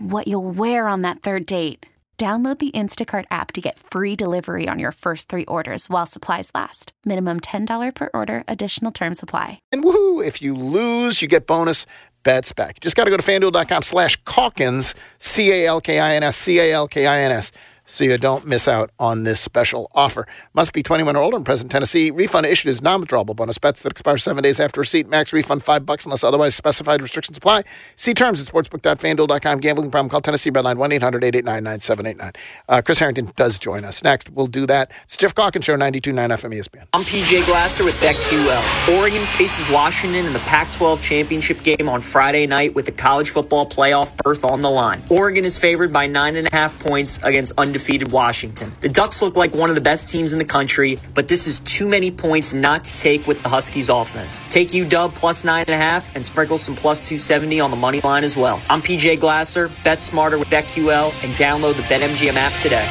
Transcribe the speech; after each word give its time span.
what 0.00 0.28
you'll 0.28 0.50
wear 0.50 0.86
on 0.86 1.02
that 1.02 1.22
third 1.22 1.46
date. 1.46 1.86
Download 2.18 2.58
the 2.58 2.70
Instacart 2.72 3.24
app 3.30 3.50
to 3.52 3.62
get 3.62 3.78
free 3.78 4.14
delivery 4.14 4.68
on 4.68 4.78
your 4.78 4.92
first 4.92 5.30
three 5.30 5.46
orders 5.46 5.88
while 5.88 6.04
supplies 6.04 6.50
last. 6.54 6.92
Minimum 7.06 7.40
$10 7.40 7.94
per 7.94 8.10
order, 8.12 8.44
additional 8.46 8.92
term 8.92 9.14
supply. 9.14 9.58
And 9.72 9.82
woohoo, 9.82 10.22
if 10.22 10.42
you 10.42 10.54
lose, 10.54 11.22
you 11.22 11.28
get 11.28 11.46
bonus 11.46 11.86
bets 12.22 12.52
back. 12.52 12.76
You 12.76 12.80
just 12.80 12.94
got 12.94 13.04
to 13.04 13.10
go 13.10 13.16
to 13.16 13.22
fanduel.com 13.22 13.80
slash 13.80 14.16
Calkins, 14.26 14.94
C 15.18 15.50
A 15.50 15.66
L 15.66 15.80
K 15.80 15.98
I 15.98 16.14
N 16.14 16.22
S, 16.22 16.36
C 16.36 16.58
A 16.58 16.74
L 16.74 16.88
K 16.88 17.06
I 17.06 17.22
N 17.22 17.32
S 17.32 17.52
so 17.90 18.04
you 18.04 18.16
don't 18.18 18.46
miss 18.46 18.68
out 18.68 18.90
on 19.00 19.24
this 19.24 19.40
special 19.40 19.90
offer. 19.94 20.24
Must 20.54 20.72
be 20.72 20.80
21 20.80 21.16
or 21.16 21.22
older 21.22 21.36
in 21.36 21.42
present 21.42 21.72
Tennessee. 21.72 22.12
Refund 22.12 22.46
issued 22.46 22.70
is 22.70 22.80
non-withdrawable 22.80 23.34
bonus 23.34 23.58
bets 23.58 23.82
that 23.82 23.90
expire 23.90 24.16
seven 24.16 24.44
days 24.44 24.60
after 24.60 24.80
receipt. 24.80 25.08
Max 25.08 25.32
refund 25.32 25.64
five 25.64 25.84
bucks 25.84 26.04
unless 26.04 26.22
otherwise 26.22 26.54
specified. 26.54 27.02
Restrictions 27.02 27.36
apply. 27.36 27.64
See 27.96 28.14
terms 28.14 28.40
at 28.40 28.46
sportsbook.fanduel.com. 28.52 29.58
Gambling 29.58 29.90
problem? 29.90 30.08
Call 30.08 30.20
Tennessee 30.20 30.52
Redline 30.52 30.76
1-800-889-9789. 30.76 32.36
Uh, 32.68 32.80
Chris 32.80 33.00
Herrington 33.00 33.34
does 33.34 33.58
join 33.58 33.84
us. 33.84 34.04
Next, 34.04 34.30
we'll 34.30 34.46
do 34.46 34.66
that. 34.66 34.92
It's 35.02 35.16
Geoff 35.16 35.34
Calkins 35.34 35.64
Show, 35.64 35.74
92.9 35.74 36.14
FM 36.14 36.54
ESPN. 36.54 36.86
I'm 36.92 37.02
PJ 37.02 37.44
Glasser 37.46 37.84
with 37.84 38.00
BetQL. 38.00 38.98
Oregon 38.98 39.26
faces 39.36 39.68
Washington 39.68 40.26
in 40.26 40.32
the 40.32 40.38
Pac-12 40.40 41.02
championship 41.02 41.64
game 41.64 41.88
on 41.88 42.02
Friday 42.02 42.46
night 42.46 42.72
with 42.76 42.86
the 42.86 42.92
college 42.92 43.30
football 43.30 43.66
playoff 43.68 44.16
berth 44.18 44.44
on 44.44 44.62
the 44.62 44.70
line. 44.70 45.02
Oregon 45.08 45.44
is 45.44 45.58
favored 45.58 45.92
by 45.92 46.06
nine 46.06 46.36
and 46.36 46.46
a 46.46 46.50
half 46.52 46.78
points 46.78 47.18
against 47.24 47.52
undefeated 47.58 47.79
undefeated 47.80 48.12
Washington. 48.12 48.70
The 48.82 48.90
Ducks 48.90 49.22
look 49.22 49.36
like 49.36 49.54
one 49.54 49.70
of 49.70 49.74
the 49.74 49.80
best 49.80 50.10
teams 50.10 50.34
in 50.34 50.38
the 50.38 50.44
country, 50.44 50.98
but 51.14 51.28
this 51.28 51.46
is 51.46 51.60
too 51.60 51.88
many 51.88 52.10
points 52.10 52.52
not 52.52 52.84
to 52.84 52.96
take 52.96 53.26
with 53.26 53.42
the 53.42 53.48
Huskies 53.48 53.88
offense. 53.88 54.42
Take 54.50 54.68
UW 54.68 55.14
plus 55.14 55.44
nine 55.44 55.64
and 55.66 55.74
a 55.74 55.78
half 55.78 56.14
and 56.14 56.24
sprinkle 56.24 56.58
some 56.58 56.74
plus 56.74 57.00
270 57.00 57.58
on 57.58 57.70
the 57.70 57.76
money 57.76 58.00
line 58.02 58.22
as 58.22 58.36
well. 58.36 58.60
I'm 58.68 58.82
PJ 58.82 59.18
Glasser. 59.18 59.70
Bet 59.82 60.02
smarter 60.02 60.38
with 60.38 60.48
BetQL 60.48 61.06
and 61.24 61.32
download 61.34 61.76
the 61.76 61.82
BetMGM 61.82 62.34
app 62.34 62.52
today. 62.60 62.86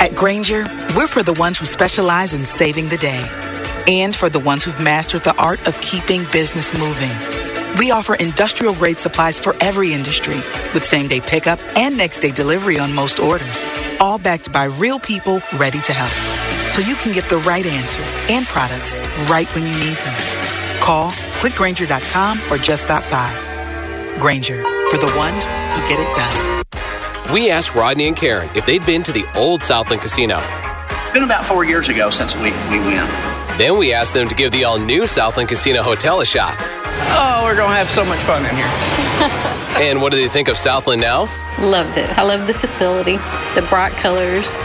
At 0.00 0.14
Grainger, 0.14 0.64
we're 0.96 1.08
for 1.08 1.22
the 1.22 1.34
ones 1.38 1.58
who 1.58 1.66
specialize 1.66 2.32
in 2.32 2.46
saving 2.46 2.88
the 2.88 2.96
day 2.96 3.28
and 3.86 4.16
for 4.16 4.30
the 4.30 4.40
ones 4.40 4.64
who've 4.64 4.80
mastered 4.80 5.24
the 5.24 5.36
art 5.42 5.66
of 5.68 5.78
keeping 5.82 6.24
business 6.32 6.72
moving 6.78 7.37
we 7.78 7.92
offer 7.92 8.14
industrial 8.16 8.74
grade 8.74 8.98
supplies 8.98 9.38
for 9.38 9.54
every 9.60 9.92
industry 9.92 10.34
with 10.74 10.84
same 10.84 11.06
day 11.06 11.20
pickup 11.20 11.60
and 11.76 11.96
next 11.96 12.18
day 12.18 12.32
delivery 12.32 12.78
on 12.78 12.92
most 12.92 13.20
orders, 13.20 13.64
all 14.00 14.18
backed 14.18 14.52
by 14.52 14.64
real 14.64 14.98
people 14.98 15.40
ready 15.56 15.80
to 15.80 15.92
help. 15.92 16.10
So 16.70 16.80
you 16.80 16.96
can 16.96 17.12
get 17.12 17.28
the 17.28 17.38
right 17.38 17.64
answers 17.64 18.14
and 18.28 18.44
products 18.46 18.94
right 19.30 19.46
when 19.54 19.64
you 19.64 19.74
need 19.74 19.96
them. 19.96 20.14
Call 20.80 21.10
quickgranger.com 21.40 22.40
or 22.50 22.56
just 22.58 22.84
stop 22.84 23.08
by. 23.10 23.32
Grainger 24.18 24.62
for 24.90 24.96
the 24.96 25.12
ones 25.16 25.44
who 25.44 25.86
get 25.88 26.00
it 26.00 26.14
done. 26.14 26.64
We 27.32 27.50
asked 27.50 27.74
Rodney 27.74 28.08
and 28.08 28.16
Karen 28.16 28.48
if 28.54 28.66
they'd 28.66 28.84
been 28.86 29.02
to 29.04 29.12
the 29.12 29.24
old 29.36 29.62
Southland 29.62 30.02
Casino. 30.02 30.38
It's 30.38 31.12
been 31.12 31.22
about 31.22 31.44
four 31.44 31.64
years 31.64 31.88
ago 31.88 32.10
since 32.10 32.34
we, 32.36 32.50
we 32.70 32.78
went. 32.80 33.27
Then 33.58 33.76
we 33.76 33.92
asked 33.92 34.14
them 34.14 34.28
to 34.28 34.34
give 34.36 34.52
the 34.52 34.62
all 34.62 34.78
new 34.78 35.04
Southland 35.04 35.48
Casino 35.48 35.82
Hotel 35.82 36.20
a 36.20 36.24
shot. 36.24 36.54
Oh, 36.60 37.40
we're 37.42 37.56
going 37.56 37.70
to 37.70 37.76
have 37.76 37.90
so 37.90 38.04
much 38.04 38.20
fun 38.20 38.46
in 38.46 38.54
here. 38.54 38.64
and 39.82 40.00
what 40.00 40.12
do 40.12 40.18
they 40.20 40.28
think 40.28 40.46
of 40.46 40.56
Southland 40.56 41.00
now? 41.00 41.22
Loved 41.60 41.98
it. 41.98 42.16
I 42.16 42.22
love 42.22 42.46
the 42.46 42.54
facility, 42.54 43.16
the 43.56 43.66
bright 43.68 43.90
colors, 43.94 44.56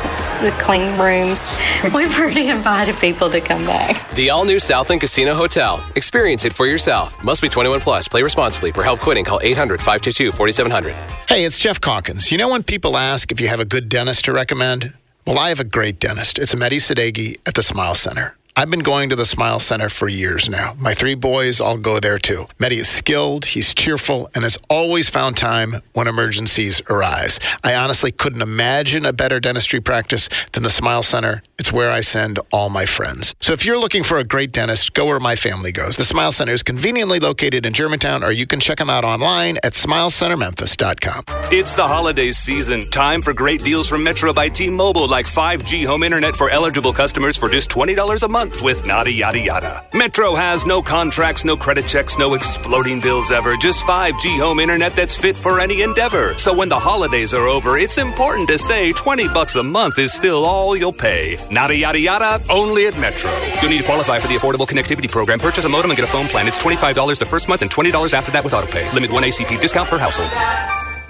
the 0.42 0.56
clean 0.60 0.96
rooms. 1.00 1.40
We've 1.96 2.16
already 2.20 2.50
invited 2.50 2.96
people 2.98 3.32
to 3.32 3.42
come 3.42 3.66
back. 3.66 4.12
The 4.12 4.30
all 4.30 4.46
new 4.46 4.60
Southland 4.60 5.02
Casino 5.02 5.34
Hotel. 5.34 5.84
Experience 5.96 6.46
it 6.46 6.54
for 6.54 6.68
yourself. 6.68 7.22
Must 7.24 7.42
be 7.42 7.50
21 7.50 7.80
plus. 7.80 8.08
Play 8.08 8.22
responsibly. 8.22 8.72
For 8.72 8.84
help 8.84 9.00
quitting, 9.00 9.26
call 9.26 9.40
800 9.42 9.80
522 9.80 10.32
4700. 10.34 10.94
Hey, 11.28 11.46
it's 11.46 11.58
Geoff 11.58 11.82
Calkins. 11.82 12.32
You 12.32 12.38
know 12.38 12.50
when 12.50 12.62
people 12.62 12.96
ask 12.96 13.32
if 13.32 13.42
you 13.42 13.48
have 13.48 13.60
a 13.60 13.66
good 13.66 13.90
dentist 13.90 14.26
to 14.26 14.34
recommend? 14.34 14.94
Well, 15.26 15.40
I 15.40 15.50
have 15.50 15.60
a 15.60 15.64
great 15.64 16.00
dentist. 16.00 16.38
It's 16.38 16.54
Mehdi 16.54 16.78
Sadeghi 16.78 17.40
at 17.48 17.56
the 17.56 17.64
Smile 17.64 17.96
Center. 17.96 18.36
I've 18.56 18.70
been 18.70 18.82
going 18.82 19.10
to 19.10 19.16
the 19.16 19.26
Smile 19.26 19.60
Center 19.60 19.90
for 19.90 20.08
years 20.08 20.48
now. 20.48 20.76
My 20.78 20.94
three 20.94 21.16
boys 21.16 21.60
all 21.60 21.76
go 21.76 22.00
there 22.00 22.20
too. 22.20 22.46
Mehdi 22.60 22.78
is 22.78 22.88
skilled, 22.88 23.46
he's 23.46 23.74
cheerful, 23.74 24.30
and 24.36 24.44
has 24.44 24.60
always 24.70 25.10
found 25.10 25.36
time 25.36 25.78
when 25.94 26.08
emergencies 26.08 26.80
arise. 26.88 27.40
I 27.64 27.74
honestly 27.74 28.12
couldn't 28.12 28.44
imagine 28.44 29.08
a 29.08 29.14
better 29.14 29.40
dentistry 29.40 29.82
practice 29.82 30.30
than 30.52 30.62
the 30.62 30.70
Smile 30.70 31.02
Center. 31.02 31.42
It's 31.64 31.72
where 31.72 31.92
I 31.92 32.02
send 32.02 32.40
all 32.52 32.70
my 32.70 32.86
friends. 32.86 33.34
So 33.40 33.54
if 33.54 33.66
you're 33.66 33.80
looking 33.80 34.04
for 34.04 34.18
a 34.18 34.24
great 34.24 34.52
dentist, 34.52 34.94
go 34.94 35.06
where 35.06 35.20
my 35.20 35.36
family 35.36 35.72
goes. 35.72 35.96
The 35.96 36.04
Smile 36.04 36.32
Center 36.32 36.52
is 36.52 36.62
conveniently 36.62 37.20
located 37.20 37.66
in 37.66 37.74
Germantown, 37.74 38.24
or 38.24 38.32
you 38.32 38.46
can 38.46 38.60
check 38.60 38.78
them 38.78 38.90
out 38.90 39.06
online 39.06 39.58
at 39.64 39.74
smilecentermemphis.com. 39.74 41.24
It's 41.52 41.74
the 41.74 41.88
holiday 41.88 42.32
season. 42.32 42.90
Time 42.92 43.22
for 43.22 43.34
great 43.34 43.64
deals 43.64 43.88
from 43.88 44.04
Metro 44.04 44.34
by 44.34 44.50
T-Mobile, 44.50 45.08
like 45.08 45.26
5G 45.26 45.86
home 45.86 46.04
internet 46.04 46.36
for 46.36 46.50
eligible 46.50 46.94
customers 46.94 47.38
for 47.38 47.50
just 47.50 47.70
$20 47.70 48.24
a 48.24 48.28
month 48.28 48.44
month 48.54 48.62
with 48.62 48.86
nada 48.86 49.12
yada 49.12 49.40
yada. 49.40 49.86
Metro 49.94 50.36
has 50.36 50.66
no 50.66 50.82
contracts, 50.82 51.46
no 51.46 51.56
credit 51.56 51.88
checks, 51.88 52.18
no 52.18 52.34
exploding 52.34 53.00
bills 53.00 53.32
ever. 53.32 53.56
Just 53.56 53.86
5G 53.86 54.40
home 54.40 54.60
internet 54.60 54.96
that's 54.96 55.16
fit 55.16 55.36
for 55.36 55.60
any 55.60 55.82
endeavor. 55.82 56.38
So 56.38 56.54
when 56.54 56.70
the 56.70 56.80
holidays 56.80 57.34
are 57.34 57.48
over, 57.48 57.78
it's 57.78 57.98
important 57.98 58.48
to 58.50 58.58
say 58.58 58.92
20 58.92 59.28
bucks 59.30 59.56
a 59.56 59.64
month 59.64 60.00
is 60.00 60.12
still 60.12 60.44
all 60.44 60.76
you'll 60.76 60.92
pay. 60.92 61.38
Nada 61.54 61.76
yada 61.76 62.00
yada, 62.00 62.42
only 62.50 62.88
at 62.88 62.98
Metro. 62.98 63.32
You'll 63.62 63.70
need 63.70 63.78
to 63.78 63.84
qualify 63.84 64.18
for 64.18 64.28
the 64.28 64.36
Affordable 64.36 64.68
Connectivity 64.68 65.10
Program. 65.10 65.38
Purchase 65.40 65.66
a 65.66 65.70
modem 65.70 65.92
and 65.92 65.98
get 65.98 66.08
a 66.08 66.12
phone 66.12 66.28
plan. 66.28 66.48
It's 66.48 66.58
$25 66.58 67.20
the 67.20 67.26
first 67.26 67.48
month 67.48 67.62
and 67.62 67.70
$20 67.70 68.14
after 68.14 68.32
that 68.32 68.44
with 68.44 68.54
autopay. 68.54 68.92
Limit 68.92 69.12
1 69.12 69.24
ACP 69.24 69.62
discount 69.62 69.88
per 69.88 70.00
household. 70.00 70.32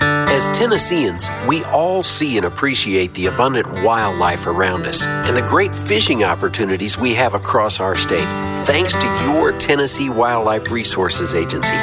As 0.02 0.50
Tennesseans, 0.58 1.30
we 1.48 1.64
all 1.66 2.04
see 2.04 2.36
and 2.38 2.46
appreciate 2.46 3.14
the 3.14 3.28
abundant 3.28 3.68
wildlife 3.86 4.46
around 4.46 4.86
us 4.86 5.06
and 5.06 5.38
the 5.38 5.48
great 5.48 5.74
fishing 5.74 6.26
opportunities 6.26 6.98
we 6.98 7.14
have 7.14 7.36
across 7.36 7.80
our 7.80 7.96
state, 7.96 8.28
thanks 8.66 8.96
to 8.96 9.06
your 9.26 9.58
Tennessee 9.58 10.10
Wildlife 10.10 10.72
Resources 10.72 11.36
Agency. 11.36 11.76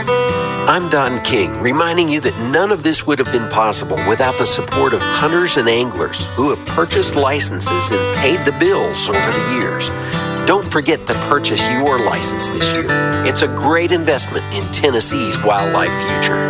I'm 0.70 0.88
Don 0.88 1.20
King, 1.24 1.60
reminding 1.60 2.08
you 2.08 2.20
that 2.20 2.52
none 2.52 2.70
of 2.70 2.84
this 2.84 3.04
would 3.04 3.18
have 3.18 3.32
been 3.32 3.48
possible 3.48 3.96
without 4.08 4.38
the 4.38 4.46
support 4.46 4.94
of 4.94 5.00
hunters 5.02 5.56
and 5.56 5.68
anglers 5.68 6.26
who 6.36 6.54
have 6.54 6.64
purchased 6.64 7.16
licenses 7.16 7.90
and 7.90 8.16
paid 8.18 8.46
the 8.46 8.56
bills 8.56 9.08
over 9.08 9.18
the 9.18 9.58
years. 9.60 9.88
Don't 10.46 10.64
forget 10.64 11.08
to 11.08 11.14
purchase 11.28 11.60
your 11.72 11.98
license 11.98 12.50
this 12.50 12.70
year. 12.70 12.86
It's 13.26 13.42
a 13.42 13.48
great 13.48 13.90
investment 13.90 14.44
in 14.54 14.62
Tennessee's 14.70 15.36
wildlife 15.42 15.90
future. 16.06 16.49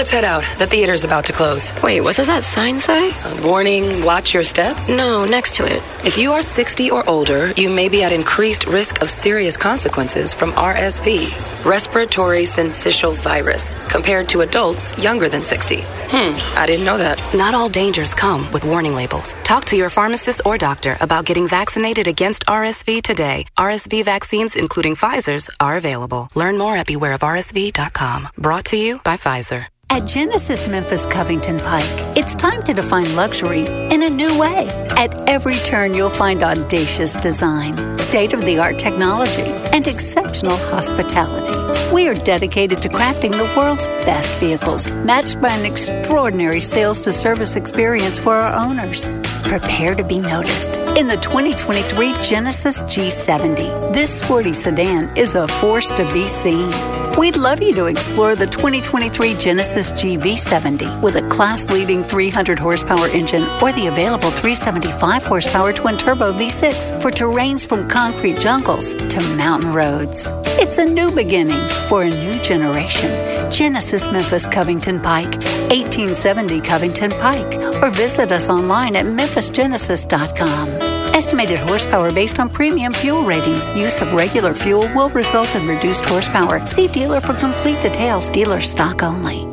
Let's 0.00 0.12
head 0.12 0.24
out. 0.24 0.44
The 0.58 0.66
theater's 0.66 1.04
about 1.04 1.26
to 1.26 1.34
close. 1.34 1.74
Wait, 1.82 2.00
what 2.00 2.16
does 2.16 2.28
that 2.28 2.42
sign 2.42 2.80
say? 2.80 3.10
A 3.10 3.46
warning, 3.46 4.02
watch 4.02 4.32
your 4.32 4.42
step. 4.42 4.78
No, 4.88 5.26
next 5.26 5.56
to 5.56 5.66
it. 5.66 5.82
If 6.06 6.16
you 6.16 6.32
are 6.32 6.40
60 6.40 6.90
or 6.90 7.06
older, 7.06 7.50
you 7.50 7.68
may 7.68 7.90
be 7.90 8.02
at 8.02 8.10
increased 8.10 8.66
risk 8.66 9.02
of 9.02 9.10
serious 9.10 9.58
consequences 9.58 10.32
from 10.32 10.52
RSV, 10.52 11.66
respiratory 11.66 12.44
syncytial 12.44 13.14
virus, 13.14 13.74
compared 13.90 14.26
to 14.30 14.40
adults 14.40 14.96
younger 14.96 15.28
than 15.28 15.42
60. 15.42 15.82
Hmm, 15.82 16.58
I 16.58 16.64
didn't 16.64 16.86
know 16.86 16.96
that. 16.96 17.20
Not 17.34 17.52
all 17.54 17.68
dangers 17.68 18.14
come 18.14 18.50
with 18.52 18.64
warning 18.64 18.94
labels. 18.94 19.34
Talk 19.44 19.66
to 19.66 19.76
your 19.76 19.90
pharmacist 19.90 20.40
or 20.46 20.56
doctor 20.56 20.96
about 21.02 21.26
getting 21.26 21.46
vaccinated 21.46 22.08
against 22.08 22.46
RSV 22.46 23.02
today. 23.02 23.44
RSV 23.58 24.06
vaccines, 24.06 24.56
including 24.56 24.96
Pfizer's, 24.96 25.50
are 25.60 25.76
available. 25.76 26.30
Learn 26.34 26.56
more 26.56 26.74
at 26.74 26.86
bewareofrsv.com. 26.86 28.28
Brought 28.38 28.64
to 28.64 28.78
you 28.78 28.98
by 29.04 29.18
Pfizer. 29.18 29.66
At 29.92 30.06
Genesis 30.06 30.68
Memphis 30.68 31.04
Covington 31.04 31.58
Pike, 31.58 32.16
it's 32.16 32.36
time 32.36 32.62
to 32.62 32.72
define 32.72 33.12
luxury 33.16 33.66
in 33.66 34.04
a 34.04 34.08
new 34.08 34.38
way. 34.38 34.68
At 34.90 35.28
every 35.28 35.56
turn, 35.56 35.94
you'll 35.94 36.08
find 36.08 36.44
audacious 36.44 37.16
design, 37.16 37.98
state 37.98 38.32
of 38.32 38.44
the 38.44 38.60
art 38.60 38.78
technology, 38.78 39.50
and 39.72 39.88
exceptional 39.88 40.56
hospitality. 40.56 41.50
We 41.92 42.06
are 42.06 42.14
dedicated 42.14 42.80
to 42.82 42.88
crafting 42.88 43.32
the 43.32 43.52
world's 43.56 43.86
best 44.06 44.30
vehicles, 44.38 44.88
matched 44.92 45.40
by 45.40 45.48
an 45.48 45.66
extraordinary 45.66 46.60
sales 46.60 47.00
to 47.00 47.12
service 47.12 47.56
experience 47.56 48.16
for 48.16 48.34
our 48.34 48.54
owners. 48.64 49.08
Prepare 49.42 49.96
to 49.96 50.04
be 50.04 50.20
noticed 50.20 50.76
in 50.96 51.08
the 51.08 51.16
2023 51.16 52.14
Genesis 52.22 52.84
G70. 52.84 53.92
This 53.92 54.20
sporty 54.20 54.52
sedan 54.52 55.16
is 55.16 55.34
a 55.34 55.48
force 55.48 55.90
to 55.90 56.04
be 56.12 56.28
seen. 56.28 56.70
We'd 57.18 57.36
love 57.36 57.60
you 57.60 57.74
to 57.74 57.86
explore 57.86 58.34
the 58.34 58.46
2023 58.46 59.34
Genesis 59.34 59.79
GV70 59.80 61.00
with 61.02 61.16
a 61.16 61.28
class 61.28 61.68
leading 61.70 62.04
300 62.04 62.58
horsepower 62.58 63.08
engine 63.08 63.42
or 63.62 63.72
the 63.72 63.86
available 63.86 64.30
375 64.30 65.24
horsepower 65.24 65.72
twin 65.72 65.96
turbo 65.96 66.32
V6 66.32 67.00
for 67.02 67.10
terrains 67.10 67.66
from 67.66 67.88
concrete 67.88 68.38
jungles 68.38 68.94
to 68.94 69.20
mountain 69.36 69.72
roads. 69.72 70.32
It's 70.62 70.78
a 70.78 70.84
new 70.84 71.10
beginning 71.10 71.60
for 71.88 72.02
a 72.02 72.10
new 72.10 72.40
generation. 72.42 73.10
Genesis 73.50 74.12
Memphis 74.12 74.46
Covington 74.46 75.00
Pike, 75.00 75.32
1870 75.72 76.60
Covington 76.60 77.10
Pike, 77.12 77.56
or 77.82 77.90
visit 77.90 78.30
us 78.32 78.48
online 78.48 78.94
at 78.96 79.06
memphisgenesis.com. 79.06 80.68
Estimated 81.14 81.58
horsepower 81.58 82.12
based 82.12 82.38
on 82.38 82.48
premium 82.48 82.92
fuel 82.92 83.22
ratings. 83.24 83.68
Use 83.70 84.00
of 84.00 84.12
regular 84.12 84.54
fuel 84.54 84.88
will 84.94 85.10
result 85.10 85.54
in 85.56 85.66
reduced 85.66 86.04
horsepower. 86.06 86.64
See 86.66 86.88
dealer 86.88 87.20
for 87.20 87.34
complete 87.34 87.80
details. 87.80 88.30
Dealer 88.30 88.60
stock 88.60 89.02
only. 89.02 89.49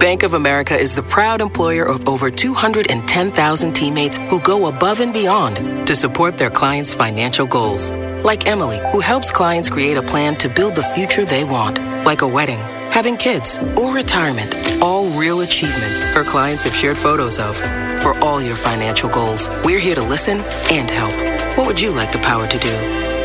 Bank 0.00 0.22
of 0.22 0.32
America 0.32 0.74
is 0.74 0.94
the 0.94 1.02
proud 1.02 1.42
employer 1.42 1.84
of 1.84 2.08
over 2.08 2.30
210,000 2.30 3.72
teammates 3.74 4.16
who 4.16 4.40
go 4.40 4.68
above 4.68 5.00
and 5.00 5.12
beyond 5.12 5.86
to 5.86 5.94
support 5.94 6.38
their 6.38 6.48
clients' 6.48 6.94
financial 6.94 7.46
goals. 7.46 7.92
Like 8.24 8.46
Emily, 8.46 8.80
who 8.92 9.00
helps 9.00 9.30
clients 9.30 9.68
create 9.68 9.98
a 9.98 10.02
plan 10.02 10.36
to 10.36 10.48
build 10.48 10.74
the 10.74 10.82
future 10.82 11.26
they 11.26 11.44
want, 11.44 11.78
like 12.06 12.22
a 12.22 12.26
wedding, 12.26 12.56
having 12.90 13.18
kids, 13.18 13.58
or 13.76 13.94
retirement. 13.94 14.54
All 14.80 15.06
real 15.10 15.42
achievements 15.42 16.02
her 16.02 16.24
clients 16.24 16.64
have 16.64 16.74
shared 16.74 16.96
photos 16.96 17.38
of. 17.38 17.54
For 18.02 18.18
all 18.20 18.40
your 18.40 18.56
financial 18.56 19.10
goals, 19.10 19.50
we're 19.66 19.78
here 19.78 19.96
to 19.96 20.02
listen 20.02 20.40
and 20.72 20.90
help. 20.90 21.14
What 21.58 21.66
would 21.66 21.80
you 21.80 21.90
like 21.90 22.10
the 22.10 22.20
power 22.20 22.46
to 22.46 22.58
do? 22.58 22.74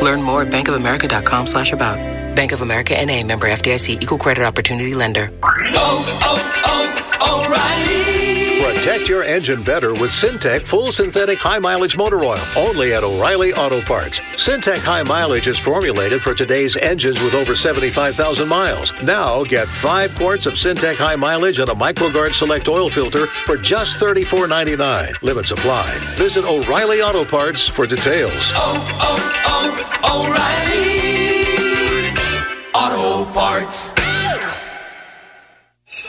Learn 0.04 0.22
more 0.22 0.42
at 0.42 0.50
bankofamerica.com 0.50 1.48
slash 1.48 1.72
about. 1.72 2.25
Bank 2.36 2.52
of 2.52 2.62
America 2.62 2.94
NA 2.94 3.24
member 3.24 3.48
FDIC 3.48 4.02
equal 4.02 4.18
credit 4.18 4.44
opportunity 4.44 4.94
lender. 4.94 5.32
Oh, 5.42 6.20
oh, 6.24 7.02
oh, 7.22 7.46
O'Reilly! 7.46 8.76
Protect 8.86 9.08
your 9.10 9.24
engine 9.24 9.64
better 9.64 9.94
with 9.94 10.12
Syntec 10.12 10.62
full 10.62 10.92
synthetic 10.92 11.40
high 11.40 11.60
mileage 11.60 11.98
motor 11.98 12.24
oil. 12.24 12.38
Only 12.56 12.94
at 12.94 13.04
O'Reilly 13.04 13.54
Auto 13.54 13.82
Parts. 13.82 14.20
Syntec 14.34 14.80
high 14.80 15.04
mileage 15.04 15.48
is 15.48 15.58
formulated 15.58 16.22
for 16.22 16.34
today's 16.36 16.76
engines 16.78 17.22
with 17.24 17.34
over 17.34 17.56
75,000 17.56 18.48
miles. 18.48 18.92
Now 19.02 19.44
get 19.44 19.68
five 19.68 20.14
quarts 20.16 20.46
of 20.46 20.54
Syntec 20.54 20.96
high 20.96 21.16
mileage 21.16 21.60
and 21.60 21.70
a 21.70 21.74
MicroGuard 21.74 22.34
Select 22.34 22.68
oil 22.68 22.88
filter 22.90 23.26
for 23.28 23.58
just 23.58 24.00
$34.99. 24.00 25.24
Limit 25.24 25.48
supply. 25.48 25.92
Visit 26.16 26.46
O'Reilly 26.46 27.02
Auto 27.02 27.24
Parts 27.24 27.68
for 27.68 27.86
details. 27.86 28.52
Oh, 28.56 29.00
oh, 29.02 30.00
oh, 30.04 30.26
O'Reilly! 30.28 31.25
Auto 32.76 33.32
Parts. 33.32 33.94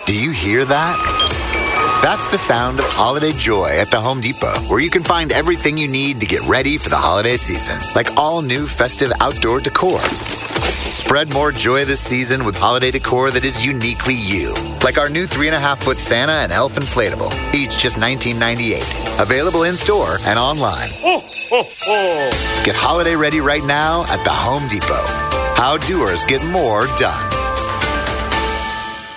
Do 0.05 0.19
you 0.19 0.33
hear 0.33 0.65
that? 0.65 2.01
That's 2.03 2.29
the 2.33 2.39
sound 2.39 2.81
of 2.81 2.87
holiday 2.87 3.33
joy 3.33 3.69
at 3.69 3.93
the 3.93 4.01
Home 4.01 4.21
Depot, 4.21 4.59
where 4.67 4.81
you 4.81 4.91
can 4.91 5.05
find 5.05 5.31
everything 5.31 5.79
you 5.79 5.87
need 5.87 6.19
to 6.19 6.27
get 6.27 6.43
ready 6.43 6.77
for 6.77 6.89
the 6.89 6.97
holiday 6.97 7.37
season, 7.37 7.79
like 7.95 8.17
all 8.17 8.43
new 8.43 8.67
festive 8.67 9.13
outdoor 9.21 9.61
decor. 9.61 10.01
Spread 10.01 11.33
more 11.33 11.53
joy 11.53 11.85
this 11.85 12.01
season 12.01 12.45
with 12.45 12.57
holiday 12.57 12.91
decor 12.91 13.31
that 13.31 13.45
is 13.45 13.65
uniquely 13.65 14.15
you, 14.15 14.53
like 14.83 14.99
our 14.99 15.09
new 15.09 15.29
three 15.29 15.47
and 15.47 15.55
a 15.55 15.61
half 15.61 15.85
foot 15.85 16.01
Santa 16.01 16.33
and 16.33 16.51
Elf 16.51 16.75
inflatable, 16.75 17.31
each 17.55 17.79
just 17.79 17.97
$19.98. 17.97 19.23
Available 19.23 19.63
in 19.63 19.77
store 19.77 20.17
and 20.27 20.37
online. 20.37 20.91
Get 22.65 22.75
holiday 22.75 23.15
ready 23.15 23.39
right 23.39 23.65
now 23.65 24.03
at 24.09 24.25
the 24.25 24.33
Home 24.33 24.67
Depot. 24.67 25.36
How 25.57 25.79
doers 25.79 26.27
get 26.27 26.45
more 26.45 26.87
done. 26.99 27.31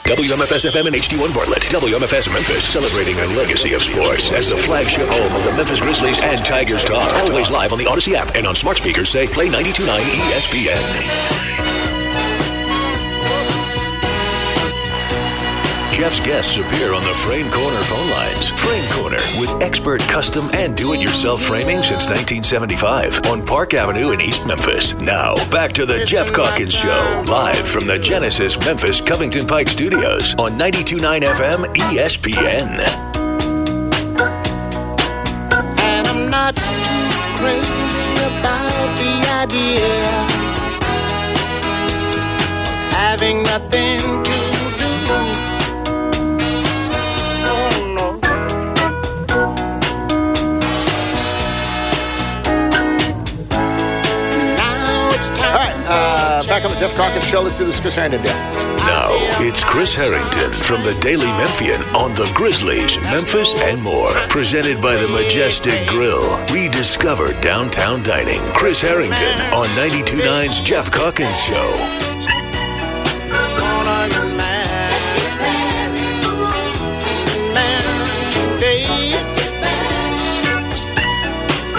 WMFS 0.06 0.72
FM 0.72 0.88
and 0.88 0.96
HD1 0.96 1.36
Bartlett. 1.36 1.64
WMFS 1.64 2.32
Memphis, 2.32 2.64
celebrating 2.64 3.20
a 3.20 3.26
legacy 3.36 3.74
of 3.74 3.84
sports 3.84 4.32
as 4.32 4.48
the 4.48 4.56
flagship 4.56 5.10
home 5.10 5.36
of 5.36 5.44
the 5.44 5.52
Memphis 5.52 5.82
Grizzlies 5.82 6.18
and 6.24 6.44
Tigers 6.46 6.86
talk. 6.86 7.14
Always 7.30 7.52
live 7.52 7.74
on 7.74 7.78
the 7.78 7.88
Odyssey 7.88 8.16
app 8.16 8.34
and 8.36 8.48
on 8.48 8.56
smart 8.56 8.78
speakers 8.78 9.10
say 9.10 9.28
play 9.28 9.50
92.9 9.50 10.00
ESPN. 10.00 11.49
Geoff's 16.00 16.26
guests 16.26 16.56
appear 16.56 16.94
on 16.94 17.04
the 17.04 17.10
Frame 17.10 17.52
Corner 17.52 17.82
phone 17.82 18.10
lines. 18.12 18.52
Frame 18.52 18.90
Corner 18.92 19.18
with 19.38 19.52
expert 19.62 20.00
custom 20.04 20.46
and 20.58 20.78
do-it-yourself 20.78 21.42
framing 21.42 21.84
since 21.84 22.08
1975 22.08 23.26
on 23.26 23.46
Park 23.46 23.74
Avenue 23.74 24.12
in 24.12 24.22
East 24.22 24.46
Memphis. 24.48 24.94
Now, 25.02 25.36
back 25.52 25.74
to 25.74 25.86
the 25.86 26.06
Geoff 26.06 26.32
Calkins 26.32 26.74
Show, 26.74 27.24
live 27.28 27.68
from 27.68 27.86
the 27.86 28.00
Genesis 28.00 28.58
Memphis 28.66 29.02
Covington 29.02 29.46
Pike 29.46 29.68
Studios 29.68 30.36
on 30.36 30.52
92.9 30.52 31.22
FM 31.22 31.66
ESPN. 31.76 32.80
And 35.82 36.08
I'm 36.08 36.30
not 36.30 36.56
crazy 37.36 37.74
about 38.24 38.96
the 38.96 39.28
idea 39.44 40.24
of 40.24 40.32
having 42.94 43.44
nothing 43.44 43.99
back 56.60 56.66
on 56.66 56.76
the 56.76 56.80
Geoff 56.80 56.96
Calkins 56.96 57.26
Show. 57.26 57.42
Let's 57.42 57.58
do 57.58 57.66
this 57.66 57.80
Chris 57.80 57.96
Herrington 57.96 58.22
deal. 58.22 58.34
Now, 58.84 59.08
it's 59.40 59.64
Chris 59.64 59.96
Herrington 59.96 60.52
from 60.52 60.84
the 60.84 60.94
Daily 61.00 61.28
Memphian 61.28 61.82
on 61.96 62.14
the 62.16 62.30
Grizzlies, 62.36 62.98
Memphis, 63.04 63.56
and 63.62 63.82
more. 63.82 64.10
Presented 64.30 64.82
by 64.82 64.98
the 64.98 65.08
Majestic 65.08 65.88
Grill. 65.88 66.22
Rediscover 66.52 67.32
downtown 67.42 68.04
dining. 68.04 68.42
Chris 68.54 68.82
Herrington 68.82 69.40
on 69.54 69.66
92.9's 69.80 70.62
Geoff 70.62 70.92
Calkins 70.92 71.40
Show. 71.42 71.72
Gonna 73.30 74.10
get 74.10 74.36
mad. 74.36 75.00
Man, 77.54 77.82
today. 78.58 79.14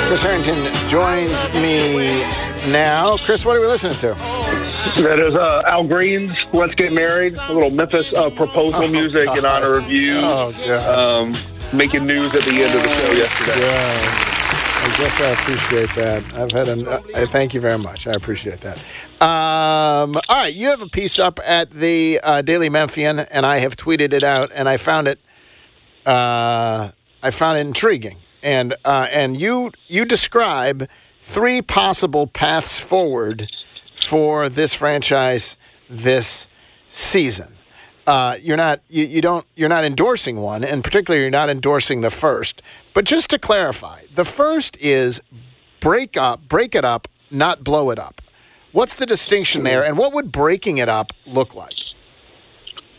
Chris 0.09 0.23
Herrington 0.23 0.73
joins 0.89 1.45
me 1.55 2.25
now. 2.71 3.17
Chris, 3.19 3.45
what 3.45 3.57
are 3.57 3.61
we 3.61 3.67
listening 3.67 3.97
to? 3.99 4.40
That 4.81 5.21
is 5.21 5.35
uh, 5.35 5.63
Al 5.67 5.87
Green's 5.87 6.35
"Let's 6.55 6.75
Get 6.75 6.93
Married," 6.93 7.35
a 7.35 7.53
little 7.53 7.71
Memphis 7.71 8.11
uh, 8.15 8.31
proposal 8.31 8.89
music 8.89 9.29
in 9.37 9.45
honor 9.45 9.77
of 9.77 9.91
you. 9.91 10.15
Oh, 10.17 10.53
um, 10.89 11.33
making 11.77 12.05
news 12.05 12.35
at 12.35 12.43
the 12.45 12.53
end 12.53 12.75
of 12.75 12.83
the 12.83 12.89
show 12.89 13.13
yesterday. 13.13 13.61
Yeah. 13.61 14.31
I 14.83 14.97
guess 14.97 15.21
I 15.21 15.31
appreciate 15.33 15.95
that. 15.97 16.35
I've 16.35 16.51
had 16.51 16.69
an. 16.69 16.89
Uh, 16.89 17.27
thank 17.27 17.53
you 17.53 17.61
very 17.61 17.79
much. 17.79 18.07
I 18.07 18.13
appreciate 18.13 18.63
that. 18.63 18.79
Um, 19.21 20.17
all 20.17 20.43
right, 20.43 20.55
you 20.55 20.69
have 20.69 20.81
a 20.81 20.89
piece 20.89 21.19
up 21.19 21.39
at 21.45 21.71
the 21.71 22.19
uh, 22.23 22.41
Daily 22.41 22.71
Memphian, 22.71 23.19
and 23.19 23.45
I 23.45 23.59
have 23.59 23.77
tweeted 23.77 24.15
it 24.15 24.25
out, 24.25 24.51
and 24.55 24.67
I 24.67 24.79
found 24.79 25.09
it. 25.09 25.19
Uh, 26.07 26.89
I 27.23 27.31
found 27.31 27.59
it 27.59 27.67
intriguing, 27.67 28.17
and 28.43 28.75
uh, 28.87 29.09
and 29.13 29.39
you 29.39 29.73
you 29.89 30.07
describe 30.07 30.89
three 31.21 31.61
possible 31.61 32.27
paths 32.27 32.81
forward 32.81 33.51
for 34.07 34.49
this 34.49 34.75
franchise 34.75 35.57
this 35.89 36.49
season. 36.89 37.57
Uh, 38.07 38.37
you're 38.41 38.57
not 38.57 38.81
you, 38.89 39.05
you 39.05 39.21
don't 39.21 39.47
you're 39.55 39.69
not 39.69 39.85
endorsing 39.85 40.37
one, 40.39 40.65
and 40.65 40.83
particularly 40.83 41.23
you're 41.23 41.31
not 41.31 41.49
endorsing 41.49 42.01
the 42.01 42.11
first. 42.11 42.63
But 42.95 43.05
just 43.05 43.31
to 43.31 43.39
clarify, 43.39 44.03
the 44.15 44.25
first 44.25 44.77
is 44.79 45.21
break 45.81 46.17
up, 46.17 46.49
break 46.49 46.75
it 46.75 46.85
up, 46.85 47.09
not 47.31 47.63
blow 47.63 47.91
it 47.91 47.99
up. 47.99 48.21
What's 48.73 48.97
the 48.97 49.07
distinction 49.07 49.65
there, 49.65 49.85
and 49.85 49.99
what 49.99 50.13
would 50.15 50.33
breaking 50.33 50.79
it 50.79 50.89
up 50.89 51.13
look 51.27 51.55
like? 51.55 51.80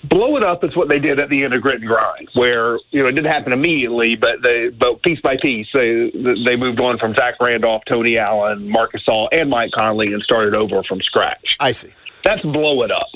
Blow 0.03 0.35
it 0.35 0.43
up 0.43 0.63
is 0.63 0.75
what 0.75 0.89
they 0.89 0.99
did 0.99 1.19
at 1.19 1.29
the 1.29 1.43
end 1.43 1.53
of 1.53 1.61
grit 1.61 1.79
and 1.79 1.87
grind, 1.87 2.29
where 2.33 2.79
you 2.89 3.03
know 3.03 3.07
it 3.07 3.11
didn't 3.11 3.31
happen 3.31 3.53
immediately, 3.53 4.15
but 4.15 4.41
they 4.41 4.69
but 4.69 5.03
piece 5.03 5.21
by 5.21 5.37
piece 5.37 5.67
they 5.73 6.11
they 6.45 6.55
moved 6.55 6.79
on 6.79 6.97
from 6.97 7.13
Zach 7.13 7.35
Randolph, 7.39 7.83
Tony 7.87 8.17
Allen, 8.17 8.67
Marc 8.67 8.93
Gasol, 8.93 9.27
and 9.31 9.49
Mike 9.49 9.71
Conley, 9.71 10.11
and 10.11 10.23
started 10.23 10.55
over 10.55 10.81
from 10.83 11.01
scratch. 11.01 11.55
I 11.59 11.71
see. 11.71 11.93
That's 12.23 12.41
blow 12.41 12.81
it 12.81 12.91
up. 12.91 13.07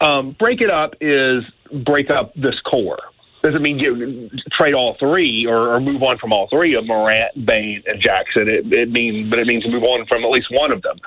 Um, 0.00 0.32
break 0.38 0.60
it 0.60 0.70
up 0.70 0.94
is 1.00 1.44
break 1.84 2.10
up 2.10 2.34
this 2.34 2.60
core. 2.60 2.98
Doesn't 3.42 3.62
mean 3.62 3.78
you 3.78 4.28
trade 4.50 4.74
all 4.74 4.96
three 4.98 5.46
or, 5.46 5.74
or 5.74 5.80
move 5.80 6.02
on 6.02 6.18
from 6.18 6.32
all 6.32 6.48
three 6.48 6.74
of 6.74 6.86
Morant, 6.86 7.46
Bane, 7.46 7.82
and 7.86 8.00
Jackson. 8.00 8.48
It, 8.48 8.72
it 8.72 8.90
means, 8.90 9.30
but 9.30 9.38
it 9.38 9.46
means 9.46 9.64
move 9.66 9.84
on 9.84 10.06
from 10.06 10.24
at 10.24 10.30
least 10.30 10.48
one 10.50 10.72
of 10.72 10.82
them. 10.82 10.98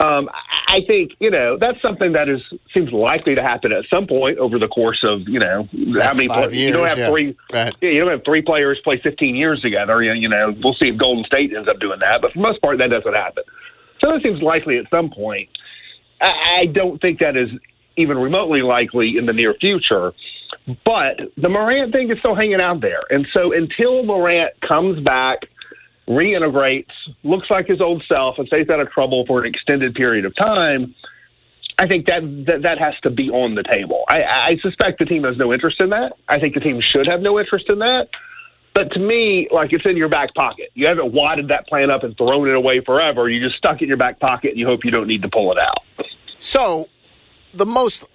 Um, 0.00 0.30
I 0.66 0.80
think 0.86 1.12
you 1.20 1.30
know 1.30 1.58
that's 1.58 1.80
something 1.82 2.12
that 2.12 2.26
is 2.28 2.40
seems 2.72 2.90
likely 2.90 3.34
to 3.34 3.42
happen 3.42 3.70
at 3.70 3.84
some 3.90 4.06
point 4.06 4.38
over 4.38 4.58
the 4.58 4.66
course 4.66 5.04
of 5.04 5.28
you 5.28 5.38
know 5.38 5.68
That's 5.72 6.16
how 6.16 6.16
many 6.16 6.28
five 6.28 6.54
years, 6.54 6.66
you 6.66 6.72
don't 6.72 6.88
have 6.88 6.98
yeah. 6.98 7.10
three 7.10 7.36
Right. 7.52 7.74
yeah, 7.82 7.90
you 7.90 8.00
don't 8.00 8.10
have 8.10 8.24
three 8.24 8.40
players 8.40 8.80
play 8.82 8.98
15 8.98 9.36
years 9.36 9.60
together. 9.60 10.02
You, 10.02 10.14
you 10.14 10.28
know 10.28 10.56
we'll 10.64 10.74
see 10.74 10.88
if 10.88 10.96
Golden 10.96 11.24
State 11.24 11.52
ends 11.54 11.68
up 11.68 11.80
doing 11.80 11.98
that, 12.00 12.22
but 12.22 12.32
for 12.32 12.38
the 12.38 12.42
most 12.42 12.62
part 12.62 12.78
that 12.78 12.88
doesn't 12.88 13.12
happen. 13.12 13.44
So 14.02 14.12
that 14.12 14.22
seems 14.22 14.40
likely 14.40 14.78
at 14.78 14.88
some 14.88 15.10
point. 15.10 15.50
I, 16.22 16.60
I 16.60 16.66
don't 16.66 16.98
think 17.00 17.18
that 17.18 17.36
is 17.36 17.50
even 17.96 18.16
remotely 18.16 18.62
likely 18.62 19.18
in 19.18 19.26
the 19.26 19.34
near 19.34 19.52
future. 19.52 20.14
But 20.84 21.20
the 21.36 21.48
Morant 21.48 21.92
thing 21.92 22.10
is 22.10 22.18
still 22.20 22.34
hanging 22.34 22.60
out 22.60 22.80
there, 22.80 23.02
and 23.10 23.26
so 23.32 23.52
until 23.52 24.02
Morant 24.04 24.58
comes 24.62 25.00
back 25.00 25.40
reintegrates, 26.08 26.90
looks 27.22 27.50
like 27.50 27.66
his 27.66 27.80
old 27.80 28.02
self, 28.08 28.38
and 28.38 28.46
stays 28.46 28.68
out 28.68 28.80
of 28.80 28.90
trouble 28.90 29.24
for 29.26 29.40
an 29.40 29.46
extended 29.46 29.94
period 29.94 30.24
of 30.24 30.34
time, 30.34 30.94
I 31.80 31.88
think 31.88 32.06
that 32.06 32.20
that, 32.46 32.62
that 32.62 32.78
has 32.78 32.94
to 33.02 33.10
be 33.10 33.30
on 33.30 33.54
the 33.54 33.62
table. 33.62 34.04
I, 34.08 34.22
I 34.22 34.56
suspect 34.60 34.98
the 34.98 35.06
team 35.06 35.24
has 35.24 35.38
no 35.38 35.52
interest 35.52 35.80
in 35.80 35.90
that. 35.90 36.12
I 36.28 36.38
think 36.38 36.54
the 36.54 36.60
team 36.60 36.80
should 36.80 37.06
have 37.06 37.20
no 37.22 37.40
interest 37.40 37.70
in 37.70 37.78
that. 37.78 38.08
But 38.74 38.92
to 38.92 39.00
me, 39.00 39.48
like 39.50 39.72
it's 39.72 39.86
in 39.86 39.96
your 39.96 40.10
back 40.10 40.34
pocket. 40.34 40.70
You 40.74 40.86
haven't 40.86 41.12
wadded 41.12 41.48
that 41.48 41.66
plan 41.66 41.90
up 41.90 42.04
and 42.04 42.16
thrown 42.16 42.48
it 42.48 42.54
away 42.54 42.80
forever. 42.80 43.28
You 43.28 43.40
just 43.40 43.56
stuck 43.56 43.80
it 43.80 43.84
in 43.84 43.88
your 43.88 43.96
back 43.96 44.20
pocket 44.20 44.50
and 44.50 44.58
you 44.58 44.66
hope 44.66 44.84
you 44.84 44.90
don't 44.90 45.08
need 45.08 45.22
to 45.22 45.28
pull 45.28 45.50
it 45.52 45.58
out. 45.58 45.78
So, 46.38 46.88
the 47.52 47.66
most 47.66 48.06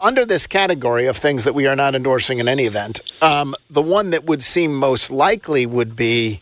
under 0.00 0.24
this 0.26 0.46
category 0.46 1.06
of 1.06 1.16
things 1.16 1.44
that 1.44 1.54
we 1.54 1.66
are 1.66 1.76
not 1.76 1.94
endorsing 1.94 2.38
in 2.38 2.48
any 2.48 2.64
event, 2.64 3.00
um, 3.20 3.54
the 3.68 3.82
one 3.82 4.10
that 4.10 4.24
would 4.24 4.42
seem 4.42 4.74
most 4.74 5.10
likely 5.10 5.64
would 5.66 5.94
be 5.94 6.40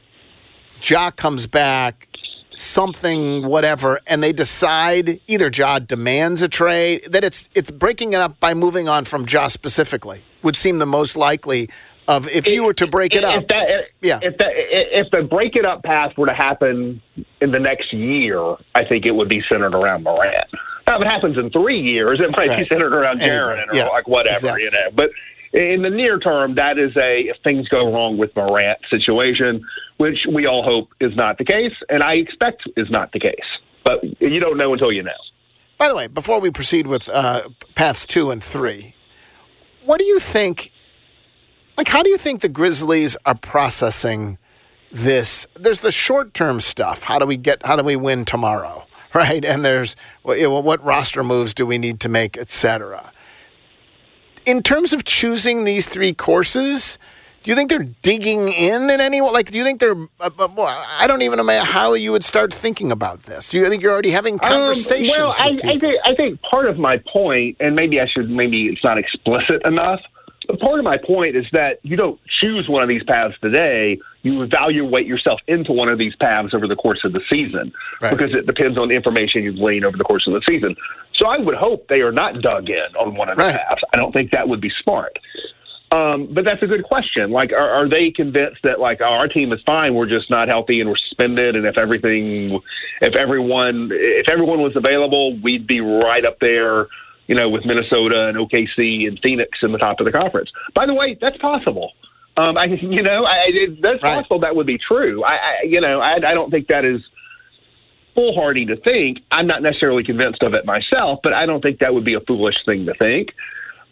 Ja 0.83 1.11
comes 1.11 1.47
back, 1.47 2.09
something 2.53 3.47
whatever, 3.47 4.01
and 4.07 4.23
they 4.23 4.33
decide 4.33 5.21
either 5.27 5.51
Ja 5.53 5.79
demands 5.79 6.43
a 6.43 6.49
trade 6.49 7.05
that 7.11 7.25
it's 7.25 7.49
it's 7.55 7.71
breaking 7.71 8.13
it 8.13 8.21
up 8.21 8.39
by 8.41 8.55
moving 8.55 8.89
on 8.89 9.05
from 9.05 9.27
Ja 9.29 9.49
specifically 9.49 10.23
would 10.43 10.57
seem 10.57 10.79
the 10.79 10.87
most 10.87 11.17
likely 11.17 11.69
of 12.07 12.27
if 12.29 12.47
you 12.47 12.65
were 12.65 12.73
to 12.73 12.87
break 12.87 13.15
it 13.15 13.25
up. 13.25 13.43
If 13.43 13.49
that, 13.49 13.67
Yeah. 14.01 14.19
If 14.23 14.39
that, 14.39 14.53
if 14.55 15.11
the 15.11 15.23
break 15.23 15.57
it 15.57 15.65
up 15.65 15.83
path 15.83 16.17
were 16.17 16.27
to 16.27 16.35
happen 16.35 17.03
in 17.41 17.53
the 17.53 17.59
next 17.59 17.93
year, 17.93 18.57
I 18.75 18.85
think 18.85 19.05
it 19.05 19.13
would 19.13 19.29
be 19.29 19.43
centered 19.49 19.75
around 19.75 20.05
Morant. 20.05 20.47
Now, 20.87 20.97
if 20.97 21.03
it 21.03 21.07
happens 21.07 21.37
in 21.37 21.51
three 21.51 21.81
years, 21.81 22.19
it 22.21 22.31
might 22.31 22.57
be 22.57 22.65
centered 22.65 22.95
around 22.95 23.21
Jaren 23.21 23.69
or 23.69 23.75
yeah, 23.75 23.89
like 23.89 24.09
whatever, 24.09 24.33
exactly. 24.33 24.65
you 24.65 24.71
know. 24.71 24.89
But 24.95 25.11
in 25.53 25.83
the 25.83 25.91
near 25.91 26.19
term, 26.19 26.55
that 26.55 26.79
is 26.79 26.97
a 26.97 27.29
if 27.29 27.37
things 27.45 27.69
go 27.69 27.93
wrong 27.93 28.17
with 28.17 28.35
Morant 28.35 28.79
situation, 28.89 29.63
which 29.99 30.19
we 30.33 30.47
all 30.47 30.63
hope 30.63 30.89
is 31.01 31.15
not 31.15 31.39
the 31.39 31.45
case, 31.45 31.75
and 31.89 32.03
I 32.03 32.15
expect 32.15 32.63
is 32.77 32.91
not 32.91 33.13
the 33.13 33.21
case. 33.21 33.35
But 33.85 34.03
you 34.21 34.41
don't 34.41 34.57
know 34.57 34.73
until 34.73 34.93
you 34.93 35.03
know. 35.03 35.11
By 35.77 35.89
the 35.89 35.95
way, 35.95 36.07
before 36.07 36.41
we 36.41 36.51
proceed 36.51 36.87
with 36.87 37.09
uh, 37.09 37.49
paths 37.75 38.07
two 38.07 38.31
and 38.31 38.43
three, 38.43 38.95
what 39.85 39.99
do 39.99 40.05
you 40.05 40.19
think? 40.19 40.73
Like, 41.77 41.89
how 41.89 42.03
do 42.03 42.11
you 42.11 42.19
think 42.19 42.41
the 42.41 42.49
Grizzlies 42.49 43.17
are 43.27 43.37
processing 43.37 44.39
this? 44.91 45.47
There's 45.55 45.81
the 45.81 45.93
short 45.93 46.35
term 46.35 46.61
stuff. 46.61 47.05
How 47.05 47.19
do 47.19 47.27
we 47.27 47.37
get? 47.37 47.65
How 47.65 47.77
do 47.77 47.85
we 47.85 47.97
win 47.97 48.25
tomorrow? 48.25 48.85
Right? 49.15 49.43
And 49.43 49.65
there's 49.65 49.97
what 50.23 50.85
roster 50.85 51.25
moves 51.25 51.55
do 51.55 51.65
we 51.65 51.79
need 51.79 51.99
to 52.01 52.11
make, 52.11 52.37
et 52.37 52.51
cetera. 52.51 53.11
In 54.45 54.63
terms 54.63 54.93
of 54.93 55.05
choosing 55.05 55.65
these 55.65 55.89
three 55.89 56.13
courses, 56.13 56.99
do 57.43 57.51
you 57.51 57.57
think 57.57 57.71
they're 57.71 57.89
digging 58.03 58.49
in 58.49 58.91
in 58.91 59.01
any 59.01 59.21
way? 59.21 59.31
Like, 59.31 59.51
do 59.51 59.59
you 59.59 59.65
think 59.65 59.81
they're? 59.81 59.97
Uh, 60.21 60.31
uh, 60.39 60.49
well, 60.57 60.87
I 60.99 61.07
don't 61.07 61.23
even 61.23 61.45
know 61.45 61.65
how 61.65 61.95
you 61.95 62.13
would 62.13 62.25
start 62.25 62.53
thinking 62.53 62.91
about 62.91 63.23
this. 63.25 63.51
Do 63.51 63.59
you 63.59 63.69
think 63.69 63.83
you're 63.83 63.93
already 63.93 64.11
having 64.11 64.39
conversations? 64.39 65.17
Um, 65.17 65.29
well, 65.29 65.37
I, 65.39 65.59
I 65.65 65.79
think 65.79 65.95
I 66.05 66.15
think 66.15 66.41
part 66.43 66.67
of 66.67 66.79
my 66.79 67.01
point, 67.13 67.57
and 67.61 67.77
maybe 67.77 68.01
I 68.01 68.07
should, 68.07 68.29
maybe 68.29 68.67
it's 68.67 68.83
not 68.85 68.99
explicit 68.99 69.63
enough. 69.65 70.01
But 70.49 70.61
part 70.61 70.79
of 70.79 70.85
my 70.85 70.97
point 70.97 71.37
is 71.37 71.45
that 71.53 71.79
you 71.83 71.95
don't 71.95 72.19
choose 72.41 72.69
one 72.69 72.83
of 72.83 72.89
these 72.89 73.05
paths 73.05 73.35
today. 73.41 74.01
You 74.23 74.43
evaluate 74.43 75.07
yourself 75.07 75.41
into 75.47 75.73
one 75.73 75.89
of 75.91 75.99
these 75.99 76.17
paths 76.17 76.55
over 76.55 76.67
the 76.67 76.75
course 76.75 77.01
of 77.05 77.13
the 77.13 77.21
season 77.29 77.73
because 78.01 78.35
it 78.35 78.47
depends 78.47 78.79
on 78.79 78.89
the 78.89 78.95
information 78.95 79.43
you 79.43 79.53
glean 79.53 79.85
over 79.85 79.97
the 79.97 80.05
course 80.05 80.27
of 80.27 80.33
the 80.33 80.43
season. 80.47 80.75
So 81.17 81.29
I 81.29 81.37
would 81.39 81.55
hope 81.55 81.89
they 81.89 82.01
are 82.01 82.13
not 82.13 82.41
dug 82.41 82.71
in 82.71 82.97
on 82.99 83.15
one 83.15 83.29
of 83.29 83.37
the 83.37 83.45
paths. 83.45 83.83
I 83.93 83.97
don't 83.97 84.13
think 84.13 84.31
that 84.31 84.49
would 84.49 84.61
be 84.61 84.73
smart. 84.83 85.19
Um, 85.91 86.29
but 86.33 86.45
that's 86.45 86.63
a 86.63 86.67
good 86.67 86.85
question. 86.85 87.31
Like, 87.31 87.53
are, 87.53 87.71
are 87.71 87.89
they 87.89 88.11
convinced 88.11 88.63
that 88.63 88.79
like 88.79 89.01
oh, 89.01 89.07
our 89.07 89.29
team 89.29 89.53
is 89.53 89.61
fine? 89.65 89.95
We're 89.95 90.09
just 90.09 90.29
not 90.29 90.49
healthy 90.49 90.81
and 90.81 90.91
we're 90.91 90.97
suspended. 90.97 91.57
And 91.57 91.67
if 91.67 91.79
everything, 91.79 92.61
if 93.01 93.15
everyone, 93.15 93.89
if 93.93 94.29
everyone 94.29 94.61
was 94.61 94.77
available, 94.77 95.39
we'd 95.41 95.67
be 95.67 95.81
right 95.81 96.25
up 96.25 96.39
there, 96.41 96.89
you 97.27 97.35
know, 97.35 97.49
with 97.49 97.65
Minnesota 97.65 98.29
and 98.29 98.37
OKC 98.37 99.09
and 99.09 99.19
Phoenix 99.23 99.59
in 99.63 99.73
the 99.73 99.79
top 99.79 100.01
of 100.01 100.05
the 100.05 100.13
conference. 100.13 100.51
By 100.75 100.85
the 100.85 100.95
way, 100.95 101.17
that's 101.19 101.39
possible. 101.39 101.93
Um, 102.37 102.59
I, 102.59 102.65
you 102.81 103.03
know, 103.03 103.25
I, 103.25 103.47
it, 103.49 103.83
that's 103.83 104.01
possible. 104.01 104.41
That 104.41 104.57
would 104.57 104.67
be 104.67 104.79
true. 104.79 105.25
I, 105.25 105.33
I 105.33 105.63
you 105.65 105.81
know, 105.81 106.01
I, 106.01 106.17
I 106.17 106.35
don't 106.35 106.51
think 106.51 106.69
that 106.69 106.85
is 106.85 107.01
foolhardy 108.15 108.67
to 108.67 108.77
think. 108.77 109.21
I'm 109.31 109.47
not 109.47 109.63
necessarily 109.63 110.05
convinced 110.05 110.43
of 110.43 110.53
it 110.53 110.67
myself, 110.67 111.21
but 111.23 111.33
I 111.33 111.47
don't 111.47 111.63
think 111.63 111.79
that 111.79 111.95
would 111.95 112.05
be 112.05 112.15
a 112.15 112.21
foolish 112.21 112.57
thing 112.67 112.85
to 112.87 112.95
think. 112.95 113.31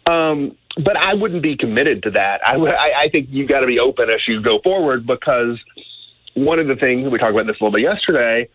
Um, 0.05 0.55
but 0.83 0.95
I 0.97 1.13
wouldn't 1.13 1.41
be 1.41 1.57
committed 1.57 2.03
to 2.03 2.11
that. 2.11 2.41
I, 2.45 2.55
I, 2.55 3.01
I 3.03 3.09
think 3.09 3.29
you've 3.31 3.49
got 3.49 3.61
to 3.61 3.67
be 3.67 3.79
open 3.79 4.09
as 4.09 4.21
you 4.27 4.41
go 4.41 4.59
forward 4.63 5.05
because 5.05 5.59
one 6.35 6.59
of 6.59 6.67
the 6.67 6.75
things 6.75 7.09
we 7.09 7.17
talked 7.17 7.33
about 7.33 7.47
this 7.47 7.57
a 7.59 7.63
little 7.63 7.71
bit 7.71 7.81
yesterday. 7.81 8.49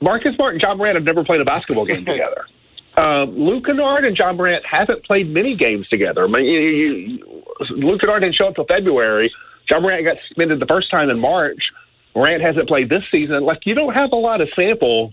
Marcus 0.00 0.34
Smart 0.36 0.54
and 0.54 0.62
Ja 0.62 0.74
Morant 0.74 0.96
have 0.96 1.04
never 1.04 1.24
played 1.24 1.40
a 1.40 1.44
basketball 1.44 1.84
game 1.84 2.04
together. 2.04 2.46
Um, 2.96 3.36
Luke 3.36 3.66
Kennard 3.66 4.04
and 4.04 4.16
Ja 4.16 4.32
Morant 4.32 4.64
haven't 4.64 5.04
played 5.04 5.28
many 5.28 5.56
games 5.56 5.88
together. 5.88 6.24
I 6.24 6.28
mean, 6.28 6.44
you, 6.44 6.60
you, 6.60 7.44
Luke 7.70 8.00
Kennard 8.00 8.22
didn't 8.22 8.36
show 8.36 8.48
up 8.48 8.54
till 8.54 8.64
February. 8.64 9.32
Ja 9.70 9.80
Morant 9.80 10.04
got 10.04 10.16
suspended 10.28 10.60
the 10.60 10.66
first 10.66 10.90
time 10.90 11.10
in 11.10 11.18
March. 11.18 11.72
Morant 12.14 12.42
hasn't 12.42 12.68
played 12.68 12.88
this 12.88 13.02
season. 13.10 13.44
Like 13.44 13.66
you 13.66 13.74
don't 13.74 13.92
have 13.92 14.12
a 14.12 14.16
lot 14.16 14.40
of 14.40 14.48
sample 14.54 15.12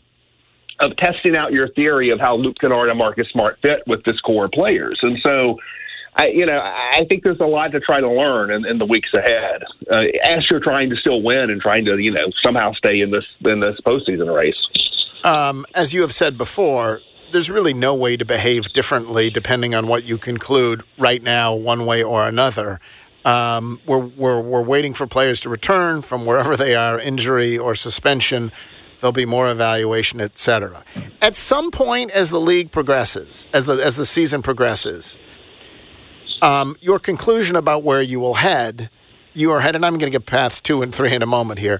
of 0.79 0.95
testing 0.97 1.35
out 1.35 1.51
your 1.51 1.67
theory 1.69 2.09
of 2.09 2.19
how 2.19 2.35
Luke 2.35 2.57
Kennard 2.59 2.89
and 2.89 2.97
Marcus 2.97 3.27
Smart 3.29 3.59
fit 3.61 3.83
with 3.87 4.03
this 4.05 4.19
core 4.21 4.45
of 4.45 4.51
players. 4.51 4.99
And 5.01 5.19
so, 5.21 5.59
I, 6.15 6.27
you 6.27 6.45
know, 6.45 6.59
I 6.59 7.05
think 7.09 7.23
there's 7.23 7.39
a 7.39 7.45
lot 7.45 7.71
to 7.71 7.79
try 7.79 7.99
to 7.99 8.09
learn 8.09 8.51
in, 8.51 8.65
in 8.65 8.77
the 8.77 8.85
weeks 8.85 9.13
ahead 9.13 9.63
uh, 9.91 10.03
as 10.23 10.49
you're 10.49 10.59
trying 10.59 10.89
to 10.91 10.95
still 10.95 11.21
win 11.21 11.49
and 11.49 11.59
trying 11.59 11.85
to, 11.85 11.97
you 11.97 12.11
know, 12.11 12.27
somehow 12.41 12.71
stay 12.73 13.01
in 13.01 13.11
this 13.11 13.25
in 13.41 13.59
this 13.59 13.79
postseason 13.85 14.33
race. 14.33 14.55
um, 15.23 15.65
as 15.73 15.93
you 15.93 16.01
have 16.01 16.13
said 16.13 16.37
before, 16.37 17.01
there's 17.31 17.49
really 17.49 17.73
no 17.73 17.95
way 17.95 18.15
to 18.15 18.25
behave 18.25 18.71
differently 18.73 19.29
depending 19.29 19.73
on 19.73 19.87
what 19.87 20.03
you 20.03 20.17
conclude 20.17 20.83
right 20.97 21.23
now, 21.23 21.55
one 21.55 21.85
way 21.85 22.03
or 22.03 22.27
another. 22.27 22.79
Um, 23.25 23.79
we're, 23.85 23.99
we're, 23.99 24.41
we're 24.41 24.61
waiting 24.61 24.93
for 24.93 25.07
players 25.07 25.39
to 25.41 25.49
return 25.49 26.01
from 26.01 26.25
wherever 26.25 26.57
they 26.57 26.75
are, 26.75 26.99
injury 26.99 27.57
or 27.57 27.73
suspension. 27.73 28.51
There'll 28.99 29.13
be 29.13 29.25
more 29.25 29.49
evaluation, 29.49 30.21
et 30.21 30.37
cetera. 30.37 30.83
At 31.21 31.35
some 31.35 31.71
point, 31.71 32.11
as 32.11 32.29
the 32.29 32.39
league 32.39 32.71
progresses, 32.71 33.47
as 33.53 33.65
the, 33.65 33.73
as 33.73 33.95
the 33.95 34.05
season 34.05 34.41
progresses, 34.41 35.19
um, 36.43 36.75
your 36.81 36.99
conclusion 36.99 37.55
about 37.55 37.83
where 37.83 38.01
you 38.01 38.19
will 38.19 38.35
head, 38.35 38.89
you 39.33 39.51
are 39.51 39.61
headed. 39.61 39.83
I'm 39.83 39.93
going 39.93 40.11
to 40.11 40.17
get 40.17 40.25
paths 40.25 40.59
two 40.61 40.81
and 40.81 40.93
three 40.93 41.13
in 41.13 41.21
a 41.21 41.25
moment 41.25 41.59
here. 41.59 41.79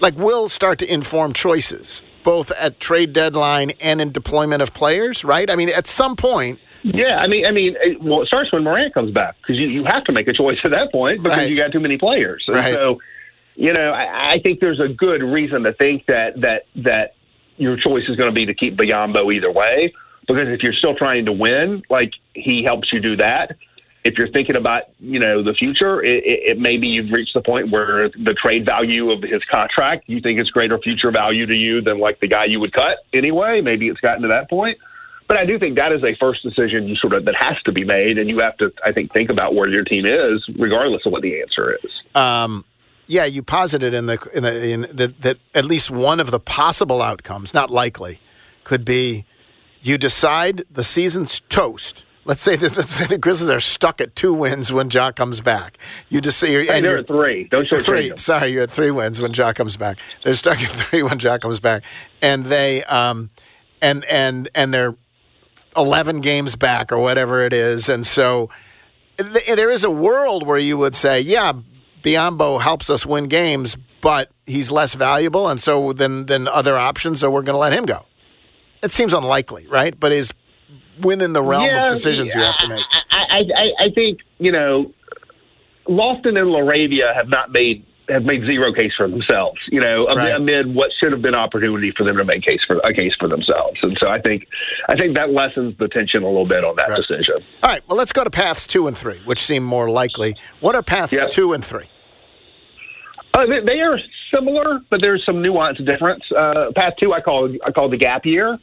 Like, 0.00 0.16
will 0.16 0.48
start 0.48 0.78
to 0.80 0.92
inform 0.92 1.32
choices, 1.34 2.02
both 2.24 2.50
at 2.52 2.80
trade 2.80 3.12
deadline 3.12 3.72
and 3.80 4.00
in 4.00 4.10
deployment 4.10 4.62
of 4.62 4.74
players. 4.74 5.24
Right? 5.24 5.50
I 5.50 5.56
mean, 5.56 5.68
at 5.68 5.86
some 5.86 6.16
point, 6.16 6.58
Yeah, 6.82 7.18
I 7.18 7.26
mean, 7.28 7.46
I 7.46 7.50
mean, 7.50 7.76
it, 7.80 8.02
well, 8.02 8.22
it 8.22 8.26
starts 8.28 8.52
when 8.52 8.64
Morant 8.64 8.92
comes 8.94 9.12
back 9.12 9.36
because 9.40 9.56
you, 9.56 9.68
you 9.68 9.84
have 9.84 10.04
to 10.04 10.12
make 10.12 10.28
a 10.28 10.32
choice 10.32 10.58
at 10.64 10.70
that 10.72 10.90
point 10.90 11.22
because 11.22 11.38
Right. 11.38 11.50
you 11.50 11.56
got 11.56 11.70
too 11.72 11.80
many 11.80 11.96
players. 11.98 12.44
And 12.48 12.56
Right. 12.56 12.74
so, 12.74 12.98
you 13.54 13.72
know, 13.72 13.92
I, 13.92 14.32
I 14.34 14.38
think 14.40 14.60
there's 14.60 14.80
a 14.80 14.88
good 14.88 15.22
reason 15.22 15.62
to 15.62 15.72
think 15.72 16.06
that 16.06 16.40
that 16.40 16.62
that 16.76 17.14
your 17.56 17.76
choice 17.76 18.02
is 18.08 18.16
going 18.16 18.28
to 18.30 18.34
be 18.34 18.46
to 18.46 18.54
keep 18.54 18.76
Biyombo 18.76 19.32
either 19.32 19.50
way. 19.52 19.92
because 20.26 20.48
if 20.48 20.62
you're 20.62 20.72
still 20.72 20.94
trying 20.96 21.26
to 21.26 21.32
win, 21.32 21.82
like 21.88 22.12
he 22.34 22.64
helps 22.64 22.92
you 22.92 22.98
do 23.00 23.14
that. 23.16 23.56
If 24.04 24.18
you're 24.18 24.28
thinking 24.28 24.56
about 24.56 24.82
you 25.00 25.18
know 25.18 25.42
the 25.42 25.54
future, 25.54 26.02
it, 26.02 26.22
it, 26.24 26.40
it 26.42 26.58
maybe 26.58 26.86
you've 26.86 27.10
reached 27.10 27.34
the 27.34 27.40
point 27.40 27.70
where 27.70 28.10
the 28.10 28.34
trade 28.34 28.66
value 28.66 29.10
of 29.10 29.22
his 29.22 29.42
contract 29.50 30.04
you 30.06 30.20
think 30.20 30.38
is 30.38 30.50
greater 30.50 30.78
future 30.78 31.10
value 31.10 31.46
to 31.46 31.54
you 31.54 31.80
than 31.80 31.98
like 31.98 32.20
the 32.20 32.28
guy 32.28 32.44
you 32.44 32.60
would 32.60 32.72
cut 32.72 32.98
anyway. 33.12 33.60
Maybe 33.60 33.88
it's 33.88 34.00
gotten 34.00 34.22
to 34.22 34.28
that 34.28 34.50
point. 34.50 34.78
But 35.26 35.38
I 35.38 35.46
do 35.46 35.58
think 35.58 35.76
that 35.76 35.90
is 35.92 36.04
a 36.04 36.14
first 36.16 36.42
decision 36.42 36.86
you 36.86 36.96
sort 36.96 37.14
of 37.14 37.24
that 37.24 37.34
has 37.34 37.56
to 37.64 37.72
be 37.72 37.82
made, 37.82 38.18
and 38.18 38.28
you 38.28 38.40
have 38.40 38.56
to, 38.58 38.72
I 38.84 38.92
think, 38.92 39.12
think 39.12 39.30
about 39.30 39.54
where 39.54 39.68
your 39.68 39.82
team 39.82 40.04
is, 40.04 40.46
regardless 40.58 41.06
of 41.06 41.12
what 41.12 41.22
the 41.22 41.40
answer 41.40 41.78
is. 41.82 41.90
Um, 42.14 42.64
yeah, 43.06 43.24
you 43.24 43.42
posited 43.42 43.94
in 43.94 44.06
the 44.06 44.30
in 44.34 44.42
the 44.42 44.68
in 44.68 44.80
that 44.92 45.20
that 45.22 45.38
at 45.54 45.64
least 45.64 45.90
one 45.90 46.20
of 46.20 46.30
the 46.30 46.40
possible 46.40 47.00
outcomes, 47.00 47.54
not 47.54 47.70
likely, 47.70 48.20
could 48.64 48.84
be 48.84 49.24
you 49.82 49.98
decide 49.98 50.64
the 50.70 50.84
season's 50.84 51.40
toast. 51.48 52.04
Let's 52.26 52.40
say 52.40 52.56
that 52.56 52.76
let's 52.76 52.90
say 52.90 53.06
the 53.06 53.18
Grizzlies 53.18 53.50
are 53.50 53.60
stuck 53.60 54.00
at 54.00 54.16
two 54.16 54.32
wins 54.32 54.72
when 54.72 54.88
Ja 54.88 55.12
comes 55.12 55.40
back. 55.42 55.76
You 56.08 56.22
just 56.22 56.38
say 56.38 56.64
hey, 56.64 56.76
and 56.76 56.84
they're 56.84 56.98
at 56.98 57.06
three. 57.06 57.44
Don't 57.44 57.68
three. 57.68 58.08
them. 58.08 58.18
Sorry, 58.18 58.48
you're 58.48 58.62
at 58.62 58.70
three 58.70 58.90
wins 58.90 59.20
when 59.20 59.32
Ja 59.32 59.52
comes 59.52 59.76
back. 59.76 59.98
They're 60.24 60.34
stuck 60.34 60.60
at 60.62 60.68
three 60.68 61.02
when 61.02 61.18
Ja 61.18 61.36
comes 61.36 61.60
back, 61.60 61.82
and 62.22 62.46
they 62.46 62.82
um, 62.84 63.30
and 63.82 64.04
and 64.06 64.48
and 64.54 64.72
they're 64.72 64.96
eleven 65.76 66.20
games 66.20 66.56
back 66.56 66.90
or 66.90 66.98
whatever 66.98 67.42
it 67.42 67.52
is, 67.52 67.90
and 67.90 68.06
so 68.06 68.48
th- 69.18 69.46
there 69.46 69.70
is 69.70 69.84
a 69.84 69.90
world 69.90 70.46
where 70.46 70.58
you 70.58 70.78
would 70.78 70.96
say, 70.96 71.20
yeah, 71.20 71.52
Biyombo 72.02 72.60
helps 72.60 72.88
us 72.88 73.04
win 73.04 73.28
games, 73.28 73.76
but 74.00 74.30
he's 74.46 74.70
less 74.70 74.94
valuable, 74.94 75.48
and 75.48 75.60
so 75.60 75.92
than 75.92 76.26
than 76.26 76.48
other 76.48 76.76
options, 76.76 77.20
so 77.20 77.30
we're 77.30 77.42
going 77.42 77.54
to 77.54 77.58
let 77.58 77.72
him 77.72 77.84
go. 77.84 78.06
It 78.82 78.92
seems 78.92 79.14
unlikely, 79.14 79.66
right? 79.68 79.98
But 79.98 80.12
is 80.12 80.32
within 81.00 81.32
the 81.32 81.42
realm 81.42 81.64
Yeah, 81.64 81.82
of 81.82 81.88
decisions 81.88 82.34
you 82.34 82.40
have 82.42 82.56
to 82.58 82.68
make. 82.68 82.84
I, 83.10 83.42
I, 83.56 83.72
I, 83.84 83.90
think 83.94 84.20
you 84.38 84.52
know, 84.52 84.92
Lofton 85.88 86.38
and 86.38 86.48
LaRavia 86.50 87.14
have 87.14 87.28
not 87.28 87.52
made 87.52 87.84
have 88.10 88.22
made 88.24 88.44
zero 88.44 88.70
case 88.72 88.92
for 88.96 89.08
themselves. 89.08 89.58
You 89.70 89.80
know, 89.80 90.06
amid, 90.08 90.24
Right. 90.24 90.34
amid 90.36 90.74
what 90.74 90.90
should 91.00 91.10
have 91.12 91.22
been 91.22 91.34
opportunity 91.34 91.90
for 91.96 92.04
them 92.04 92.18
to 92.18 92.24
make 92.24 92.42
case 92.42 92.60
for 92.66 92.76
a 92.84 92.92
case 92.92 93.14
for 93.18 93.28
themselves, 93.28 93.78
and 93.82 93.96
so 93.98 94.08
I 94.08 94.20
think 94.20 94.46
I 94.88 94.96
think 94.96 95.14
that 95.14 95.30
lessens 95.30 95.76
the 95.78 95.88
tension 95.88 96.22
a 96.22 96.26
little 96.26 96.46
bit 96.46 96.64
on 96.64 96.76
that 96.76 96.94
decision. 96.96 97.36
All 97.62 97.70
right, 97.70 97.82
well, 97.88 97.96
let's 97.96 98.12
go 98.12 98.22
to 98.24 98.30
paths 98.30 98.66
two 98.66 98.86
and 98.86 98.96
three, 98.96 99.20
which 99.24 99.40
seem 99.40 99.64
more 99.64 99.88
likely. 99.90 100.36
What 100.60 100.74
are 100.74 100.82
paths 100.82 101.14
Yep. 101.14 101.30
two 101.30 101.52
and 101.54 101.64
three? 101.64 101.88
Uh, 103.32 103.46
they, 103.46 103.60
they 103.60 103.80
are 103.80 103.98
similar, 104.32 104.80
but 104.90 105.00
there's 105.00 105.24
some 105.26 105.42
nuance 105.42 105.78
difference. 105.78 106.22
Uh, 106.30 106.66
path 106.76 106.94
two, 107.00 107.12
I 107.12 107.20
call 107.20 107.50
I 107.66 107.72
call 107.72 107.88
the 107.88 107.96
gap 107.96 108.24
year, 108.26 108.58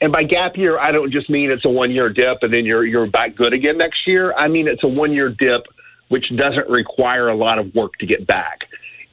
and 0.00 0.12
by 0.12 0.22
gap 0.22 0.56
year, 0.56 0.78
I 0.78 0.92
don't 0.92 1.12
just 1.12 1.28
mean 1.28 1.50
it's 1.50 1.64
a 1.64 1.68
one 1.68 1.90
year 1.90 2.08
dip 2.08 2.38
and 2.42 2.52
then 2.52 2.64
you're 2.64 2.84
you're 2.84 3.06
back 3.06 3.36
good 3.36 3.52
again 3.52 3.78
next 3.78 4.06
year. 4.06 4.32
I 4.34 4.48
mean 4.48 4.68
it's 4.68 4.82
a 4.82 4.88
one 4.88 5.12
year 5.12 5.28
dip 5.28 5.66
which 6.08 6.26
doesn't 6.36 6.68
require 6.68 7.28
a 7.28 7.36
lot 7.36 7.58
of 7.58 7.74
work 7.74 7.92
to 8.00 8.06
get 8.06 8.26
back. 8.26 8.60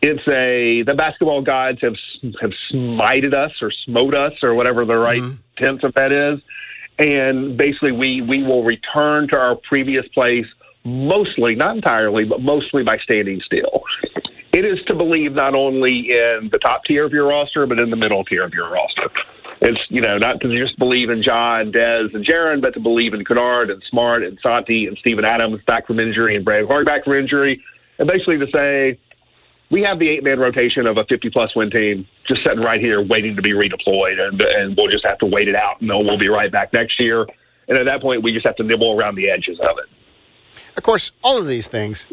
It's 0.01 0.27
a 0.27 0.83
the 0.83 0.93
basketball 0.95 1.41
gods 1.41 1.79
have 1.81 1.95
have 2.41 2.51
smited 2.71 3.33
us 3.33 3.51
or 3.61 3.71
smote 3.85 4.13
us 4.13 4.33
or 4.43 4.53
whatever 4.55 4.85
the 4.85 4.97
right 4.97 5.21
mm-hmm. 5.21 5.63
tense 5.63 5.83
of 5.83 5.93
that 5.95 6.11
is, 6.11 6.39
and 6.99 7.57
basically 7.57 7.91
we 7.91 8.21
we 8.21 8.43
will 8.43 8.63
return 8.63 9.27
to 9.29 9.35
our 9.35 9.55
previous 9.55 10.07
place 10.09 10.45
mostly, 10.83 11.53
not 11.55 11.75
entirely, 11.75 12.23
but 12.23 12.41
mostly 12.41 12.83
by 12.83 12.97
standing 12.99 13.41
still. 13.45 13.83
It 14.53 14.65
is 14.65 14.79
to 14.87 14.95
believe 14.95 15.33
not 15.33 15.53
only 15.53 16.11
in 16.11 16.49
the 16.51 16.57
top 16.59 16.85
tier 16.85 17.05
of 17.05 17.11
your 17.11 17.27
roster, 17.27 17.65
but 17.67 17.77
in 17.77 17.89
the 17.89 17.95
middle 17.95 18.23
tier 18.23 18.43
of 18.43 18.53
your 18.53 18.71
roster. 18.71 19.09
It's 19.59 19.79
you 19.89 20.01
know 20.01 20.17
not 20.17 20.39
to 20.41 20.59
just 20.59 20.77
believe 20.77 21.09
in 21.09 21.23
John, 21.23 21.71
Dez 21.71 22.13
and 22.13 22.25
Jaren, 22.25 22.61
but 22.61 22.73
to 22.75 22.79
believe 22.79 23.13
in 23.13 23.25
Kennard 23.25 23.69
and 23.69 23.81
Smart 23.89 24.23
and 24.23 24.37
Santi 24.41 24.85
and 24.85 24.97
Steven 24.99 25.25
Adams 25.25 25.61
back 25.65 25.87
from 25.87 25.99
injury 25.99 26.35
and 26.35 26.45
Brad 26.45 26.67
Clarke 26.67 26.85
back 26.85 27.03
from 27.05 27.13
injury, 27.13 27.63
and 27.97 28.07
basically 28.07 28.37
to 28.37 28.47
say 28.53 28.99
we 29.71 29.81
have 29.81 29.99
the 29.99 30.09
eight 30.09 30.23
man 30.23 30.39
rotation 30.39 30.85
of 30.85 30.97
a 30.97 31.05
50 31.05 31.29
plus 31.31 31.55
win 31.55 31.71
team 31.71 32.07
just 32.27 32.43
sitting 32.43 32.59
right 32.59 32.79
here 32.79 33.01
waiting 33.01 33.35
to 33.35 33.41
be 33.41 33.51
redeployed, 33.51 34.19
and 34.19 34.41
and 34.41 34.77
we'll 34.77 34.91
just 34.91 35.05
have 35.05 35.17
to 35.19 35.25
wait 35.25 35.47
it 35.47 35.55
out, 35.55 35.79
then 35.79 35.89
we'll 35.89 36.19
be 36.19 36.29
right 36.29 36.51
back 36.51 36.71
next 36.73 36.99
year. 36.99 37.25
And 37.67 37.77
at 37.77 37.85
that 37.85 38.01
point, 38.01 38.23
we 38.23 38.33
just 38.33 38.45
have 38.45 38.55
to 38.57 38.63
nibble 38.63 38.97
around 38.97 39.15
the 39.15 39.29
edges 39.29 39.59
of 39.59 39.77
it. 39.79 39.85
Of 40.77 40.83
course, 40.83 41.11
all 41.23 41.37
of 41.37 41.47
these 41.47 41.67
things, 41.67 42.07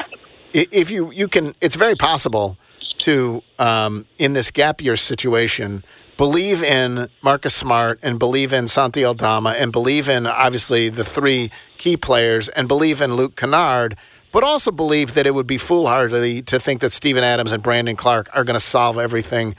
if 0.52 0.90
you 0.90 1.12
you 1.12 1.28
can, 1.28 1.54
it's 1.60 1.76
very 1.76 1.94
possible 1.94 2.56
to 2.98 3.42
um, 3.58 4.06
in 4.18 4.32
this 4.32 4.50
gap 4.50 4.80
year 4.80 4.96
situation 4.96 5.84
believe 6.16 6.62
in 6.62 7.08
Marcus 7.22 7.54
Smart 7.54 7.98
and 8.02 8.18
believe 8.18 8.52
in 8.52 8.68
Santi 8.68 9.04
Aldama 9.04 9.50
and 9.50 9.72
believe 9.72 10.08
in 10.08 10.26
obviously 10.26 10.88
the 10.88 11.04
three 11.04 11.50
key 11.78 11.96
players 11.96 12.48
and 12.50 12.68
believe 12.68 13.00
in 13.00 13.14
Luke 13.14 13.36
Kennard, 13.36 13.96
but 14.32 14.44
also 14.44 14.70
believe 14.70 15.14
that 15.14 15.26
it 15.26 15.34
would 15.34 15.46
be 15.46 15.58
foolhardy 15.58 16.42
to 16.42 16.58
think 16.60 16.80
that 16.80 16.92
Steven 16.92 17.24
Adams 17.24 17.52
and 17.52 17.62
Brandon 17.62 17.96
Clarke 17.96 18.28
are 18.34 18.44
going 18.44 18.54
to 18.54 18.60
solve 18.64 18.98
everything 18.98 19.54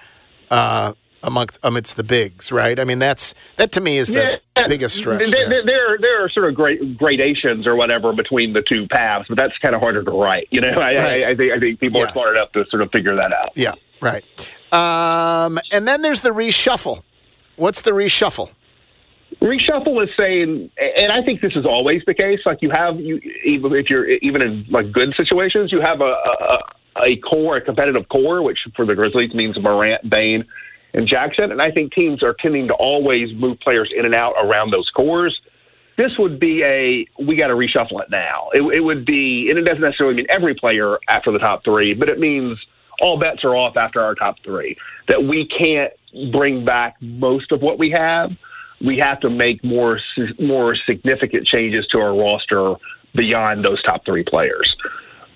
uh, 0.51 0.93
amongst 1.23 1.57
amidst 1.63 1.95
the 1.97 2.03
bigs, 2.03 2.51
right? 2.51 2.79
I 2.79 2.83
mean, 2.83 2.99
that's 2.99 3.33
that 3.57 3.71
to 3.73 3.81
me 3.81 3.97
is 3.97 4.09
the 4.09 4.39
biggest 4.67 4.95
stretch. 4.95 5.31
There, 5.31 5.49
there. 5.49 5.49
there, 5.49 5.65
there, 5.65 5.97
there 5.99 6.23
are 6.23 6.29
sort 6.29 6.47
of 6.47 6.55
great 6.55 6.97
gradations 6.97 7.65
or 7.65 7.75
whatever 7.75 8.13
between 8.13 8.53
the 8.53 8.61
two 8.61 8.87
paths, 8.87 9.25
but 9.27 9.35
that's 9.35 9.57
kind 9.57 9.73
of 9.73 9.81
harder 9.81 10.03
to 10.03 10.11
write. 10.11 10.47
You 10.51 10.61
know, 10.61 10.69
I, 10.69 10.73
Right. 10.95 11.23
I, 11.23 11.31
I 11.31 11.35
think 11.35 11.51
I 11.53 11.59
think 11.59 11.79
people 11.79 11.99
Yes. 11.99 12.09
are 12.11 12.19
smart 12.19 12.35
enough 12.35 12.51
to 12.51 12.65
sort 12.69 12.81
of 12.83 12.91
figure 12.91 13.15
that 13.15 13.33
out. 13.33 13.51
Yeah, 13.55 13.73
right. 14.01 14.23
Um, 14.71 15.59
and 15.71 15.87
then 15.87 16.01
there's 16.01 16.21
the 16.21 16.31
reshuffle. 16.31 17.01
What's 17.55 17.81
the 17.81 17.91
reshuffle? 17.91 18.51
Reshuffle 19.41 20.03
is 20.03 20.09
saying, 20.17 20.71
and 20.77 21.11
I 21.11 21.21
think 21.21 21.41
this 21.41 21.55
is 21.55 21.65
always 21.65 22.01
the 22.05 22.13
case. 22.13 22.39
Like 22.45 22.61
you 22.61 22.69
have, 22.71 22.99
you 22.99 23.17
even 23.43 23.73
if 23.73 23.89
you're 23.89 24.07
even 24.07 24.41
in 24.41 24.65
like 24.69 24.91
good 24.91 25.13
situations, 25.15 25.71
you 25.71 25.81
have 25.81 26.01
a 26.01 26.15
a, 26.15 26.59
a 27.03 27.17
core, 27.17 27.57
a 27.57 27.61
competitive 27.61 28.07
core, 28.09 28.41
which 28.41 28.59
for 28.75 28.85
the 28.85 28.95
Grizzlies 28.95 29.33
means 29.33 29.59
Morant, 29.59 30.09
Bane, 30.09 30.45
and 30.93 31.07
Jackson. 31.07 31.51
And 31.51 31.61
I 31.61 31.71
think 31.71 31.93
teams 31.93 32.23
are 32.23 32.35
tending 32.39 32.67
to 32.67 32.73
always 32.73 33.33
move 33.33 33.59
players 33.59 33.91
in 33.95 34.05
and 34.05 34.15
out 34.15 34.33
around 34.41 34.71
those 34.71 34.89
cores. 34.89 35.39
This 35.97 36.11
would 36.17 36.39
be 36.39 36.63
a 36.63 37.05
we 37.21 37.35
got 37.35 37.47
to 37.47 37.55
reshuffle 37.55 38.01
it 38.01 38.09
now. 38.09 38.49
It, 38.53 38.61
it 38.61 38.81
would 38.81 39.05
be, 39.05 39.49
and 39.49 39.59
it 39.59 39.63
doesn't 39.63 39.81
necessarily 39.81 40.15
mean 40.15 40.27
every 40.29 40.55
player 40.55 40.97
after 41.07 41.31
the 41.31 41.39
top 41.39 41.63
three, 41.63 41.93
but 41.93 42.09
it 42.09 42.19
means 42.19 42.57
all 43.01 43.17
bets 43.17 43.43
are 43.43 43.55
off 43.55 43.77
after 43.77 44.01
our 44.01 44.15
top 44.15 44.37
three. 44.43 44.77
That 45.07 45.23
we 45.23 45.47
can't 45.47 45.93
bring 46.31 46.65
back 46.65 46.95
most 47.01 47.51
of 47.51 47.61
what 47.61 47.77
we 47.79 47.91
have. 47.91 48.31
We 48.81 48.97
have 48.97 49.19
to 49.21 49.29
make 49.29 49.63
more 49.63 49.99
more 50.39 50.75
significant 50.75 51.47
changes 51.47 51.87
to 51.87 51.99
our 51.99 52.15
roster 52.15 52.75
beyond 53.15 53.63
those 53.63 53.81
top 53.83 54.05
three 54.05 54.23
players. 54.23 54.75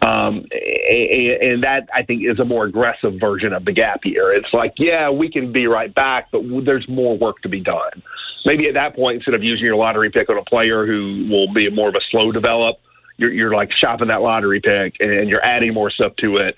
Um, 0.02 0.46
and 0.90 1.64
that 1.64 1.90
I 1.94 2.04
think 2.04 2.24
is 2.24 2.40
a 2.40 2.46
more 2.46 2.66
aggressive 2.66 3.16
version 3.20 3.52
of 3.52 3.66
the 3.66 3.74
gap 3.74 4.06
year. 4.06 4.32
It's 4.32 4.54
like, 4.54 4.74
yeah, 4.78 5.10
we 5.10 5.30
can 5.30 5.52
be 5.52 5.68
right 5.68 5.94
back, 5.94 6.30
but 6.32 6.42
there's 6.64 6.88
more 6.88 7.18
work 7.18 7.42
to 7.42 7.50
be 7.50 7.60
done. 7.60 8.02
Maybe 8.46 8.68
at 8.68 8.76
that 8.76 8.96
point, 8.96 9.18
instead 9.18 9.34
of 9.34 9.44
using 9.44 9.66
your 9.66 9.76
lottery 9.76 10.10
pick 10.10 10.30
on 10.30 10.38
a 10.38 10.44
player 10.44 10.86
who 10.86 11.28
will 11.30 11.54
be 11.54 11.70
more 11.70 11.90
of 11.90 11.96
a 11.96 12.02
slow 12.10 12.32
develop, 12.32 12.78
you're, 13.18 13.32
you're 13.32 13.54
like 13.54 13.74
shopping 13.74 14.08
that 14.08 14.22
lottery 14.22 14.62
pick 14.62 14.96
and 15.02 15.28
you're 15.28 15.44
adding 15.44 15.74
more 15.74 15.92
stuff 15.92 16.16
to 16.18 16.38
it, 16.38 16.58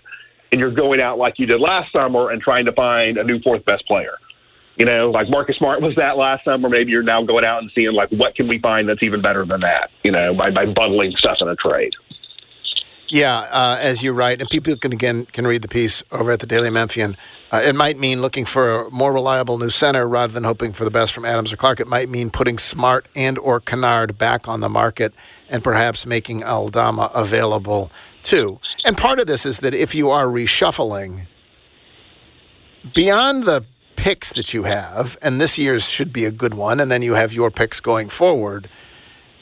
and 0.52 0.60
you're 0.60 0.72
going 0.72 1.02
out 1.02 1.18
like 1.18 1.40
you 1.40 1.46
did 1.46 1.62
last 1.62 1.92
summer 1.92 2.30
and 2.30 2.42
trying 2.42 2.66
to 2.66 2.72
find 2.74 3.18
a 3.18 3.24
new 3.24 3.40
fourth 3.42 3.64
best 3.66 3.86
player. 3.86 4.18
You 4.78 4.86
know, 4.86 5.12
like 5.12 5.30
Marcus 5.30 5.58
Smart 5.58 5.82
was 5.82 5.96
that 5.96 6.18
last 6.18 6.46
summer. 6.46 6.70
Maybe 6.70 6.92
you're 6.92 7.04
now 7.04 7.24
going 7.24 7.46
out 7.46 7.62
and 7.62 7.72
seeing 7.76 7.94
like 7.94 8.10
what 8.10 8.36
can 8.36 8.48
we 8.48 8.60
find 8.60 8.88
that's 8.88 9.04
even 9.04 9.22
better 9.22 9.46
than 9.46 9.62
that. 9.62 9.92
You 10.04 10.12
know, 10.12 10.34
by 10.34 10.50
by 10.50 10.66
bundling 10.66 11.14
stuff 11.18 11.38
in 11.42 11.48
a 11.48 11.56
trade. 11.56 11.94
Yeah, 13.12 13.40
uh, 13.52 13.78
as 13.78 14.02
you 14.02 14.14
write, 14.14 14.40
and 14.40 14.50
people 14.50 14.74
can 14.78 14.94
again 14.94 15.26
can 15.26 15.46
read 15.46 15.62
the 15.62 15.68
piece 15.68 16.02
over 16.12 16.32
at 16.32 16.40
the 16.40 16.48
Daily 16.48 16.70
Memphian. 16.70 17.18
Uh, 17.52 17.62
it 17.64 17.76
might 17.76 18.00
mean 18.00 18.22
looking 18.22 18.46
for 18.46 18.86
a 18.86 18.90
more 18.90 19.12
reliable 19.12 19.58
new 19.58 19.70
center 19.70 20.08
rather 20.08 20.32
than 20.32 20.46
hoping 20.46 20.72
for 20.72 20.86
the 20.86 20.92
best 20.92 21.12
from 21.12 21.26
Adams 21.26 21.52
or 21.52 21.58
Clarke. 21.58 21.82
It 21.82 21.88
might 21.88 22.08
mean 22.08 22.30
putting 22.30 22.58
Smart 22.58 23.08
and 23.14 23.38
or 23.38 23.60
Kennard 23.60 24.18
back 24.18 24.48
on 24.48 24.62
the 24.62 24.70
market 24.70 25.14
and 25.50 25.62
perhaps 25.62 26.06
making 26.06 26.46
Aldama 26.46 27.12
available 27.14 27.92
too. 28.24 28.60
And 28.86 28.98
part 28.98 29.20
of 29.20 29.28
this 29.28 29.46
is 29.46 29.60
that 29.60 29.74
if 29.74 29.94
you 29.96 30.10
are 30.10 30.26
reshuffling 30.26 31.28
beyond 32.94 33.44
the 33.44 33.66
picks 33.96 34.34
that 34.34 34.54
you 34.54 34.64
have, 34.64 35.18
and 35.22 35.40
this 35.40 35.58
year's 35.58 35.88
should 35.88 36.12
be 36.12 36.26
a 36.26 36.32
good 36.32 36.54
one, 36.54 36.80
and 36.80 36.92
then 36.92 37.02
you 37.02 37.14
have 37.14 37.32
your 37.34 37.52
picks 37.52 37.80
going 37.80 38.10
forward. 38.10 38.70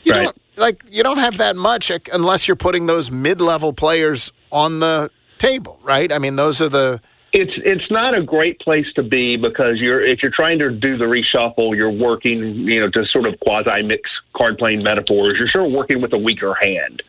You 0.03 0.13
don't 0.13 0.37
like 0.57 0.83
you 0.89 1.03
don't 1.03 1.17
have 1.17 1.37
that 1.37 1.55
much 1.55 1.91
unless 2.11 2.47
you're 2.47 2.55
putting 2.57 2.85
those 2.85 3.11
mid-level 3.11 3.73
players 3.73 4.31
on 4.51 4.79
the 4.79 5.09
table, 5.37 5.79
right? 5.83 6.11
I 6.11 6.17
mean, 6.19 6.35
those 6.35 6.61
are 6.61 6.69
the 6.69 7.01
It's 7.31 7.53
it's 7.63 7.89
not 7.91 8.15
a 8.15 8.23
great 8.23 8.59
place 8.59 8.87
to 8.95 9.03
be 9.03 9.37
because 9.37 9.77
you're 9.77 10.03
if 10.03 10.21
you're 10.23 10.31
trying 10.31 10.59
to 10.59 10.71
do 10.71 10.97
the 10.97 11.05
reshuffle, 11.05 11.75
you're 11.75 11.91
working 11.91 12.39
you 12.55 12.79
know 12.79 12.89
to 12.89 13.05
sort 13.05 13.25
of 13.25 13.39
quasi 13.39 13.81
mix 13.83 14.09
card 14.35 14.57
playing 14.57 14.83
metaphors. 14.83 15.37
You're 15.37 15.47
sort 15.49 15.67
of 15.67 15.71
working 15.71 16.01
with 16.01 16.11
a 16.13 16.17
weaker 16.17 16.55
hand. 16.61 17.03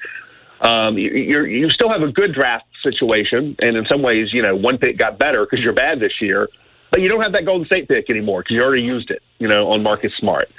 Um, 0.60 0.98
you 0.98 1.44
you 1.44 1.70
still 1.70 1.88
have 1.88 2.02
a 2.02 2.12
good 2.12 2.34
draft 2.34 2.66
situation, 2.82 3.56
and 3.60 3.76
in 3.76 3.86
some 3.86 4.02
ways, 4.02 4.32
you 4.32 4.42
know, 4.42 4.54
one 4.54 4.76
pick 4.78 4.98
got 4.98 5.18
better 5.18 5.46
because 5.46 5.64
you're 5.64 5.72
bad 5.72 6.00
this 6.00 6.20
year, 6.20 6.48
but 6.90 7.00
you 7.00 7.08
don't 7.08 7.22
have 7.22 7.32
that 7.32 7.46
Golden 7.46 7.66
State 7.66 7.88
pick 7.88 8.10
anymore 8.10 8.42
because 8.42 8.54
you 8.54 8.62
already 8.62 8.82
used 8.82 9.10
it, 9.10 9.22
you 9.38 9.48
know, 9.48 9.70
on 9.70 9.82
Marcus 9.82 10.12
Smart. 10.18 10.50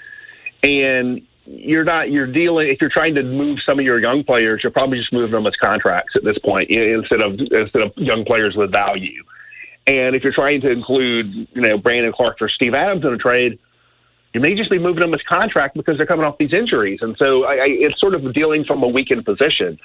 and 0.63 1.21
you're 1.45 1.83
not 1.83 2.11
you're 2.11 2.31
dealing 2.31 2.67
if 2.67 2.79
you're 2.79 2.89
trying 2.89 3.15
to 3.15 3.23
move 3.23 3.59
some 3.65 3.79
of 3.79 3.85
your 3.85 3.99
young 3.99 4.23
players, 4.23 4.61
you're 4.63 4.71
probably 4.71 4.97
just 4.97 5.11
moving 5.11 5.31
them 5.31 5.47
as 5.47 5.55
contracts 5.61 6.13
at 6.15 6.23
this 6.23 6.37
point 6.39 6.69
instead 6.69 7.21
of 7.21 7.39
instead 7.39 7.81
of 7.81 7.91
young 7.97 8.23
players 8.25 8.55
with 8.55 8.71
value. 8.71 9.23
And 9.87 10.15
if 10.15 10.23
you're 10.23 10.33
trying 10.33 10.61
to 10.61 10.69
include, 10.69 11.47
you 11.53 11.61
know, 11.61 11.77
Brandon 11.77 12.13
Clarke 12.13 12.41
or 12.41 12.49
Steve 12.49 12.75
Adams 12.75 13.03
in 13.03 13.13
a 13.13 13.17
trade, 13.17 13.57
you 14.33 14.39
may 14.39 14.55
just 14.55 14.69
be 14.69 14.79
moving 14.79 15.01
them 15.01 15.13
as 15.13 15.21
contract 15.27 15.75
because 15.75 15.97
they're 15.97 16.05
coming 16.05 16.25
off 16.25 16.37
these 16.37 16.53
injuries. 16.53 16.99
And 17.01 17.15
so 17.17 17.43
I, 17.43 17.53
I, 17.53 17.65
it's 17.67 17.99
sort 17.99 18.15
of 18.15 18.33
dealing 18.33 18.63
from 18.63 18.81
a 18.83 18.87
weakened 18.87 19.25
position. 19.25 19.77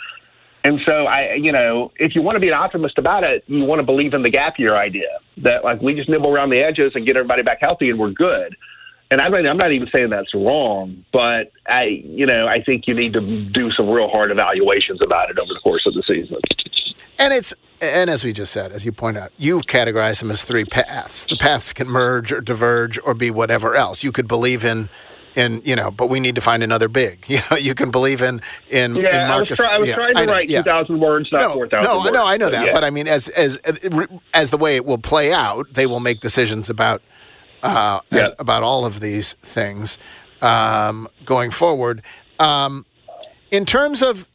And 0.62 0.80
so 0.84 1.06
I, 1.06 1.34
you 1.34 1.52
know, 1.52 1.92
if 1.96 2.14
you 2.14 2.22
want 2.22 2.36
to 2.36 2.40
be 2.40 2.48
an 2.48 2.54
optimist 2.54 2.98
about 2.98 3.24
it, 3.24 3.44
you 3.46 3.64
want 3.64 3.78
to 3.78 3.84
believe 3.84 4.14
in 4.14 4.22
the 4.22 4.30
gap 4.30 4.58
year 4.58 4.76
idea 4.76 5.08
that 5.38 5.64
like 5.64 5.80
we 5.80 5.94
just 5.94 6.08
nibble 6.08 6.32
around 6.32 6.50
the 6.50 6.58
edges 6.58 6.92
and 6.94 7.06
get 7.06 7.16
everybody 7.16 7.42
back 7.42 7.58
healthy 7.60 7.90
and 7.90 7.98
we're 7.98 8.10
good. 8.10 8.56
And 9.10 9.20
I'm 9.20 9.30
not, 9.30 9.46
I'm 9.46 9.56
not 9.56 9.70
even 9.70 9.88
saying 9.92 10.10
that's 10.10 10.34
wrong, 10.34 11.04
but 11.12 11.52
I, 11.68 12.02
you 12.04 12.26
know, 12.26 12.48
I 12.48 12.60
think 12.62 12.88
you 12.88 12.94
need 12.94 13.12
to 13.12 13.20
do 13.50 13.70
some 13.70 13.88
real 13.88 14.08
hard 14.08 14.32
evaluations 14.32 15.00
about 15.00 15.30
it 15.30 15.38
over 15.38 15.52
the 15.54 15.60
course 15.60 15.86
of 15.86 15.94
the 15.94 16.02
season. 16.02 16.38
And 17.18 17.32
it's 17.32 17.54
and 17.80 18.08
as 18.08 18.24
we 18.24 18.32
just 18.32 18.52
said, 18.52 18.72
as 18.72 18.84
you 18.84 18.92
point 18.92 19.18
out, 19.18 19.32
you 19.36 19.60
categorize 19.60 20.20
them 20.20 20.30
as 20.30 20.42
three 20.42 20.64
paths. 20.64 21.26
The 21.28 21.36
paths 21.36 21.72
can 21.72 21.88
merge 21.88 22.32
or 22.32 22.40
diverge 22.40 22.98
or 23.04 23.14
be 23.14 23.30
whatever 23.30 23.74
else. 23.74 24.02
You 24.02 24.12
could 24.12 24.26
believe 24.26 24.64
in, 24.64 24.88
in 25.34 25.60
you 25.64 25.76
know, 25.76 25.90
but 25.90 26.08
we 26.08 26.18
need 26.18 26.34
to 26.36 26.40
find 26.40 26.62
another 26.62 26.88
big. 26.88 27.24
You 27.28 27.40
know, 27.50 27.56
you 27.58 27.74
can 27.74 27.90
believe 27.90 28.22
in 28.22 28.40
in, 28.70 28.96
yeah, 28.96 29.22
in 29.22 29.28
Marcus. 29.28 29.60
I 29.60 29.62
was, 29.62 29.66
try, 29.66 29.74
I 29.74 29.78
was 29.78 29.88
yeah, 29.88 29.94
trying 29.94 30.14
to 30.14 30.26
know, 30.26 30.32
write 30.32 30.48
yeah. 30.48 30.62
two 30.62 30.70
thousand 30.70 31.00
words, 31.00 31.30
not 31.32 31.42
no, 31.42 31.54
four 31.54 31.68
thousand. 31.68 31.90
No, 31.90 31.98
words, 32.00 32.12
no, 32.12 32.26
I 32.26 32.36
know 32.36 32.48
that, 32.50 32.66
yeah. 32.66 32.72
but 32.72 32.84
I 32.84 32.90
mean, 32.90 33.08
as 33.08 33.28
as 33.28 33.58
as 34.32 34.50
the 34.50 34.56
way 34.58 34.76
it 34.76 34.84
will 34.86 34.98
play 34.98 35.32
out, 35.32 35.66
they 35.74 35.86
will 35.86 36.00
make 36.00 36.20
decisions 36.20 36.70
about 36.70 37.02
uh, 37.62 38.00
Yeah. 38.10 38.30
about 38.38 38.62
all 38.62 38.86
of 38.86 39.00
these 39.00 39.34
things 39.34 39.98
um, 40.40 41.08
going 41.24 41.50
forward. 41.50 42.02
Um, 42.38 42.86
in 43.50 43.64
terms 43.64 44.02
of 44.02 44.28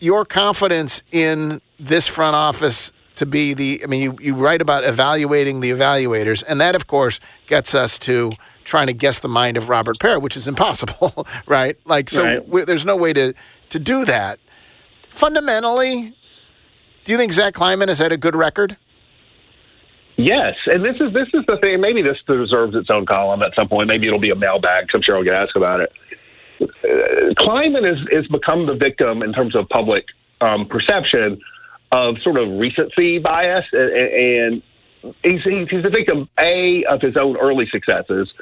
your 0.00 0.24
confidence 0.24 1.02
in 1.12 1.60
this 1.78 2.06
front 2.06 2.36
office 2.36 2.92
to 3.16 3.26
be 3.26 3.54
the 3.54 3.80
I 3.82 3.86
mean 3.86 4.02
you, 4.02 4.16
you 4.20 4.34
write 4.34 4.60
about 4.62 4.84
evaluating 4.84 5.60
the 5.60 5.70
evaluators 5.70 6.42
and 6.46 6.60
that 6.60 6.74
of 6.74 6.86
course 6.86 7.20
gets 7.46 7.74
us 7.74 7.98
to 8.00 8.32
trying 8.64 8.86
to 8.86 8.92
guess 8.92 9.18
the 9.20 9.28
mind 9.28 9.56
of 9.56 9.68
Robert 9.68 9.98
Pera 10.00 10.18
which 10.18 10.36
is 10.36 10.48
impossible 10.48 11.26
right 11.46 11.76
like 11.84 12.08
so 12.10 12.24
Right. 12.24 12.48
we, 12.48 12.64
there's 12.64 12.84
no 12.84 12.96
way 12.96 13.12
to 13.12 13.34
to 13.70 13.78
do 13.78 14.04
that 14.04 14.38
fundamentally 15.08 16.12
do 17.04 17.12
you 17.12 17.18
think 17.18 17.32
Zach 17.32 17.54
Kleiman 17.54 17.88
has 17.88 17.98
had 17.98 18.12
a 18.12 18.16
good 18.16 18.34
record 18.36 18.76
Yes, 20.16 20.54
and 20.66 20.84
this 20.84 20.94
is 21.00 21.12
this 21.12 21.26
is 21.34 21.42
the 21.48 21.56
thing. 21.60 21.80
Maybe 21.80 22.00
this 22.00 22.18
deserves 22.28 22.76
its 22.76 22.88
own 22.88 23.04
column 23.04 23.42
at 23.42 23.52
some 23.56 23.68
point. 23.68 23.88
Maybe 23.88 24.06
it'll 24.06 24.20
be 24.20 24.30
a 24.30 24.36
mailbag. 24.36 24.86
I'm 24.94 25.02
sure 25.02 25.16
I'll 25.16 25.24
get 25.24 25.34
asked 25.34 25.56
about 25.56 25.80
it. 25.80 25.92
Uh, 26.62 27.34
Kleiman 27.36 27.82
has 27.82 27.98
has 28.12 28.24
become 28.28 28.66
the 28.66 28.74
victim 28.74 29.22
in 29.24 29.32
terms 29.32 29.56
of 29.56 29.68
public 29.70 30.04
um, 30.40 30.68
perception 30.68 31.40
of 31.94 32.18
sort 32.22 32.36
of 32.36 32.48
recency 32.58 33.20
bias, 33.20 33.64
and, 33.72 33.92
and 33.92 34.62
he's, 35.22 35.44
he's 35.44 35.82
the 35.82 35.90
victim 35.90 36.28
a 36.38 36.84
of 36.86 37.00
his 37.00 37.16
own 37.16 37.36
early 37.36 37.66
successes, 37.70 38.32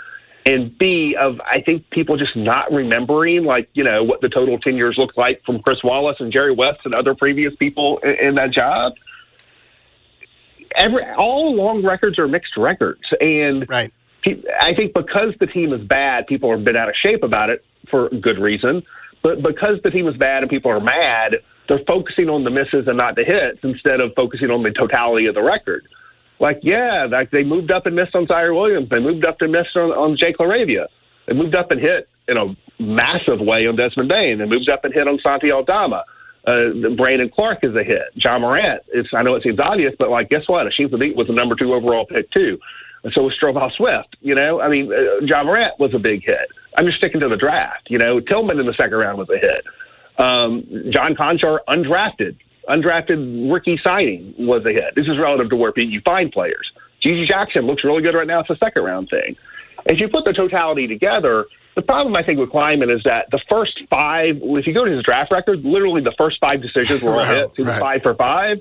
and 0.46 0.76
b 0.78 1.14
of 1.20 1.38
I 1.40 1.60
think 1.60 1.90
people 1.90 2.16
just 2.16 2.34
not 2.34 2.72
remembering 2.72 3.44
like 3.44 3.68
you 3.74 3.84
know 3.84 4.02
what 4.02 4.22
the 4.22 4.30
total 4.30 4.58
ten 4.58 4.76
years 4.76 4.96
looked 4.96 5.18
like 5.18 5.42
from 5.44 5.60
Chris 5.60 5.84
Wallace 5.84 6.16
and 6.18 6.32
Jerry 6.32 6.54
West 6.54 6.80
and 6.86 6.94
other 6.94 7.14
previous 7.14 7.54
people 7.56 7.98
in, 7.98 8.28
in 8.28 8.34
that 8.36 8.52
job 8.52 8.94
every 10.74 11.04
all 11.16 11.54
long 11.54 11.84
records 11.84 12.18
are 12.18 12.26
mixed 12.28 12.56
records, 12.56 13.02
and 13.20 13.68
right. 13.68 13.92
I 14.60 14.74
think 14.74 14.94
because 14.94 15.34
the 15.40 15.46
team 15.46 15.72
is 15.72 15.82
bad, 15.86 16.26
people 16.26 16.50
have 16.52 16.64
been 16.64 16.76
out 16.76 16.88
of 16.88 16.94
shape 16.94 17.22
about 17.22 17.50
it 17.50 17.64
for 17.90 18.08
good 18.08 18.38
reason. 18.38 18.82
But 19.22 19.42
because 19.42 19.80
the 19.82 19.90
team 19.90 20.08
is 20.08 20.16
bad 20.16 20.42
and 20.42 20.50
people 20.50 20.70
are 20.70 20.80
mad, 20.80 21.36
they're 21.72 21.84
focusing 21.86 22.28
on 22.28 22.44
the 22.44 22.50
misses 22.50 22.86
and 22.86 22.98
not 22.98 23.16
the 23.16 23.24
hits 23.24 23.60
instead 23.62 24.00
of 24.00 24.12
focusing 24.14 24.50
on 24.50 24.62
the 24.62 24.70
totality 24.70 25.24
of 25.24 25.34
the 25.34 25.42
record. 25.42 25.88
Like, 26.38 26.60
yeah, 26.62 27.06
like 27.10 27.30
they 27.30 27.44
moved 27.44 27.70
up 27.70 27.86
and 27.86 27.96
missed 27.96 28.14
on 28.14 28.26
Ziaire 28.26 28.54
Williams. 28.54 28.90
They 28.90 28.98
moved 28.98 29.24
up 29.24 29.40
and 29.40 29.52
missed 29.52 29.74
on, 29.74 29.90
on 29.90 30.18
Jake 30.20 30.36
LaRavia. 30.36 30.88
They 31.26 31.32
moved 31.32 31.54
up 31.54 31.70
and 31.70 31.80
hit 31.80 32.10
in 32.28 32.36
a 32.36 32.54
massive 32.78 33.40
way 33.40 33.66
on 33.66 33.76
Desmond 33.76 34.10
Bane. 34.10 34.38
They 34.38 34.44
moved 34.44 34.68
up 34.68 34.84
and 34.84 34.92
hit 34.92 35.08
on 35.08 35.18
Santi 35.22 35.50
Aldama. 35.50 36.04
Uh, 36.46 36.90
Brandon 36.94 37.30
Clarke 37.34 37.60
is 37.62 37.74
a 37.74 37.84
hit. 37.84 38.12
Ja 38.16 38.38
Morant. 38.38 38.82
It's 38.88 39.08
I 39.14 39.22
know 39.22 39.34
it 39.34 39.42
seems 39.42 39.58
obvious, 39.58 39.94
but 39.98 40.10
like, 40.10 40.28
guess 40.28 40.46
what? 40.48 40.66
Hasheem 40.66 40.90
Thabeet 40.90 41.16
was 41.16 41.28
the 41.28 41.32
number 41.32 41.54
two 41.54 41.72
overall 41.72 42.04
pick 42.04 42.30
too, 42.32 42.58
and 43.02 43.14
so 43.14 43.22
was 43.22 43.34
Stromile 43.40 43.72
Swift. 43.76 44.16
You 44.20 44.34
know, 44.34 44.60
I 44.60 44.68
mean, 44.68 44.92
uh, 44.92 45.24
Ja 45.24 45.42
Morant 45.42 45.78
was 45.78 45.94
a 45.94 45.98
big 45.98 46.22
hit. 46.22 46.50
I'm 46.76 46.84
just 46.84 46.98
sticking 46.98 47.20
to 47.20 47.28
the 47.28 47.36
draft. 47.36 47.88
You 47.88 47.98
know, 47.98 48.20
Tillman 48.20 48.58
in 48.58 48.66
the 48.66 48.74
second 48.74 48.98
round 48.98 49.18
was 49.18 49.30
a 49.30 49.38
hit. 49.38 49.64
Um, 50.18 50.64
John 50.90 51.14
Konchar, 51.14 51.58
undrafted, 51.68 52.36
undrafted 52.68 53.50
rookie 53.52 53.80
signing 53.82 54.34
was 54.38 54.64
a 54.66 54.70
hit. 54.72 54.94
This 54.94 55.06
is 55.06 55.18
relative 55.18 55.50
to 55.50 55.56
where 55.56 55.72
you 55.76 56.00
find 56.04 56.30
players. 56.30 56.70
GG 57.02 57.26
Jackson 57.26 57.62
looks 57.66 57.82
really 57.84 58.02
good 58.02 58.14
right 58.14 58.26
now. 58.26 58.40
It's 58.40 58.50
a 58.50 58.56
second 58.56 58.82
round 58.84 59.08
thing. 59.10 59.36
If 59.86 59.98
you 59.98 60.08
put 60.08 60.24
the 60.24 60.32
totality 60.32 60.86
together, 60.86 61.46
the 61.74 61.82
problem 61.82 62.14
I 62.14 62.22
think 62.22 62.38
with 62.38 62.50
Kleiman 62.50 62.90
is 62.90 63.02
that 63.04 63.30
the 63.32 63.40
first 63.48 63.80
five, 63.90 64.36
if 64.40 64.66
you 64.66 64.74
go 64.74 64.84
to 64.84 64.90
his 64.92 65.02
draft 65.02 65.32
record, 65.32 65.64
literally 65.64 66.02
the 66.02 66.14
first 66.16 66.38
five 66.40 66.62
decisions 66.62 67.02
were 67.02 67.12
all 67.12 67.16
Right, 67.18 67.36
hits. 67.38 67.52
He 67.56 67.62
was 67.62 67.68
right. 67.70 67.80
five 67.80 68.02
for 68.02 68.14
five, 68.14 68.60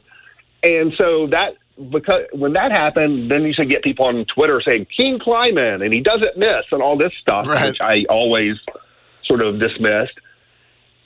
and 0.63 0.93
so 0.97 1.27
that 1.27 1.55
because 1.91 2.23
when 2.33 2.53
that 2.53 2.71
happened, 2.71 3.29
then 3.29 3.43
you 3.43 3.53
should 3.53 3.69
get 3.69 3.83
people 3.83 4.05
on 4.05 4.25
Twitter 4.25 4.61
saying 4.63 4.87
King 4.95 5.19
Kleiman 5.19 5.81
and 5.81 5.93
he 5.93 5.99
doesn't 5.99 6.37
miss 6.37 6.65
and 6.71 6.81
all 6.81 6.97
this 6.97 7.11
stuff, 7.21 7.47
Right. 7.47 7.69
which 7.69 7.81
I 7.81 8.05
always 8.09 8.55
sort 9.25 9.41
of 9.41 9.59
dismissed. 9.59 10.13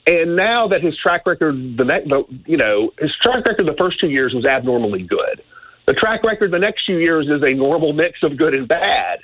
And 0.08 0.36
now 0.36 0.68
that 0.68 0.84
his 0.84 0.98
track 0.98 1.26
record, 1.26 1.78
the 1.78 1.84
next, 1.84 2.12
you 2.46 2.58
know, 2.58 2.91
his 3.00 3.12
track 3.22 3.46
record 3.46 3.65
the 3.65 3.76
first 3.78 4.00
two 4.00 4.10
years 4.10 4.34
was 4.34 4.46
abnormally 4.46 5.04
good. 5.04 5.41
The 5.88 5.94
track 5.94 6.24
record 6.24 6.52
the 6.52 6.60
next 6.60 6.86
few 6.86 6.98
years 6.98 7.28
is 7.28 7.41
a 7.44 7.54
normal 7.54 7.94
mix 7.94 8.22
of 8.24 8.38
good 8.38 8.54
and 8.54 8.68
bad. 8.68 9.20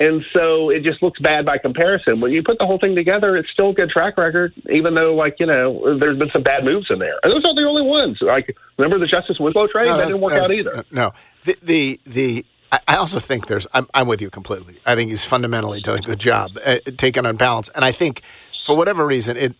And 0.00 0.24
so 0.32 0.70
it 0.70 0.84
just 0.84 1.02
looks 1.02 1.18
bad 1.18 1.44
by 1.44 1.58
comparison. 1.58 2.20
When 2.20 2.30
you 2.30 2.42
put 2.42 2.58
the 2.58 2.66
whole 2.66 2.78
thing 2.78 2.94
together, 2.94 3.36
it's 3.36 3.50
still 3.50 3.70
a 3.70 3.74
good 3.74 3.90
track 3.90 4.16
record, 4.16 4.52
even 4.70 4.94
though, 4.94 5.14
like, 5.14 5.36
you 5.40 5.46
know, 5.46 5.98
there's 5.98 6.18
been 6.18 6.30
some 6.30 6.44
bad 6.44 6.62
moves 6.62 6.86
in 6.88 7.00
there. 7.00 7.18
And 7.22 7.32
those 7.32 7.44
aren't 7.44 7.56
the 7.56 7.64
only 7.64 7.82
ones. 7.82 8.18
Like, 8.20 8.56
remember 8.76 8.98
the 8.98 9.10
Justice 9.10 9.40
Winslow 9.40 9.66
trade? 9.66 9.86
No, 9.86 9.96
that 9.96 10.06
didn't 10.08 10.22
work 10.22 10.34
out 10.34 10.52
either. 10.52 10.84
No, 10.92 11.12
the 11.42 11.56
the, 11.62 12.00
the 12.04 12.46
I 12.70 12.96
also 12.96 13.18
think 13.18 13.48
there's. 13.48 13.66
I'm, 13.72 13.88
I'm 13.92 14.06
with 14.06 14.20
you 14.20 14.30
completely. 14.30 14.78
I 14.86 14.94
think 14.94 15.10
he's 15.10 15.24
fundamentally 15.24 15.80
done 15.80 15.98
a 15.98 16.02
good 16.02 16.20
job 16.20 16.50
uh, 16.64 16.78
taking 16.96 17.26
on 17.26 17.36
balance, 17.36 17.68
and 17.70 17.84
I 17.84 17.92
think 17.92 18.22
for 18.64 18.76
whatever 18.76 19.06
reason, 19.06 19.36
it 19.36 19.56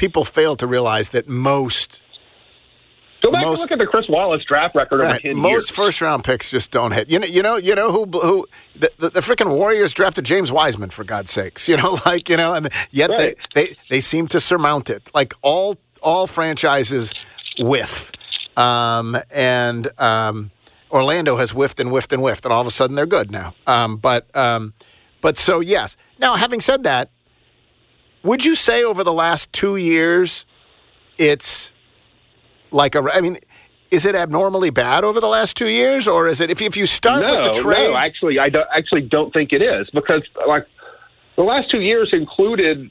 people 0.00 0.24
fail 0.24 0.56
to 0.56 0.66
realize 0.66 1.10
that 1.10 1.28
most 1.28 2.00
Go 3.22 3.30
back 3.30 3.42
most- 3.44 3.50
and 3.50 3.60
look 3.70 3.72
at 3.72 3.78
the 3.84 3.86
Chris 3.86 4.06
Wallace 4.08 4.42
draft 4.48 4.74
record 4.74 5.02
over 5.02 5.18
10 5.18 5.36
most 5.36 5.50
years. 5.50 5.70
first 5.70 6.00
round 6.00 6.24
picks 6.24 6.50
just 6.50 6.70
don't 6.70 6.92
hit. 6.92 7.10
You 7.10 7.18
know, 7.18 7.26
you 7.26 7.42
know, 7.42 7.56
you 7.58 7.74
know 7.74 7.92
who 7.92 8.06
who 8.18 8.46
the 8.74 8.90
the, 8.98 9.10
the 9.10 9.20
freaking 9.20 9.50
Warriors 9.54 9.92
drafted 9.92 10.24
James 10.24 10.50
Wiseman 10.50 10.88
for 10.88 11.04
God's 11.04 11.30
sakes. 11.30 11.68
You 11.70 11.76
know, 11.76 11.98
like 12.06 12.30
you 12.30 12.38
know, 12.38 12.54
and 12.54 12.70
yet 12.90 13.10
Right. 13.10 13.36
they, 13.54 13.66
they 13.66 13.76
they 13.90 14.00
seem 14.00 14.26
to 14.28 14.40
surmount 14.40 14.88
it. 14.88 15.10
Like 15.14 15.34
all 15.42 15.76
all 16.02 16.26
franchises 16.26 17.12
whiff, 17.58 18.10
um, 18.56 19.18
and 19.30 19.90
um, 20.00 20.50
Orlando 20.90 21.36
has 21.36 21.50
whiffed 21.50 21.78
and 21.78 21.90
whiffed 21.90 22.12
and 22.14 22.22
whiffed, 22.22 22.46
and 22.46 22.54
all 22.54 22.62
of 22.62 22.66
a 22.66 22.70
sudden 22.70 22.96
they're 22.96 23.04
good 23.18 23.30
now. 23.30 23.54
Um, 23.66 23.96
but 23.98 24.34
um, 24.34 24.72
but 25.20 25.36
so 25.36 25.60
yes. 25.60 25.98
Now, 26.18 26.36
having 26.36 26.60
said 26.62 26.84
that, 26.84 27.10
would 28.22 28.44
you 28.44 28.54
say 28.54 28.84
over 28.84 29.04
the 29.04 29.12
last 29.12 29.52
two 29.52 29.76
years, 29.76 30.46
it's 31.18 31.72
like 32.70 32.94
a? 32.94 33.02
I 33.12 33.20
mean. 33.20 33.38
Is 33.90 34.06
it 34.06 34.14
abnormally 34.14 34.70
bad 34.70 35.02
over 35.02 35.18
the 35.18 35.26
last 35.26 35.56
two 35.56 35.66
years, 35.66 36.06
or 36.06 36.28
is 36.28 36.40
it 36.40 36.48
if 36.48 36.62
if 36.62 36.76
you 36.76 36.86
start 36.86 37.22
no, 37.22 37.30
with 37.30 37.42
the 37.42 37.60
trades? 37.60 37.92
no, 37.92 37.98
actually, 37.98 38.38
I 38.38 38.48
don't, 38.48 38.68
actually 38.72 39.00
don't 39.00 39.32
think 39.32 39.52
it 39.52 39.62
is 39.62 39.90
because, 39.90 40.22
like, 40.46 40.64
the 41.34 41.42
last 41.42 41.72
two 41.72 41.80
years 41.80 42.10
included, 42.12 42.88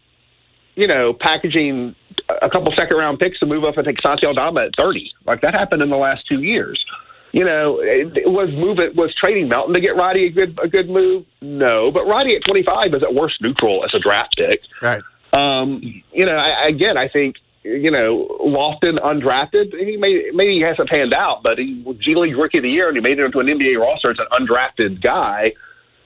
you 0.76 0.88
know, 0.88 1.14
packaging 1.14 1.96
a 2.42 2.50
couple 2.50 2.74
second 2.76 2.98
round 2.98 3.18
picks 3.18 3.40
to 3.40 3.46
move 3.46 3.64
up 3.64 3.78
and 3.78 3.86
take 3.86 4.02
Santi 4.02 4.26
Aldama 4.26 4.66
at 4.66 4.72
30. 4.76 5.10
Like, 5.26 5.40
that 5.40 5.54
happened 5.54 5.82
in 5.82 5.90
the 5.90 5.96
last 5.96 6.28
two 6.28 6.42
years. 6.42 6.84
You 7.32 7.46
know, 7.46 7.80
it, 7.80 8.18
it 8.18 8.30
was 8.30 8.50
move 8.52 8.80
it 8.80 8.96
was 8.96 9.14
trading 9.16 9.50
Melton 9.50 9.76
to 9.76 9.80
get 9.80 9.96
Roddy 9.96 10.26
a 10.26 10.32
good 10.32 10.58
a 10.64 10.68
good 10.68 10.90
move. 10.90 11.26
No, 11.42 11.92
but 11.92 12.06
Roddy 12.08 12.36
at 12.36 12.42
25 12.48 12.96
is 12.96 13.04
at 13.04 13.14
worst 13.14 13.40
neutral 13.42 13.86
as 13.86 13.92
a 13.94 14.00
draft 14.00 14.36
pick. 14.36 14.62
Right. 14.82 15.04
Um, 15.34 15.82
you 16.12 16.26
know, 16.26 16.36
I, 16.36 16.68
again, 16.68 16.98
I 16.98 17.08
think 17.08 17.36
you 17.64 17.92
know 17.92 18.28
Lofton 18.42 19.00
undrafted. 19.04 19.74
He 19.78 19.98
may 19.98 20.32
maybe 20.34 20.54
he 20.56 20.62
hasn't 20.62 20.90
panned 20.90 21.14
out, 21.14 21.44
but 21.44 21.58
he 21.58 21.82
was 21.86 21.98
G 21.98 22.16
League 22.16 22.36
Rookie 22.38 22.58
of 22.60 22.64
the 22.64 22.70
Year, 22.70 22.88
and 22.88 22.98
he 22.98 23.02
made 23.02 23.20
it 23.20 23.24
into 23.26 23.40
an 23.40 23.48
NBA 23.48 23.80
roster 23.80 24.12
as 24.12 24.18
an 24.20 24.26
undrafted 24.32 25.02
guy. 25.04 25.54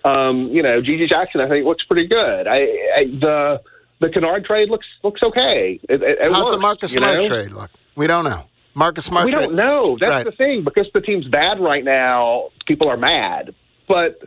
Um, 0.05 0.49
you 0.51 0.61
know, 0.61 0.81
GG 0.81 1.07
Jackson, 1.09 1.39
I 1.39 1.47
think 1.47 1.65
looks 1.65 1.83
pretty 1.85 2.07
good. 2.07 2.47
I, 2.47 2.57
I 2.97 3.05
the 3.19 3.61
the 4.01 4.09
Kennard 4.09 4.43
trade 4.45 4.69
looks 4.69 4.85
looks 5.03 5.21
okay. 5.23 5.79
It, 5.87 6.01
it, 6.03 6.17
it 6.19 6.31
How's 6.31 6.47
the 6.47 6.53
works, 6.57 6.61
Marcus 6.61 6.93
you 6.93 6.99
Smart 6.99 7.21
know? 7.21 7.27
trade 7.27 7.51
look? 7.53 7.71
We 7.95 8.07
don't 8.07 8.25
know. 8.25 8.43
Marcus 8.75 9.05
Smart 9.05 9.25
we 9.25 9.31
trade. 9.31 9.45
don't 9.45 9.55
know. 9.55 9.97
That's 9.99 10.11
Right. 10.11 10.25
the 10.25 10.31
thing 10.33 10.63
because 10.65 10.87
the 10.93 10.99
team's 10.99 11.27
bad 11.27 11.59
right 11.61 11.83
now. 11.85 12.49
People 12.67 12.89
are 12.89 12.97
mad, 12.97 13.53
but 13.87 14.19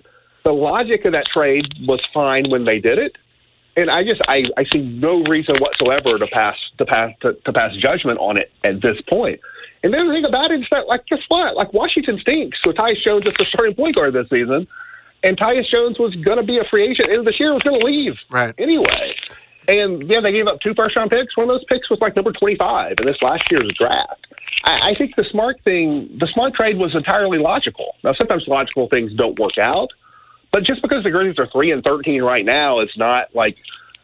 the 0.44 0.52
logic 0.52 1.04
of 1.04 1.12
that 1.12 1.26
trade 1.26 1.66
was 1.86 2.00
fine 2.14 2.48
when 2.48 2.64
they 2.64 2.78
did 2.78 2.98
it. 2.98 3.16
And 3.76 3.90
I 3.90 4.02
just 4.02 4.20
I, 4.26 4.42
I 4.56 4.64
see 4.72 4.80
no 4.80 5.22
reason 5.24 5.56
whatsoever 5.58 6.18
to 6.18 6.26
pass 6.26 6.56
to 6.78 6.86
pass 6.86 7.12
to, 7.20 7.34
to 7.34 7.52
pass 7.52 7.74
judgment 7.76 8.18
on 8.18 8.36
it 8.36 8.50
at 8.64 8.80
this 8.80 9.00
point. 9.08 9.40
And 9.84 9.92
then 9.92 10.08
the 10.08 10.14
thing 10.14 10.24
about 10.24 10.50
it 10.50 10.60
is 10.60 10.66
that 10.70 10.88
like 10.88 11.06
guess 11.06 11.20
what? 11.28 11.54
Like 11.54 11.72
Washington 11.72 12.18
stinks. 12.18 12.58
So 12.64 12.72
Tyus 12.72 13.02
Jones 13.04 13.26
is 13.26 13.34
the 13.38 13.46
starting 13.48 13.74
point 13.74 13.94
guard 13.94 14.14
this 14.14 14.28
season, 14.30 14.66
and 15.22 15.36
Tyus 15.36 15.68
Jones 15.70 15.98
was 15.98 16.14
going 16.16 16.38
to 16.38 16.42
be 16.44 16.58
a 16.58 16.64
free 16.70 16.88
agent 16.88 17.10
end 17.10 17.20
of 17.20 17.24
this 17.26 17.38
year. 17.38 17.52
Was 17.52 17.62
going 17.62 17.80
to 17.80 17.86
leave 17.86 18.14
right 18.30 18.54
anyway. 18.58 19.14
And 19.68 20.08
yeah, 20.08 20.20
they 20.20 20.32
gave 20.32 20.46
up 20.46 20.60
two 20.60 20.74
first 20.74 20.96
round 20.96 21.10
picks. 21.10 21.36
One 21.36 21.50
of 21.50 21.54
those 21.54 21.64
picks 21.64 21.90
was 21.90 22.00
like 22.00 22.16
number 22.16 22.32
twenty 22.32 22.56
five 22.56 22.94
in 23.00 23.06
this 23.06 23.20
last 23.20 23.44
year's 23.50 23.70
draft. 23.78 24.26
I, 24.64 24.90
I 24.90 24.94
think 24.94 25.16
the 25.16 25.24
smart 25.30 25.60
thing, 25.64 26.16
the 26.18 26.28
smart 26.32 26.54
trade 26.54 26.78
was 26.78 26.94
entirely 26.94 27.38
logical. 27.38 27.96
Now 28.02 28.14
sometimes 28.14 28.44
logical 28.46 28.88
things 28.88 29.12
don't 29.14 29.38
work 29.38 29.58
out. 29.58 29.90
But 30.52 30.64
just 30.64 30.82
because 30.82 31.04
the 31.04 31.10
Grizzlies 31.10 31.38
are 31.38 31.48
three 31.52 31.70
and 31.70 31.82
thirteen 31.84 32.22
right 32.22 32.44
now, 32.44 32.80
it's 32.80 32.96
not 32.96 33.34
like 33.34 33.56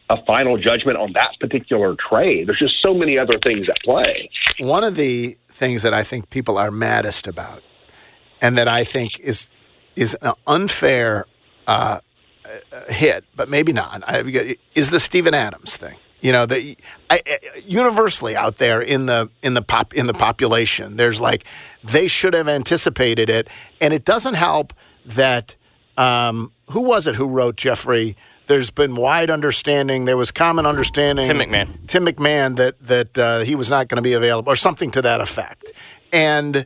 a 0.09 0.23
final 0.25 0.57
judgment 0.57 0.97
on 0.97 1.13
that 1.13 1.31
particular 1.39 1.95
trade. 2.09 2.47
There's 2.47 2.59
just 2.59 2.81
so 2.81 2.93
many 2.93 3.17
other 3.17 3.39
things 3.43 3.67
at 3.69 3.77
play. 3.83 4.29
One 4.59 4.83
of 4.83 4.95
the 4.95 5.35
things 5.49 5.81
that 5.81 5.93
I 5.93 6.03
think 6.03 6.29
people 6.29 6.57
are 6.57 6.69
maddest 6.69 7.25
about, 7.25 7.63
and 8.41 8.57
that 8.57 8.67
I 8.67 8.83
think 8.83 9.19
is 9.19 9.51
is 9.95 10.15
an 10.21 10.33
unfair 10.45 11.25
uh, 11.67 11.99
hit, 12.89 13.25
but 13.35 13.49
maybe 13.49 13.73
not, 13.73 14.03
is 14.75 14.89
the 14.89 14.99
Steven 14.99 15.33
Adams 15.33 15.77
thing. 15.77 15.97
You 16.21 16.31
know, 16.31 16.45
the 16.45 16.77
I, 17.09 17.19
universally 17.65 18.35
out 18.35 18.57
there 18.57 18.81
in 18.81 19.07
the 19.07 19.29
in 19.41 19.55
the 19.55 19.61
pop 19.61 19.93
in 19.93 20.07
the 20.07 20.13
population, 20.13 20.97
there's 20.97 21.19
like 21.19 21.45
they 21.83 22.07
should 22.07 22.33
have 22.33 22.47
anticipated 22.47 23.29
it, 23.29 23.47
and 23.81 23.93
it 23.93 24.05
doesn't 24.05 24.35
help 24.35 24.73
that. 25.05 25.55
Um, 25.97 26.51
who 26.69 26.81
was 26.81 27.07
it 27.07 27.15
who 27.15 27.27
wrote 27.27 27.55
Jeffrey? 27.55 28.15
there's 28.47 28.71
been 28.71 28.95
wide 28.95 29.29
understanding. 29.29 30.05
There 30.05 30.17
was 30.17 30.31
common 30.31 30.65
understanding. 30.65 31.25
Tim 31.25 31.37
McMahon. 31.37 31.87
Tim 31.87 32.05
McMahon 32.05 32.55
that 32.57 32.79
that 32.81 33.17
uh, 33.17 33.39
he 33.39 33.55
was 33.55 33.69
not 33.69 33.87
going 33.87 33.97
to 33.97 34.01
be 34.01 34.13
available, 34.13 34.51
or 34.51 34.55
something 34.55 34.91
to 34.91 35.01
that 35.01 35.21
effect. 35.21 35.71
And 36.11 36.65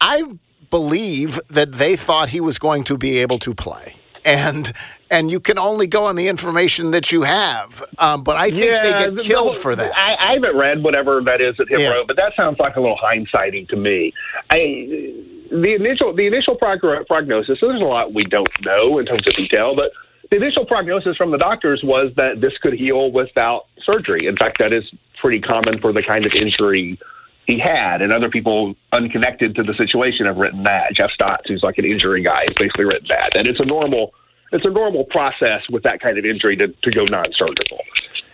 I 0.00 0.24
believe 0.70 1.40
that 1.48 1.72
they 1.72 1.96
thought 1.96 2.30
he 2.30 2.40
was 2.40 2.58
going 2.58 2.84
to 2.84 2.98
be 2.98 3.18
able 3.18 3.38
to 3.40 3.54
play, 3.54 3.96
and 4.24 4.72
and 5.10 5.30
you 5.30 5.40
can 5.40 5.58
only 5.58 5.86
go 5.86 6.04
on 6.04 6.16
the 6.16 6.28
information 6.28 6.90
that 6.90 7.10
you 7.12 7.22
have. 7.22 7.82
Um, 7.98 8.22
but 8.22 8.36
I 8.36 8.50
think 8.50 8.70
yeah, 8.72 8.82
they 8.82 8.92
get 8.92 9.18
killed 9.24 9.54
the, 9.54 9.58
for 9.58 9.76
that. 9.76 9.96
I, 9.96 10.32
I, 10.32 10.34
haven't 10.34 10.56
read 10.56 10.82
whatever 10.82 11.22
that 11.22 11.40
is 11.40 11.56
that 11.56 11.70
him 11.70 11.80
yeah. 11.80 11.94
wrote, 11.94 12.06
but 12.06 12.16
that 12.16 12.34
sounds 12.36 12.58
like 12.58 12.76
a 12.76 12.80
little 12.80 12.98
hindsighting 12.98 13.68
to 13.70 13.76
me. 13.76 14.12
I 14.50 15.14
the 15.50 15.74
initial 15.74 16.14
the 16.14 16.26
initial 16.26 16.56
prognosis. 16.56 17.60
So 17.60 17.68
there's 17.68 17.80
a 17.80 17.84
lot 17.84 18.14
we 18.14 18.24
don't 18.24 18.48
know 18.62 18.98
in 18.98 19.06
terms 19.06 19.26
of 19.26 19.32
detail, 19.34 19.74
but 19.74 19.92
the 20.30 20.36
initial 20.36 20.66
prognosis 20.66 21.16
from 21.16 21.30
the 21.30 21.38
doctors 21.38 21.80
was 21.82 22.12
that 22.16 22.40
this 22.40 22.52
could 22.58 22.74
heal 22.74 23.10
without 23.10 23.66
surgery. 23.82 24.26
In 24.26 24.36
fact, 24.36 24.58
that 24.58 24.72
is 24.72 24.84
pretty 25.20 25.40
common 25.40 25.80
for 25.80 25.92
the 25.92 26.02
kind 26.02 26.26
of 26.26 26.32
injury 26.34 26.98
he 27.46 27.58
had, 27.58 28.02
and 28.02 28.12
other 28.12 28.28
people 28.28 28.74
unconnected 28.92 29.54
to 29.56 29.62
the 29.62 29.72
situation 29.74 30.26
have 30.26 30.36
written 30.36 30.64
that. 30.64 30.94
Jeff 30.94 31.10
Stotts, 31.10 31.48
who's 31.48 31.62
like 31.62 31.78
an 31.78 31.86
injury 31.86 32.22
guy, 32.22 32.42
has 32.42 32.56
basically 32.58 32.84
written 32.84 33.08
that. 33.08 33.36
And 33.36 33.48
it's 33.48 33.60
a 33.60 33.64
normal 33.64 34.12
it's 34.52 34.64
a 34.64 34.70
normal 34.70 35.04
process 35.04 35.62
with 35.70 35.82
that 35.82 36.00
kind 36.00 36.18
of 36.18 36.24
injury 36.24 36.56
to, 36.56 36.68
to 36.68 36.90
go 36.90 37.04
non-surgical. 37.04 37.80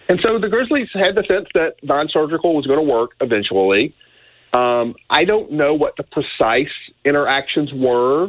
And 0.08 0.20
so 0.22 0.38
the 0.38 0.48
Grizzlies 0.48 0.88
had 0.92 1.16
the 1.16 1.24
sense 1.26 1.48
that 1.54 1.74
non-surgical 1.82 2.54
was 2.54 2.66
going 2.66 2.78
to 2.78 2.84
work 2.84 3.12
eventually. 3.20 3.94
Um, 4.54 4.94
I 5.10 5.24
don't 5.24 5.50
know 5.50 5.74
what 5.74 5.96
the 5.96 6.04
precise 6.04 6.72
interactions 7.04 7.72
were 7.74 8.28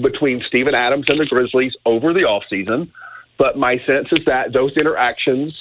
between 0.00 0.42
Steven 0.48 0.74
Adams 0.74 1.04
and 1.10 1.20
the 1.20 1.26
Grizzlies 1.26 1.74
over 1.84 2.14
the 2.14 2.20
offseason, 2.20 2.90
but 3.38 3.58
my 3.58 3.76
sense 3.86 4.08
is 4.12 4.24
that 4.24 4.54
those 4.54 4.72
interactions 4.78 5.52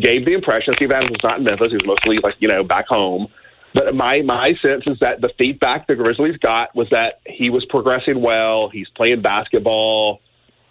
gave 0.00 0.24
the 0.24 0.32
impression 0.32 0.74
Steve 0.74 0.92
Adams 0.92 1.10
was 1.10 1.20
not 1.24 1.38
in 1.38 1.44
Memphis; 1.44 1.70
he 1.70 1.74
was 1.74 1.86
mostly 1.86 2.18
like 2.22 2.34
you 2.38 2.46
know 2.46 2.62
back 2.62 2.86
home. 2.86 3.26
But 3.74 3.94
my 3.96 4.22
my 4.22 4.54
sense 4.62 4.84
is 4.86 4.98
that 5.00 5.20
the 5.20 5.30
feedback 5.36 5.88
the 5.88 5.96
Grizzlies 5.96 6.36
got 6.36 6.74
was 6.76 6.88
that 6.90 7.20
he 7.26 7.50
was 7.50 7.64
progressing 7.64 8.22
well. 8.22 8.68
He's 8.68 8.88
playing 8.96 9.22
basketball. 9.22 10.20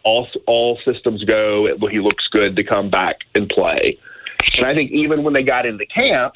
All 0.03 0.27
all 0.47 0.79
systems 0.85 1.25
go. 1.25 1.67
He 1.91 1.99
looks 1.99 2.27
good 2.31 2.55
to 2.55 2.63
come 2.63 2.89
back 2.89 3.17
and 3.33 3.49
play. 3.49 3.99
And 4.57 4.65
I 4.65 4.73
think 4.73 4.91
even 4.91 5.23
when 5.23 5.33
they 5.33 5.43
got 5.43 5.65
into 5.65 5.85
camp, 5.87 6.35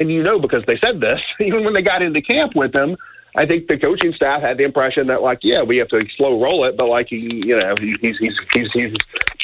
and 0.00 0.10
you 0.10 0.22
know 0.22 0.38
because 0.38 0.64
they 0.66 0.76
said 0.78 1.00
this, 1.00 1.20
even 1.40 1.64
when 1.64 1.74
they 1.74 1.82
got 1.82 2.02
into 2.02 2.20
camp 2.22 2.54
with 2.54 2.74
him, 2.74 2.96
I 3.36 3.46
think 3.46 3.66
the 3.66 3.78
coaching 3.78 4.12
staff 4.12 4.42
had 4.42 4.58
the 4.58 4.64
impression 4.64 5.08
that 5.08 5.22
like, 5.22 5.40
yeah, 5.42 5.62
we 5.62 5.78
have 5.78 5.88
to 5.88 6.04
slow 6.16 6.40
roll 6.40 6.64
it, 6.64 6.76
but 6.76 6.88
like 6.88 7.08
he, 7.08 7.16
you 7.16 7.58
know, 7.58 7.74
he, 7.80 7.96
he's 8.00 8.16
he's 8.18 8.34
he's 8.52 8.70
he's, 8.72 8.92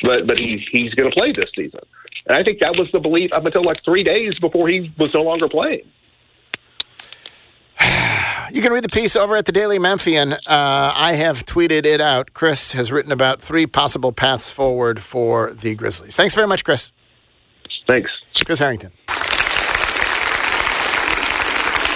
but 0.02 0.26
but 0.26 0.38
he 0.38 0.64
he's 0.70 0.94
going 0.94 1.10
to 1.10 1.14
play 1.14 1.32
this 1.32 1.50
season, 1.56 1.80
and 2.26 2.36
I 2.36 2.44
think 2.44 2.60
that 2.60 2.76
was 2.76 2.88
the 2.92 3.00
belief 3.00 3.32
up 3.32 3.44
until 3.44 3.64
like 3.64 3.84
three 3.84 4.04
days 4.04 4.38
before 4.38 4.68
he 4.68 4.92
was 4.98 5.12
no 5.12 5.22
longer 5.22 5.48
playing. 5.48 5.82
You 8.52 8.62
can 8.62 8.72
read 8.72 8.82
the 8.82 8.88
piece 8.88 9.14
over 9.14 9.36
at 9.36 9.46
the 9.46 9.52
Daily 9.52 9.78
Memphian. 9.78 10.32
Uh, 10.32 10.38
I 10.44 11.12
have 11.12 11.46
tweeted 11.46 11.86
it 11.86 12.00
out. 12.00 12.34
Chris 12.34 12.72
has 12.72 12.90
written 12.90 13.12
about 13.12 13.40
three 13.40 13.64
possible 13.64 14.10
paths 14.10 14.50
forward 14.50 14.98
for 15.00 15.52
the 15.52 15.76
Grizzlies. 15.76 16.16
Thanks 16.16 16.34
very 16.34 16.48
much, 16.48 16.64
Chris. 16.64 16.90
Thanks. 17.86 18.10
Chris 18.44 18.58
Herrington. 18.58 18.90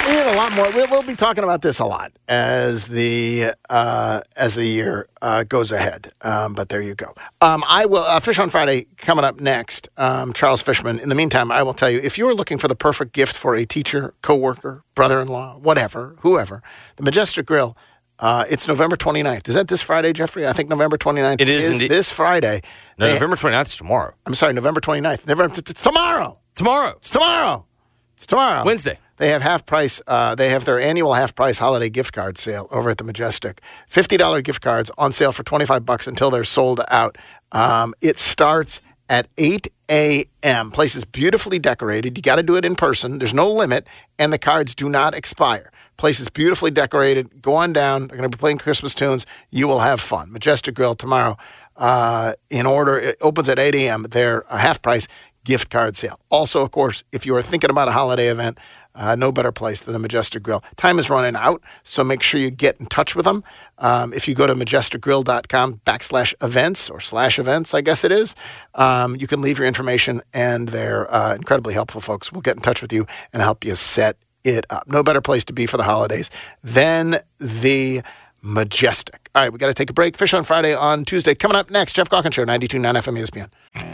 We 0.06 0.10
have 0.16 0.34
a 0.34 0.36
lot 0.36 0.52
more. 0.52 0.70
We'll, 0.72 0.86
we'll, 0.90 1.02
be 1.02 1.16
talking 1.16 1.44
about 1.44 1.62
this 1.62 1.78
a 1.78 1.86
lot 1.86 2.12
as 2.28 2.86
the 2.86 3.54
uh, 3.70 4.20
as 4.36 4.54
the 4.54 4.66
year 4.66 5.06
uh, 5.22 5.44
goes 5.44 5.72
ahead. 5.72 6.12
Um, 6.20 6.52
but 6.52 6.68
there 6.68 6.82
you 6.82 6.94
go. 6.94 7.14
Um, 7.40 7.64
I 7.66 7.86
will 7.86 8.02
uh, 8.02 8.20
Fish 8.20 8.38
on 8.38 8.50
Friday 8.50 8.86
coming 8.98 9.24
up 9.24 9.40
next. 9.40 9.88
Um, 9.96 10.34
Charles 10.34 10.62
Fishman. 10.62 10.98
In 10.98 11.08
the 11.08 11.14
meantime, 11.14 11.50
I 11.50 11.62
will 11.62 11.72
tell 11.72 11.88
you 11.88 12.00
if 12.00 12.18
you 12.18 12.28
are 12.28 12.34
looking 12.34 12.58
for 12.58 12.68
the 12.68 12.76
perfect 12.76 13.12
gift 13.14 13.34
for 13.34 13.54
a 13.54 13.64
teacher, 13.64 14.12
coworker, 14.20 14.84
brother-in-law, 14.94 15.58
whatever, 15.58 16.16
whoever, 16.20 16.62
the 16.96 17.02
Majestic 17.02 17.46
Grill. 17.46 17.76
Uh, 18.18 18.44
it's 18.48 18.68
November 18.68 18.96
29th. 18.96 19.48
Is 19.48 19.54
that 19.54 19.68
this 19.68 19.82
Friday, 19.82 20.12
Jeffrey? 20.12 20.46
I 20.46 20.52
think 20.52 20.68
November 20.68 20.96
29th 20.96 21.40
it 21.40 21.48
is, 21.48 21.80
is 21.80 21.88
this 21.88 22.12
Friday. 22.12 22.60
No, 22.96 23.06
they, 23.06 23.14
November 23.14 23.36
29th 23.36 23.64
is 23.64 23.76
tomorrow. 23.76 24.14
I'm 24.24 24.34
sorry, 24.34 24.52
November 24.52 24.80
29th. 24.80 25.26
November, 25.26 25.58
it's 25.58 25.82
tomorrow. 25.82 26.38
Tomorrow. 26.54 26.94
It's 26.98 27.10
tomorrow. 27.10 27.66
It's 28.24 28.30
tomorrow. 28.30 28.64
Wednesday. 28.64 28.98
They 29.18 29.28
have 29.28 29.42
half 29.42 29.66
price. 29.66 30.00
Uh, 30.06 30.34
they 30.34 30.48
have 30.48 30.64
their 30.64 30.80
annual 30.80 31.12
half 31.12 31.34
price 31.34 31.58
holiday 31.58 31.90
gift 31.90 32.14
card 32.14 32.38
sale 32.38 32.68
over 32.70 32.88
at 32.88 32.96
the 32.96 33.04
Majestic. 33.04 33.60
Fifty 33.86 34.16
dollar 34.16 34.40
gift 34.40 34.62
cards 34.62 34.90
on 34.96 35.12
sale 35.12 35.30
for 35.30 35.42
twenty 35.42 35.66
five 35.66 35.84
bucks 35.84 36.06
until 36.06 36.30
they're 36.30 36.42
sold 36.42 36.80
out. 36.88 37.18
Um, 37.52 37.92
it 38.00 38.18
starts 38.18 38.80
at 39.10 39.28
eight 39.36 39.68
a.m. 39.90 40.70
Place 40.70 40.94
is 40.94 41.04
beautifully 41.04 41.58
decorated. 41.58 42.16
You 42.16 42.22
got 42.22 42.36
to 42.36 42.42
do 42.42 42.56
it 42.56 42.64
in 42.64 42.76
person. 42.76 43.18
There's 43.18 43.34
no 43.34 43.50
limit, 43.50 43.86
and 44.18 44.32
the 44.32 44.38
cards 44.38 44.74
do 44.74 44.88
not 44.88 45.12
expire. 45.12 45.70
Place 45.98 46.18
is 46.18 46.30
beautifully 46.30 46.70
decorated. 46.70 47.42
Go 47.42 47.54
on 47.54 47.74
down. 47.74 48.08
They're 48.08 48.16
going 48.16 48.30
to 48.30 48.34
be 48.34 48.40
playing 48.40 48.56
Christmas 48.56 48.94
tunes. 48.94 49.26
You 49.50 49.68
will 49.68 49.80
have 49.80 50.00
fun. 50.00 50.32
Majestic 50.32 50.74
Grill 50.74 50.94
tomorrow. 50.94 51.36
Uh, 51.76 52.34
in 52.50 52.66
order, 52.66 52.98
it 52.98 53.18
opens 53.20 53.48
at 53.48 53.58
8 53.58 53.74
a.m. 53.74 54.04
They're 54.04 54.44
a 54.48 54.58
half 54.58 54.80
price 54.80 55.08
gift 55.44 55.70
card 55.70 55.96
sale. 55.96 56.18
Also, 56.30 56.62
of 56.62 56.70
course, 56.70 57.04
if 57.12 57.24
you 57.24 57.36
are 57.36 57.42
thinking 57.42 57.70
about 57.70 57.88
a 57.88 57.92
holiday 57.92 58.28
event, 58.28 58.58
uh, 58.94 59.14
no 59.14 59.32
better 59.32 59.52
place 59.52 59.80
than 59.80 59.92
the 59.92 59.98
Majestic 59.98 60.42
Grill. 60.42 60.62
Time 60.76 60.98
is 60.98 61.10
running 61.10 61.36
out, 61.36 61.62
so 61.82 62.04
make 62.04 62.22
sure 62.22 62.40
you 62.40 62.50
get 62.50 62.78
in 62.78 62.86
touch 62.86 63.16
with 63.16 63.24
them. 63.24 63.42
Um, 63.78 64.12
if 64.12 64.28
you 64.28 64.34
go 64.34 64.46
to 64.46 64.54
majesticgrill.com 64.54 65.80
backslash 65.84 66.34
events 66.40 66.88
or 66.88 67.00
slash 67.00 67.38
events, 67.38 67.74
I 67.74 67.80
guess 67.80 68.04
it 68.04 68.12
is, 68.12 68.36
um, 68.74 69.16
you 69.16 69.26
can 69.26 69.40
leave 69.40 69.58
your 69.58 69.66
information, 69.66 70.22
and 70.32 70.68
they're 70.68 71.12
uh, 71.12 71.34
incredibly 71.34 71.74
helpful 71.74 72.00
folks. 72.00 72.32
We'll 72.32 72.42
get 72.42 72.56
in 72.56 72.62
touch 72.62 72.82
with 72.82 72.92
you 72.92 73.06
and 73.32 73.42
help 73.42 73.64
you 73.64 73.74
set 73.74 74.16
it 74.44 74.64
up. 74.70 74.86
No 74.86 75.02
better 75.02 75.20
place 75.20 75.44
to 75.46 75.52
be 75.52 75.66
for 75.66 75.76
the 75.76 75.84
holidays 75.84 76.30
than 76.62 77.18
the 77.38 78.02
Majestic. 78.42 79.30
All 79.34 79.42
right, 79.42 79.52
we 79.52 79.58
got 79.58 79.68
to 79.68 79.74
take 79.74 79.88
a 79.88 79.94
break. 79.94 80.18
Fish 80.18 80.34
on 80.34 80.44
Friday 80.44 80.74
on 80.74 81.06
Tuesday. 81.06 81.34
Coming 81.34 81.56
up 81.56 81.70
next, 81.70 81.94
Geoff 81.94 82.10
Calkins 82.10 82.34
Show, 82.34 82.44
92.9 82.44 82.94
FM 82.94 83.18
ESPN. 83.18 83.93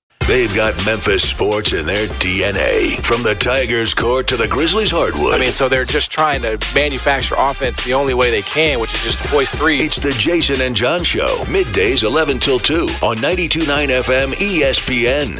They've 0.31 0.55
got 0.55 0.85
Memphis 0.85 1.29
sports 1.29 1.73
in 1.73 1.85
their 1.85 2.07
DNA. 2.07 3.03
From 3.03 3.21
the 3.21 3.35
Tigers 3.35 3.93
court 3.93 4.27
to 4.27 4.37
the 4.37 4.47
Grizzlies 4.47 4.89
hardwood. 4.89 5.33
I 5.33 5.37
mean, 5.37 5.51
so 5.51 5.67
they're 5.67 5.83
just 5.83 6.09
trying 6.09 6.41
to 6.43 6.57
manufacture 6.73 7.35
offense 7.37 7.83
the 7.83 7.93
only 7.93 8.13
way 8.13 8.31
they 8.31 8.41
can, 8.41 8.79
which 8.79 8.93
is 8.93 9.01
just 9.01 9.23
to 9.25 9.29
hoist 9.29 9.57
three. 9.57 9.79
It's 9.81 9.97
the 9.97 10.11
Jason 10.11 10.61
and 10.61 10.73
John 10.73 11.03
Show, 11.03 11.43
middays 11.47 12.05
11 12.05 12.39
till 12.39 12.59
2 12.59 12.83
on 13.01 13.17
92.9 13.17 13.89
FM 13.89 14.31
ESPN. 14.35 15.37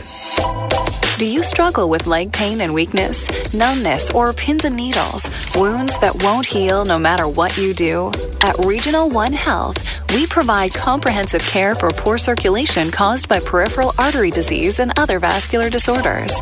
Do 1.17 1.27
you 1.27 1.43
struggle 1.43 1.87
with 1.87 2.07
leg 2.07 2.33
pain 2.33 2.61
and 2.61 2.73
weakness, 2.73 3.53
numbness, 3.53 4.09
or 4.09 4.33
pins 4.33 4.65
and 4.65 4.75
needles, 4.75 5.29
wounds 5.55 5.97
that 5.99 6.21
won't 6.23 6.47
heal 6.47 6.83
no 6.83 6.97
matter 6.97 7.29
what 7.29 7.57
you 7.57 7.73
do? 7.73 8.11
At 8.41 8.57
Regional 8.65 9.07
One 9.09 9.31
Health, 9.31 9.77
we 10.15 10.25
provide 10.25 10.73
comprehensive 10.73 11.43
care 11.43 11.75
for 11.75 11.91
poor 11.91 12.17
circulation 12.17 12.89
caused 12.89 13.29
by 13.29 13.39
peripheral 13.39 13.93
artery 13.99 14.31
disease 14.31 14.79
and 14.81 14.91
other 14.99 15.19
vascular 15.19 15.69
disorders. 15.69 16.33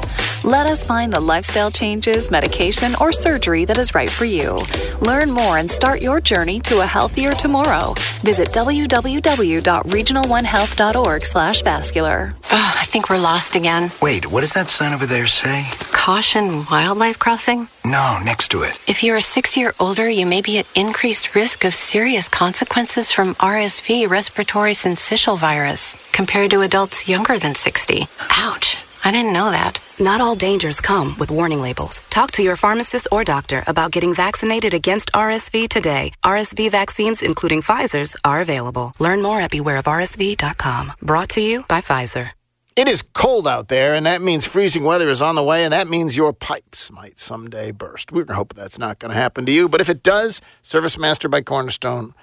Let 0.43 0.65
us 0.65 0.84
find 0.84 1.13
the 1.13 1.19
lifestyle 1.19 1.69
changes, 1.69 2.32
medication, 2.32 2.95
or 2.99 3.12
surgery 3.12 3.65
that 3.65 3.78
is 3.78 3.93
right 3.93 4.10
for 4.10 4.25
you. 4.25 4.62
Learn 5.02 5.30
more 5.32 5.58
and 5.58 5.69
start 5.69 6.02
your 6.02 6.21
journey 6.21 6.60
to 6.62 6.80
a 6.80 6.86
healthier 6.86 7.32
tomorrow. 7.34 7.93
Visit 8.21 8.47
www.regional1health.org 8.49 11.25
slash 11.25 11.62
vascular. 11.62 12.34
Oh, 12.52 12.75
I 12.80 12.86
think 12.86 13.10
we're 13.10 13.17
lost 13.19 13.56
again. 13.56 13.91
Wait, 14.02 14.32
what 14.32 14.41
does 14.41 14.54
that 14.54 14.69
sign 14.69 14.93
over 14.93 15.06
there 15.06 15.28
say? 15.28 15.67
Caution 15.91 16.65
wildlife 16.71 17.19
crossing? 17.19 17.67
No, 17.89 18.19
next 18.19 18.49
to 18.49 18.62
it. 18.62 18.78
If 18.88 19.04
you're 19.04 19.17
a 19.17 19.21
60 19.21 19.65
or 19.65 19.73
older, 19.80 20.08
you 20.08 20.28
may 20.28 20.41
be 20.41 20.60
at 20.60 20.67
increased 20.78 21.34
risk 21.34 21.65
of 21.65 21.73
serious 21.73 22.30
consequences 22.30 23.12
from 23.12 23.34
RSV 23.36 24.08
respiratory 24.08 24.73
syncytial 24.73 25.39
virus 25.39 25.97
compared 26.12 26.52
to 26.52 26.62
adults 26.62 27.10
younger 27.10 27.39
than 27.39 27.56
60. 27.56 28.06
Ouch. 28.30 28.78
I 29.04 29.12
didn't 29.12 29.34
know 29.34 29.49
that. 29.49 29.80
Not 29.99 30.21
all 30.21 30.36
dangers 30.36 30.82
come 30.82 31.15
with 31.19 31.32
warning 31.32 31.62
labels. 31.62 32.02
Talk 32.12 32.30
to 32.32 32.43
your 32.43 32.58
pharmacist 32.58 33.08
or 33.12 33.23
doctor 33.23 33.63
about 33.65 33.91
getting 33.91 34.13
vaccinated 34.13 34.75
against 34.75 35.12
RSV 35.13 35.67
today. 35.69 36.12
RSV 36.23 36.69
vaccines, 36.69 37.23
including 37.23 37.63
Pfizer's, 37.63 38.15
are 38.23 38.41
available. 38.41 38.91
Learn 38.99 39.21
more 39.23 39.41
at 39.41 39.52
bewareofrsv.com. 39.52 40.93
Brought 41.02 41.30
to 41.30 41.41
you 41.41 41.63
by 41.67 41.82
Pfizer. 41.82 42.38
It 42.80 42.88
is 42.88 43.02
cold 43.02 43.46
out 43.46 43.68
there, 43.68 43.94
and 43.94 44.06
that 44.06 44.22
means 44.22 44.46
freezing 44.46 44.86
weather 44.86 45.10
is 45.10 45.22
on 45.22 45.36
the 45.36 45.44
way, 45.44 45.65
and 45.65 45.74
that 45.74 45.89
means 45.89 46.15
your 46.15 46.32
pipes 46.32 46.89
might 46.89 47.20
someday 47.20 47.72
burst. 47.72 48.13
We're 48.13 48.32
hope 48.32 48.54
that's 48.54 48.80
not 48.80 49.00
going 49.00 49.12
to 49.12 49.18
happen 49.18 49.46
to 49.48 49.52
you, 49.52 49.68
but 49.68 49.82
if 49.82 49.89
it 49.89 50.02
does, 50.02 50.39
Service 50.62 50.98
Master 50.98 51.28
by 51.28 51.42
Cornerstone, 51.42 52.13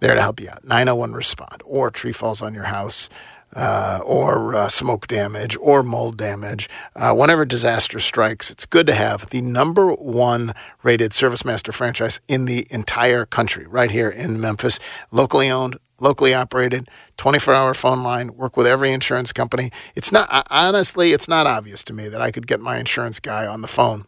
there 0.00 0.14
to 0.14 0.20
help 0.20 0.38
you 0.38 0.50
out. 0.50 0.64
901 0.64 1.14
Respond, 1.14 1.62
or 1.64 1.90
tree 1.90 2.12
falls 2.12 2.42
on 2.42 2.52
your 2.52 2.64
house, 2.64 3.08
uh, 3.56 4.00
or 4.04 4.54
uh, 4.54 4.68
smoke 4.68 5.06
damage, 5.06 5.56
or 5.56 5.82
mold 5.82 6.18
damage. 6.18 6.68
Uh, 6.94 7.14
whenever 7.14 7.46
disaster 7.46 7.98
strikes, 7.98 8.50
it's 8.50 8.66
good 8.66 8.86
to 8.88 8.94
have 8.94 9.30
the 9.30 9.40
number 9.40 9.94
one 9.94 10.52
rated 10.82 11.14
Service 11.14 11.42
Master 11.42 11.72
franchise 11.72 12.20
in 12.28 12.44
the 12.44 12.66
entire 12.70 13.24
country, 13.24 13.66
right 13.66 13.90
here 13.90 14.10
in 14.10 14.38
Memphis, 14.38 14.78
locally 15.10 15.50
owned, 15.50 15.78
locally 16.02 16.34
operated, 16.34 16.88
24 17.16 17.54
hour 17.54 17.74
phone 17.74 18.02
line, 18.02 18.34
work 18.34 18.56
with 18.56 18.66
every 18.66 18.92
insurance 18.92 19.32
company. 19.32 19.70
It's 19.94 20.12
not, 20.12 20.46
honestly, 20.50 21.12
it's 21.12 21.28
not 21.28 21.46
obvious 21.46 21.84
to 21.84 21.92
me 21.92 22.08
that 22.08 22.20
I 22.20 22.30
could 22.30 22.46
get 22.46 22.60
my 22.60 22.78
insurance 22.78 23.20
guy 23.20 23.46
on 23.46 23.62
the 23.62 23.68
phone 23.68 24.04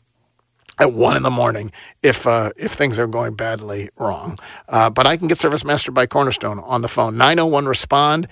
at 0.78 0.92
one 0.92 1.16
in 1.16 1.22
the 1.22 1.30
morning 1.30 1.70
if 2.02 2.26
uh, 2.26 2.50
if 2.56 2.72
things 2.72 2.98
are 2.98 3.06
going 3.06 3.34
badly 3.34 3.90
wrong. 3.96 4.36
Uh, 4.68 4.90
but 4.90 5.06
I 5.06 5.16
can 5.16 5.28
get 5.28 5.38
Service 5.38 5.64
Master 5.64 5.92
by 5.92 6.06
Cornerstone 6.06 6.58
on 6.60 6.82
the 6.82 6.88
phone. 6.88 7.16
901 7.16 7.66
Respond 7.66 8.28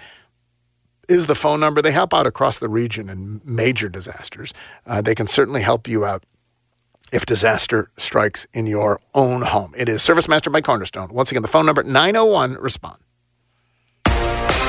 is 1.08 1.26
the 1.26 1.34
phone 1.34 1.60
number. 1.60 1.80
They 1.82 1.92
help 1.92 2.12
out 2.12 2.26
across 2.26 2.58
the 2.58 2.68
region 2.68 3.08
in 3.08 3.40
major 3.44 3.88
disasters. 3.88 4.52
Uh, 4.86 5.02
they 5.02 5.14
can 5.14 5.26
certainly 5.26 5.62
help 5.62 5.86
you 5.86 6.04
out 6.04 6.24
if 7.12 7.26
disaster 7.26 7.90
strikes 7.96 8.46
in 8.54 8.66
your 8.66 9.00
own 9.14 9.42
home. 9.42 9.74
It 9.76 9.88
is 9.88 10.02
Service 10.02 10.28
Master 10.28 10.50
by 10.50 10.62
Cornerstone. 10.62 11.12
Once 11.12 11.30
again, 11.30 11.42
the 11.42 11.48
phone 11.48 11.66
number 11.66 11.82
901 11.82 12.54
Respond. 12.54 13.01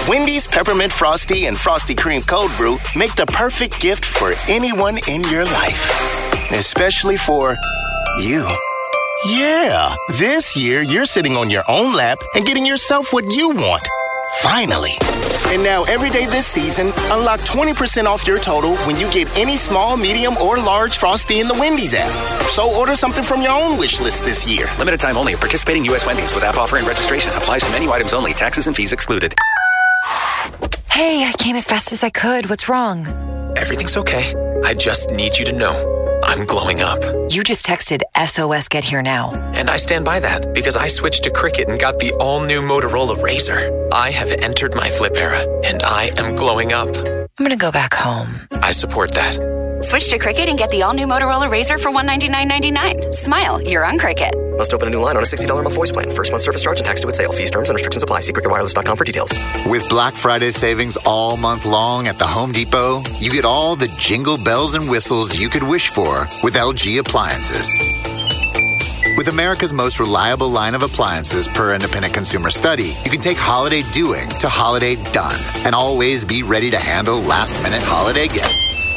Wendy's 0.08 0.48
Peppermint 0.48 0.92
Frosty 0.92 1.46
and 1.46 1.58
Frosty 1.58 1.96
Cream 1.96 2.22
Cold 2.24 2.52
Brew 2.58 2.78
make 2.96 3.16
the 3.16 3.26
perfect 3.26 3.80
gift 3.80 4.04
for 4.04 4.34
anyone 4.50 4.98
in 5.08 5.24
your 5.24 5.46
life, 5.46 6.52
especially 6.52 7.16
for 7.16 7.58
you. 8.20 8.46
Yeah, 9.30 9.96
this 10.20 10.58
year 10.58 10.82
you're 10.82 11.06
sitting 11.06 11.38
on 11.38 11.50
your 11.50 11.64
own 11.70 11.94
lap 11.94 12.18
and 12.36 12.46
getting 12.46 12.66
yourself 12.66 13.14
what 13.14 13.34
you 13.34 13.50
want. 13.50 13.82
Finally. 14.42 14.92
And 15.48 15.64
now, 15.64 15.84
every 15.84 16.10
day 16.10 16.26
this 16.26 16.48
season, 16.48 16.88
unlock 17.12 17.40
20% 17.42 18.06
off 18.06 18.28
your 18.28 18.40
total 18.40 18.76
when 18.88 19.00
you 19.00 19.10
get 19.12 19.38
any 19.38 19.56
small, 19.56 19.96
medium, 19.96 20.36
or 20.38 20.58
large 20.58 20.98
Frosty 20.98 21.40
in 21.40 21.48
the 21.48 21.54
Wendy's 21.54 21.94
app. 21.94 22.12
So 22.50 22.70
order 22.78 22.96
something 22.96 23.24
from 23.24 23.42
your 23.42 23.54
own 23.54 23.78
wish 23.78 24.02
list 24.02 24.26
this 24.26 24.46
year. 24.52 24.68
Limited 24.80 25.00
time 25.00 25.16
only. 25.16 25.36
Participating 25.36 25.86
U.S. 25.86 26.06
Wendy's 26.06 26.34
with 26.34 26.44
app 26.44 26.58
offer 26.58 26.76
and 26.76 26.88
registration 26.88 27.32
applies 27.36 27.64
to 27.64 27.72
menu 27.72 27.92
items 27.92 28.14
only. 28.14 28.34
Taxes 28.34 28.68
and 28.68 28.76
fees 28.76 28.92
excluded. 28.92 29.34
Hey, 30.92 31.24
I 31.26 31.34
came 31.38 31.56
as 31.56 31.68
fast 31.68 31.92
as 31.92 32.04
I 32.04 32.10
could. 32.10 32.50
What's 32.50 32.70
wrong? 32.70 33.08
Everything's 33.58 33.98
okay. 33.98 34.34
I 34.64 34.74
just 34.74 35.12
need 35.12 35.38
you 35.38 35.46
to 35.46 35.52
know. 35.52 36.22
I'm 36.24 36.46
glowing 36.46 36.82
up. 36.82 37.02
You 37.30 37.44
just 37.44 37.66
texted 37.66 38.02
SOS 38.26 38.68
Get 38.68 38.84
Here 38.84 39.02
Now. 39.02 39.32
And 39.56 39.70
I 39.70 39.78
stand 39.78 40.06
by 40.06 40.20
that 40.20 40.54
because 40.54 40.76
I 40.76 40.88
switched 40.88 41.24
to 41.26 41.32
Cricket 41.32 41.68
and 41.68 41.80
got 41.80 42.00
the 42.00 42.14
all 42.20 42.42
new 42.44 42.62
Motorola 42.62 43.16
Razr. 43.16 43.90
I 43.94 44.12
have 44.12 44.32
entered 44.32 44.76
my 44.76 44.90
flip 44.90 45.18
era 45.18 45.42
and 45.66 45.84
I 45.84 46.12
am 46.18 46.36
glowing 46.36 46.74
up. 46.74 46.96
I'm 46.96 47.46
gonna 47.46 47.56
go 47.56 47.72
back 47.72 47.94
home. 47.94 48.30
I 48.52 48.72
support 48.72 49.12
that. 49.14 49.38
Switch 49.84 50.10
to 50.10 50.18
Cricket 50.18 50.48
and 50.48 50.58
get 50.58 50.72
the 50.72 50.84
all 50.84 50.94
new 50.94 51.06
Motorola 51.06 51.50
Razr 51.50 51.80
for 51.80 51.92
$199.99. 51.92 53.14
Smile, 53.14 53.62
you're 53.62 53.86
on 53.86 54.00
Cricket. 54.00 54.34
Must 54.58 54.74
open 54.74 54.88
a 54.88 54.92
new 54.92 55.00
line 55.00 55.18
on 55.18 55.24
a 55.24 55.26
$60 55.26 55.60
a 55.60 55.62
month 55.62 55.76
voice 55.76 55.92
plan. 55.92 56.10
First 56.10 56.32
month 56.32 56.44
service 56.44 56.62
charge 56.62 56.80
and 56.80 56.86
tax 56.86 57.02
to 57.02 57.10
its 57.10 57.18
sale. 57.18 57.32
Fees, 57.32 57.52
terms, 57.52 57.70
and 57.70 57.76
restrictions 57.76 58.02
apply. 58.02 58.22
See 58.22 58.32
cricketwireless.com 58.34 58.98
for 58.98 59.04
details. 59.04 59.34
With 59.68 59.88
Black 59.90 60.14
Friday 60.14 60.52
savings 60.52 60.98
all 61.06 61.36
month 61.38 61.66
long 61.66 62.08
at 62.08 62.18
the 62.18 62.26
Home 62.26 62.52
Depot, 62.52 63.04
you 63.20 63.30
get 63.30 63.46
all 63.46 63.76
the 63.76 63.90
jingle 64.00 64.38
bells 64.38 64.76
and 64.76 64.90
whistles 64.90 65.40
you 65.40 65.50
could 65.50 65.64
wish 65.64 65.90
for 65.90 66.26
with 66.44 66.54
LG 66.54 67.00
appliances. 67.00 67.68
With 69.18 69.28
America's 69.28 69.74
most 69.74 70.00
reliable 70.00 70.50
line 70.50 70.76
of 70.76 70.82
appliances 70.82 71.48
per 71.48 71.76
independent 71.76 72.14
consumer 72.14 72.50
study, 72.50 72.96
you 73.04 73.12
can 73.12 73.22
take 73.22 73.38
holiday 73.38 73.84
doing 73.92 74.30
to 74.40 74.50
holiday 74.50 74.96
done 75.12 75.40
and 75.66 75.76
always 75.76 76.24
be 76.24 76.42
ready 76.42 76.72
to 76.72 76.80
handle 76.80 77.20
last 77.20 77.54
minute 77.62 77.84
holiday 77.84 78.28
guests. 78.28 78.93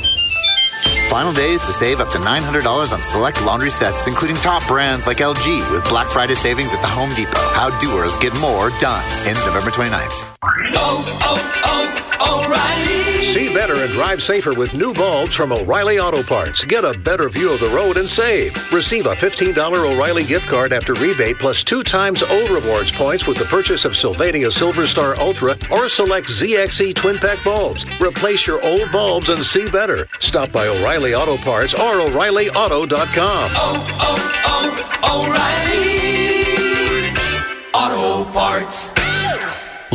Final 1.08 1.32
days 1.32 1.64
to 1.64 1.72
save 1.72 2.00
up 2.00 2.10
to 2.10 2.18
$900 2.18 2.92
on 2.92 3.02
select 3.02 3.44
laundry 3.44 3.70
sets, 3.70 4.08
including 4.08 4.36
top 4.36 4.66
brands 4.66 5.06
like 5.06 5.18
LG, 5.18 5.70
with 5.70 5.88
Black 5.88 6.08
Friday 6.08 6.34
savings 6.34 6.72
at 6.74 6.80
the 6.80 6.88
Home 6.88 7.14
Depot. 7.14 7.38
How 7.54 7.70
doers 7.78 8.16
get 8.16 8.34
more 8.40 8.70
done. 8.80 9.04
Ends 9.26 9.44
November 9.46 9.70
29th. 9.70 10.55
Oh, 10.78 11.02
oh, 11.22 12.18
oh, 12.20 12.44
O'Reilly! 12.46 13.24
See 13.24 13.52
better 13.54 13.74
and 13.74 13.90
drive 13.92 14.22
safer 14.22 14.54
with 14.54 14.74
new 14.74 14.92
bulbs 14.94 15.34
from 15.34 15.52
O'Reilly 15.52 15.98
Auto 15.98 16.22
Parts. 16.22 16.64
Get 16.64 16.84
a 16.84 16.98
better 16.98 17.28
view 17.28 17.52
of 17.52 17.60
the 17.60 17.66
road 17.66 17.98
and 17.98 18.08
save. 18.08 18.52
Receive 18.72 19.06
a 19.06 19.14
$15 19.14 19.56
O'Reilly 19.76 20.24
gift 20.24 20.46
card 20.46 20.72
after 20.72 20.94
rebate 20.94 21.38
plus 21.38 21.62
two 21.64 21.82
times 21.82 22.22
O 22.22 22.54
Rewards 22.54 22.92
points 22.92 23.26
with 23.26 23.36
the 23.36 23.44
purchase 23.44 23.84
of 23.84 23.96
Sylvania 23.96 24.50
Silver 24.50 24.86
Star 24.86 25.18
Ultra 25.20 25.56
or 25.70 25.88
select 25.88 26.28
ZXE 26.28 26.94
Twin 26.94 27.18
Pack 27.18 27.42
bulbs. 27.44 27.84
Replace 28.00 28.46
your 28.46 28.64
old 28.64 28.90
bulbs 28.92 29.28
and 29.28 29.38
see 29.38 29.68
better. 29.70 30.08
Stop 30.18 30.52
by 30.52 30.66
O'Reilly 30.68 31.14
Auto 31.14 31.36
Parts 31.36 31.74
or 31.74 32.00
O'ReillyAuto.com. 32.00 33.50
Oh, 33.58 33.86
oh, 34.02 34.16
oh, 35.04 35.26
O'Reilly! 35.26 35.86
Auto 37.74 38.30
Parts. 38.32 39.05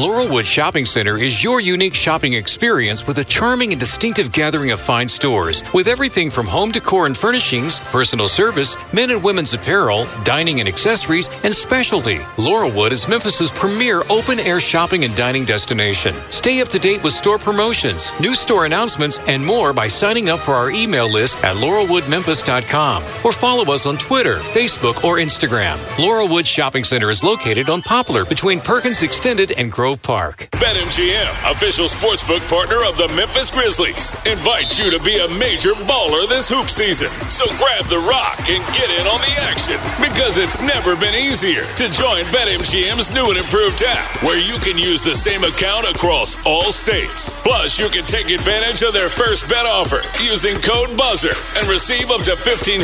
Laurelwood 0.02 0.48
Shopping 0.48 0.84
Center 0.84 1.20
is 1.20 1.44
your 1.44 1.62
unique 1.62 1.94
shopping 1.94 2.34
experience 2.34 3.06
with 3.06 3.20
a 3.20 3.24
charming 3.24 3.72
and 3.72 3.80
distinctive 3.80 4.32
gathering 4.32 4.72
of 4.72 4.80
fine 4.80 5.08
stores 5.08 5.64
with 5.76 5.88
everything 5.88 6.32
from 6.32 6.48
home 6.48 6.72
decor 6.72 7.06
and 7.06 7.16
furnishings, 7.16 7.78
personal 7.92 8.28
service, 8.28 8.76
men 8.94 9.12
and 9.12 9.24
women's 9.24 9.54
apparel, 9.54 10.08
dining 10.24 10.60
and 10.60 10.68
accessories, 10.68 11.30
and 11.44 11.54
specialty. 11.54 12.18
Laurelwood 12.38 12.90
is 12.90 13.08
Memphis's 13.08 13.52
premier 13.52 14.02
open 14.10 14.40
air 14.40 14.60
shopping 14.60 15.04
and 15.04 15.16
dining 15.16 15.46
destination. 15.46 16.16
Stay 16.32 16.62
up 16.62 16.68
to 16.70 16.80
date 16.80 17.04
with 17.04 17.14
store 17.14 17.38
promotions, 17.38 18.12
new 18.20 18.34
store 18.34 18.66
announcements, 18.66 19.20
and 19.28 19.46
more 19.46 19.72
by 19.72 19.88
signing 19.88 20.32
up 20.32 20.40
for 20.40 20.56
our 20.56 20.72
email 20.72 21.08
list 21.08 21.38
at 21.44 21.58
laurelwoodmemphis.com 21.58 23.04
or 23.24 23.32
follow 23.32 23.72
us 23.72 23.86
on 23.86 24.00
Twitter, 24.00 24.38
Facebook, 24.38 25.04
or 25.04 25.18
Instagram. 25.18 25.78
Laurelwood 25.98 26.48
Shopping 26.48 26.84
Center 26.84 27.12
is 27.12 27.24
located 27.24 27.70
on 27.70 27.84
Poplar 27.84 28.26
between 28.26 28.60
Perkins 28.60 29.04
Extended 29.04 29.52
and 29.52 29.72
Grove 29.72 29.91
Park. 29.98 30.48
BetMGM, 30.56 31.52
official 31.52 31.84
sportsbook 31.84 32.40
partner 32.48 32.80
of 32.88 32.96
the 32.96 33.12
Memphis 33.12 33.52
Grizzlies, 33.52 34.16
invites 34.24 34.80
you 34.80 34.88
to 34.88 35.02
be 35.04 35.12
a 35.20 35.28
major 35.36 35.76
baller 35.84 36.24
this 36.32 36.48
hoop 36.48 36.72
season. 36.72 37.12
So 37.28 37.44
grab 37.60 37.84
the 37.92 38.00
rock 38.08 38.40
and 38.48 38.64
get 38.72 38.88
in 38.96 39.04
on 39.12 39.20
the 39.20 39.36
action 39.52 39.76
because 40.00 40.40
it's 40.40 40.64
never 40.64 40.96
been 40.96 41.12
easier 41.12 41.68
to 41.76 41.86
join 41.92 42.24
BetMGM's 42.32 43.12
new 43.12 43.28
and 43.36 43.44
improved 43.44 43.84
app 43.84 44.08
where 44.24 44.40
you 44.40 44.56
can 44.64 44.80
use 44.80 45.04
the 45.04 45.16
same 45.16 45.44
account 45.44 45.84
across 45.92 46.40
all 46.48 46.72
states. 46.72 47.36
Plus, 47.44 47.76
you 47.76 47.92
can 47.92 48.08
take 48.08 48.32
advantage 48.32 48.88
of 48.88 48.96
their 48.96 49.12
first 49.12 49.52
bet 49.52 49.68
offer 49.68 50.00
using 50.24 50.56
code 50.64 50.96
BUZZER 50.96 51.36
and 51.60 51.68
receive 51.68 52.16
up 52.16 52.24
to 52.24 52.40
$1,500 52.40 52.80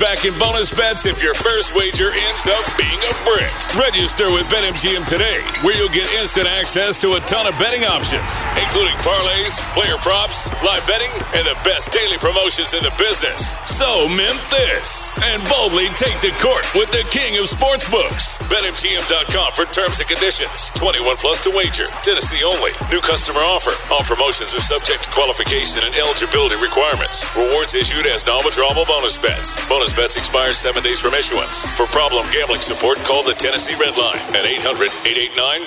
back 0.00 0.24
in 0.24 0.32
bonus 0.40 0.72
bets 0.72 1.04
if 1.04 1.20
your 1.20 1.36
first 1.36 1.76
wager 1.76 2.08
ends 2.08 2.48
up 2.48 2.64
being 2.80 3.00
a 3.04 3.14
brick. 3.28 3.52
Register 3.76 4.32
with 4.32 4.48
BetMGM 4.48 5.04
today 5.04 5.44
where 5.60 5.76
you'll 5.76 5.92
get 5.92 6.08
instant 6.16 6.29
access 6.38 6.94
to 7.02 7.18
a 7.18 7.20
ton 7.26 7.42
of 7.50 7.58
betting 7.58 7.82
options, 7.82 8.46
including 8.54 8.94
parlays, 9.02 9.58
player 9.74 9.98
props, 9.98 10.54
live 10.62 10.86
betting, 10.86 11.10
and 11.34 11.42
the 11.42 11.58
best 11.66 11.90
daily 11.90 12.14
promotions 12.22 12.70
in 12.70 12.86
the 12.86 12.94
business. 12.94 13.58
So, 13.66 14.06
Memphis, 14.06 15.10
and 15.26 15.42
boldly 15.50 15.90
take 15.98 16.14
the 16.22 16.30
court 16.38 16.62
with 16.78 16.86
the 16.94 17.02
king 17.10 17.34
of 17.42 17.50
sportsbooks. 17.50 18.38
BetMGM.com 18.46 19.50
for 19.58 19.66
terms 19.74 19.98
and 19.98 20.06
conditions. 20.06 20.70
21 20.78 21.18
plus 21.18 21.42
to 21.42 21.50
wager. 21.50 21.90
Tennessee 22.06 22.46
only. 22.46 22.78
New 22.94 23.02
customer 23.02 23.42
offer. 23.42 23.74
All 23.90 24.06
promotions 24.06 24.54
are 24.54 24.62
subject 24.62 25.08
to 25.08 25.10
qualification 25.10 25.82
and 25.82 25.98
eligibility 25.98 26.54
requirements. 26.62 27.26
Rewards 27.34 27.74
issued 27.74 28.06
as 28.06 28.22
non-withdrawable 28.22 28.86
bonus 28.86 29.18
bets. 29.18 29.58
Bonus 29.66 29.90
bets 29.90 30.14
expire 30.14 30.54
seven 30.54 30.86
days 30.86 31.02
from 31.02 31.18
issuance. 31.18 31.66
For 31.74 31.90
problem 31.90 32.22
gambling 32.30 32.62
support, 32.62 33.02
call 33.02 33.26
the 33.26 33.34
Tennessee 33.34 33.74
Red 33.82 33.98
Line 33.98 34.22
at 34.38 34.46
800 34.46 34.94
889 35.02 35.66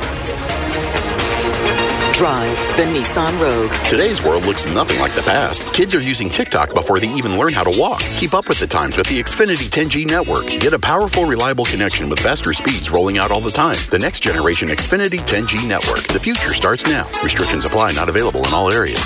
Drive 2.21 2.59
the 2.77 2.83
Nissan 2.83 3.33
Rogue. 3.41 3.71
Today's 3.89 4.23
world 4.23 4.45
looks 4.45 4.67
nothing 4.67 4.99
like 4.99 5.11
the 5.13 5.23
past. 5.23 5.63
Kids 5.73 5.95
are 5.95 5.99
using 5.99 6.29
TikTok 6.29 6.71
before 6.71 6.99
they 6.99 7.07
even 7.07 7.35
learn 7.35 7.51
how 7.51 7.63
to 7.63 7.75
walk. 7.75 8.01
Keep 8.01 8.35
up 8.35 8.47
with 8.47 8.59
the 8.59 8.67
times 8.67 8.95
with 8.95 9.07
the 9.07 9.17
Xfinity 9.17 9.67
10G 9.67 10.07
network. 10.07 10.45
Get 10.61 10.71
a 10.71 10.77
powerful, 10.77 11.25
reliable 11.25 11.65
connection 11.65 12.09
with 12.09 12.19
faster 12.19 12.53
speeds 12.53 12.91
rolling 12.91 13.17
out 13.17 13.31
all 13.31 13.41
the 13.41 13.49
time. 13.49 13.73
The 13.89 13.97
next 13.97 14.19
generation 14.19 14.69
Xfinity 14.69 15.17
10G 15.17 15.67
network. 15.67 16.05
The 16.09 16.19
future 16.19 16.53
starts 16.53 16.85
now. 16.85 17.09
Restrictions 17.23 17.65
apply, 17.65 17.93
not 17.93 18.07
available 18.07 18.45
in 18.45 18.53
all 18.53 18.71
areas. 18.71 19.01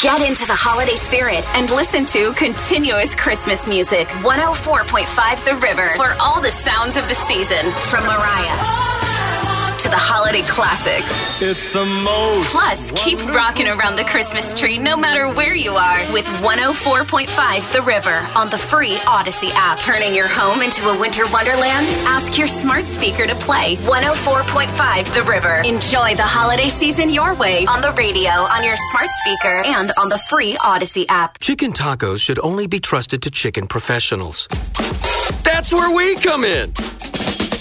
Get 0.00 0.26
into 0.26 0.46
the 0.46 0.56
holiday 0.56 0.96
spirit 0.96 1.44
and 1.54 1.68
listen 1.68 2.06
to 2.06 2.32
continuous 2.32 3.14
Christmas 3.14 3.66
music. 3.66 4.08
104.5 4.24 5.44
The 5.44 5.56
River 5.56 5.90
for 5.90 6.16
all 6.18 6.40
the 6.40 6.50
sounds 6.50 6.96
of 6.96 7.06
the 7.06 7.14
season 7.14 7.70
from 7.72 8.04
Mariah 8.04 8.85
to 9.78 9.88
the 9.88 9.96
holiday 9.96 10.42
classics. 10.42 11.40
It's 11.42 11.72
the 11.72 11.84
most. 11.84 12.50
Plus, 12.50 12.92
keep 12.92 13.22
rocking 13.26 13.68
around 13.68 13.96
the 13.96 14.04
Christmas 14.04 14.54
tree 14.54 14.78
no 14.78 14.96
matter 14.96 15.28
where 15.28 15.54
you 15.54 15.72
are 15.72 16.12
with 16.12 16.24
104.5 16.42 17.72
The 17.72 17.82
River 17.82 18.26
on 18.34 18.48
the 18.48 18.56
free 18.56 18.96
Audacy 19.04 19.50
app. 19.52 19.78
Turning 19.78 20.14
your 20.14 20.28
home 20.28 20.62
into 20.62 20.88
a 20.88 20.98
winter 20.98 21.24
wonderland? 21.32 21.86
Ask 22.06 22.38
your 22.38 22.46
smart 22.46 22.84
speaker 22.84 23.26
to 23.26 23.34
play 23.34 23.76
104.5 23.76 25.14
The 25.14 25.22
River. 25.24 25.62
Enjoy 25.64 26.14
the 26.14 26.22
holiday 26.22 26.68
season 26.68 27.10
your 27.10 27.34
way 27.34 27.66
on 27.66 27.80
the 27.80 27.92
radio, 27.92 28.30
on 28.30 28.64
your 28.64 28.76
smart 28.90 29.08
speaker, 29.10 29.62
and 29.66 29.92
on 29.98 30.08
the 30.08 30.18
free 30.30 30.54
Audacy 30.54 31.04
app. 31.08 31.38
Chicken 31.40 31.72
tacos 31.72 32.22
should 32.22 32.38
only 32.38 32.66
be 32.66 32.80
trusted 32.80 33.20
to 33.22 33.30
chicken 33.30 33.66
professionals. 33.66 34.48
That's 35.42 35.72
where 35.72 35.94
we 35.94 36.16
come 36.16 36.44
in. 36.44 36.72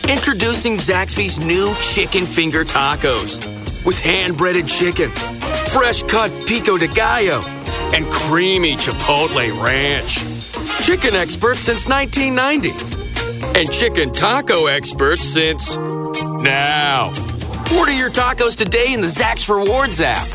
Introducing 0.07 0.75
Zaxby's 0.75 1.39
new 1.43 1.73
chicken 1.81 2.27
finger 2.27 2.63
tacos 2.63 3.37
with 3.87 3.97
hand 3.97 4.37
breaded 4.37 4.67
chicken, 4.67 5.09
fresh 5.09 6.03
cut 6.03 6.31
pico 6.45 6.77
de 6.77 6.87
gallo, 6.87 7.41
and 7.91 8.05
creamy 8.05 8.75
chipotle 8.75 9.63
ranch. 9.63 10.19
Chicken 10.85 11.15
experts 11.15 11.61
since 11.61 11.87
1990, 11.87 13.59
and 13.59 13.71
chicken 13.71 14.13
taco 14.13 14.67
experts 14.67 15.25
since 15.25 15.75
now. 15.75 17.07
Order 17.75 17.93
your 17.93 18.11
tacos 18.11 18.55
today 18.55 18.93
in 18.93 19.01
the 19.01 19.07
Zax 19.07 19.49
Rewards 19.49 20.01
app. 20.01 20.27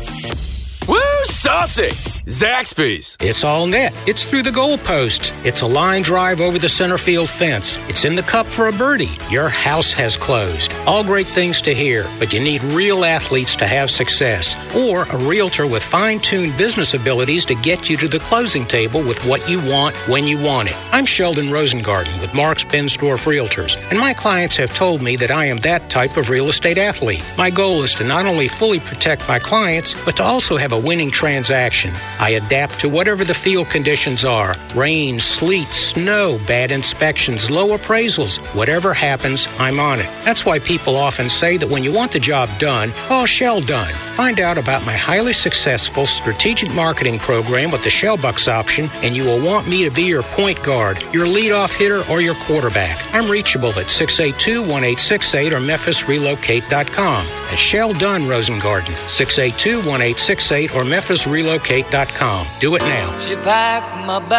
Woo, 0.85 0.97
saucy! 1.23 2.20
Zaxby's. 2.25 3.17
It's 3.19 3.43
all 3.43 3.65
net. 3.65 3.93
It's 4.05 4.25
through 4.25 4.43
the 4.43 4.51
goalposts. 4.51 5.33
It's 5.43 5.61
a 5.61 5.65
line 5.65 6.03
drive 6.03 6.39
over 6.39 6.59
the 6.59 6.69
center 6.69 6.99
field 6.99 7.29
fence. 7.29 7.79
It's 7.89 8.05
in 8.05 8.13
the 8.13 8.21
cup 8.21 8.45
for 8.45 8.67
a 8.67 8.71
birdie. 8.71 9.09
Your 9.31 9.49
house 9.49 9.91
has 9.93 10.17
closed. 10.17 10.71
All 10.85 11.03
great 11.03 11.25
things 11.25 11.61
to 11.61 11.73
hear, 11.73 12.05
but 12.19 12.31
you 12.31 12.39
need 12.39 12.63
real 12.63 13.05
athletes 13.05 13.55
to 13.55 13.65
have 13.65 13.89
success, 13.89 14.55
or 14.75 15.03
a 15.05 15.17
realtor 15.17 15.65
with 15.65 15.83
fine-tuned 15.83 16.55
business 16.59 16.93
abilities 16.93 17.43
to 17.45 17.55
get 17.55 17.89
you 17.89 17.97
to 17.97 18.07
the 18.07 18.19
closing 18.19 18.67
table 18.67 19.01
with 19.01 19.25
what 19.25 19.49
you 19.49 19.59
want 19.59 19.95
when 20.07 20.27
you 20.27 20.39
want 20.39 20.69
it. 20.69 20.77
I'm 20.91 21.05
Sheldon 21.05 21.47
Rosengarten 21.47 22.21
with 22.21 22.35
Marx-Bensdorf 22.35 23.25
Realtors, 23.25 23.81
and 23.89 23.99
my 23.99 24.13
clients 24.13 24.55
have 24.57 24.75
told 24.75 25.01
me 25.01 25.15
that 25.15 25.31
I 25.31 25.45
am 25.45 25.57
that 25.61 25.89
type 25.89 26.17
of 26.17 26.29
real 26.29 26.49
estate 26.49 26.77
athlete. 26.77 27.23
My 27.35 27.49
goal 27.49 27.81
is 27.81 27.95
to 27.95 28.03
not 28.03 28.27
only 28.27 28.47
fully 28.47 28.79
protect 28.79 29.27
my 29.27 29.39
clients, 29.39 29.95
but 30.05 30.15
to 30.17 30.23
also 30.23 30.55
have 30.57 30.71
a 30.71 30.79
winning 30.79 31.09
transaction. 31.09 31.95
I 32.21 32.31
adapt 32.41 32.79
to 32.81 32.87
whatever 32.87 33.25
the 33.25 33.33
field 33.33 33.67
conditions 33.71 34.23
are 34.23 34.53
rain, 34.75 35.19
sleet, 35.19 35.67
snow, 35.69 36.39
bad 36.45 36.71
inspections, 36.71 37.49
low 37.49 37.75
appraisals. 37.75 38.37
Whatever 38.55 38.93
happens, 38.93 39.47
I'm 39.59 39.79
on 39.79 39.99
it. 39.99 40.07
That's 40.23 40.45
why 40.45 40.59
people 40.59 40.97
often 40.97 41.31
say 41.31 41.57
that 41.57 41.67
when 41.67 41.83
you 41.83 41.91
want 41.91 42.11
the 42.11 42.19
job 42.19 42.47
done, 42.59 42.91
call 43.07 43.25
Shell 43.25 43.61
Done. 43.61 43.91
Find 43.91 44.39
out 44.39 44.59
about 44.59 44.85
my 44.85 44.93
highly 44.93 45.33
successful 45.33 46.05
strategic 46.05 46.73
marketing 46.75 47.17
program 47.17 47.71
with 47.71 47.83
the 47.83 47.89
Shell 47.89 48.17
Bucks 48.17 48.47
option, 48.47 48.87
and 49.01 49.15
you 49.15 49.25
will 49.25 49.43
want 49.43 49.67
me 49.67 49.83
to 49.83 49.89
be 49.89 50.03
your 50.03 50.23
point 50.23 50.61
guard, 50.63 51.01
your 51.11 51.25
leadoff 51.25 51.73
hitter, 51.73 52.03
or 52.11 52.21
your 52.21 52.35
quarterback. 52.35 53.03
I'm 53.15 53.29
reachable 53.31 53.69
at 53.79 53.89
682 53.89 54.61
1868 54.61 55.53
or 55.53 55.57
memphisrelocate.com. 55.57 57.25
At 57.25 57.57
Shell 57.59 57.93
Done 57.93 58.21
Rosengarten, 58.23 58.95
682 59.09 59.77
1868 59.89 60.75
or 60.75 60.83
memphisrelocate.com. 60.83 62.10
FrameCorner.com. 62.11 62.47
Do 62.59 62.75
it 62.75 62.81
now. 62.81 63.11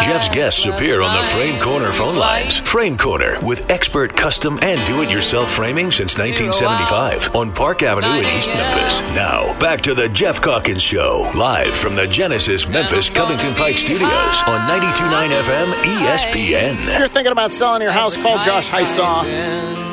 Geoff's 0.01 0.29
guests 0.29 0.65
appear 0.65 1.03
on 1.03 1.15
the 1.17 1.23
Frame 1.25 1.61
Corner 1.61 1.93
phone 1.93 2.17
lines. 2.17 2.59
Frame 2.61 2.97
Corner 2.97 3.39
with 3.43 3.71
expert 3.71 4.17
custom 4.17 4.59
and 4.63 4.85
do-it-yourself 4.87 5.51
framing 5.51 5.91
since 5.91 6.17
1975 6.19 7.35
on 7.35 7.53
Park 7.53 7.83
Avenue 7.83 8.09
in 8.09 8.25
East 8.37 8.49
Memphis. 8.49 9.01
Now, 9.15 9.59
back 9.59 9.81
to 9.83 9.95
the 9.95 10.09
Geoff 10.09 10.41
Calkins 10.41 10.83
Show, 10.83 11.31
live 11.35 11.75
from 11.75 11.95
the 11.95 12.07
Genesis 12.07 12.69
Memphis 12.69 13.09
Covington 13.11 13.55
Pike 13.55 13.79
Studios 13.79 14.43
on 14.47 14.61
92.9 14.69 15.29
FM 15.43 15.73
ESPN. 15.83 16.89
If 16.89 16.99
you're 16.99 17.09
thinking 17.09 17.33
about 17.33 17.53
selling 17.53 17.83
your 17.83 17.93
house, 17.93 18.17
call 18.17 18.39
Josh 18.45 18.69
Hysaw. 18.69 19.23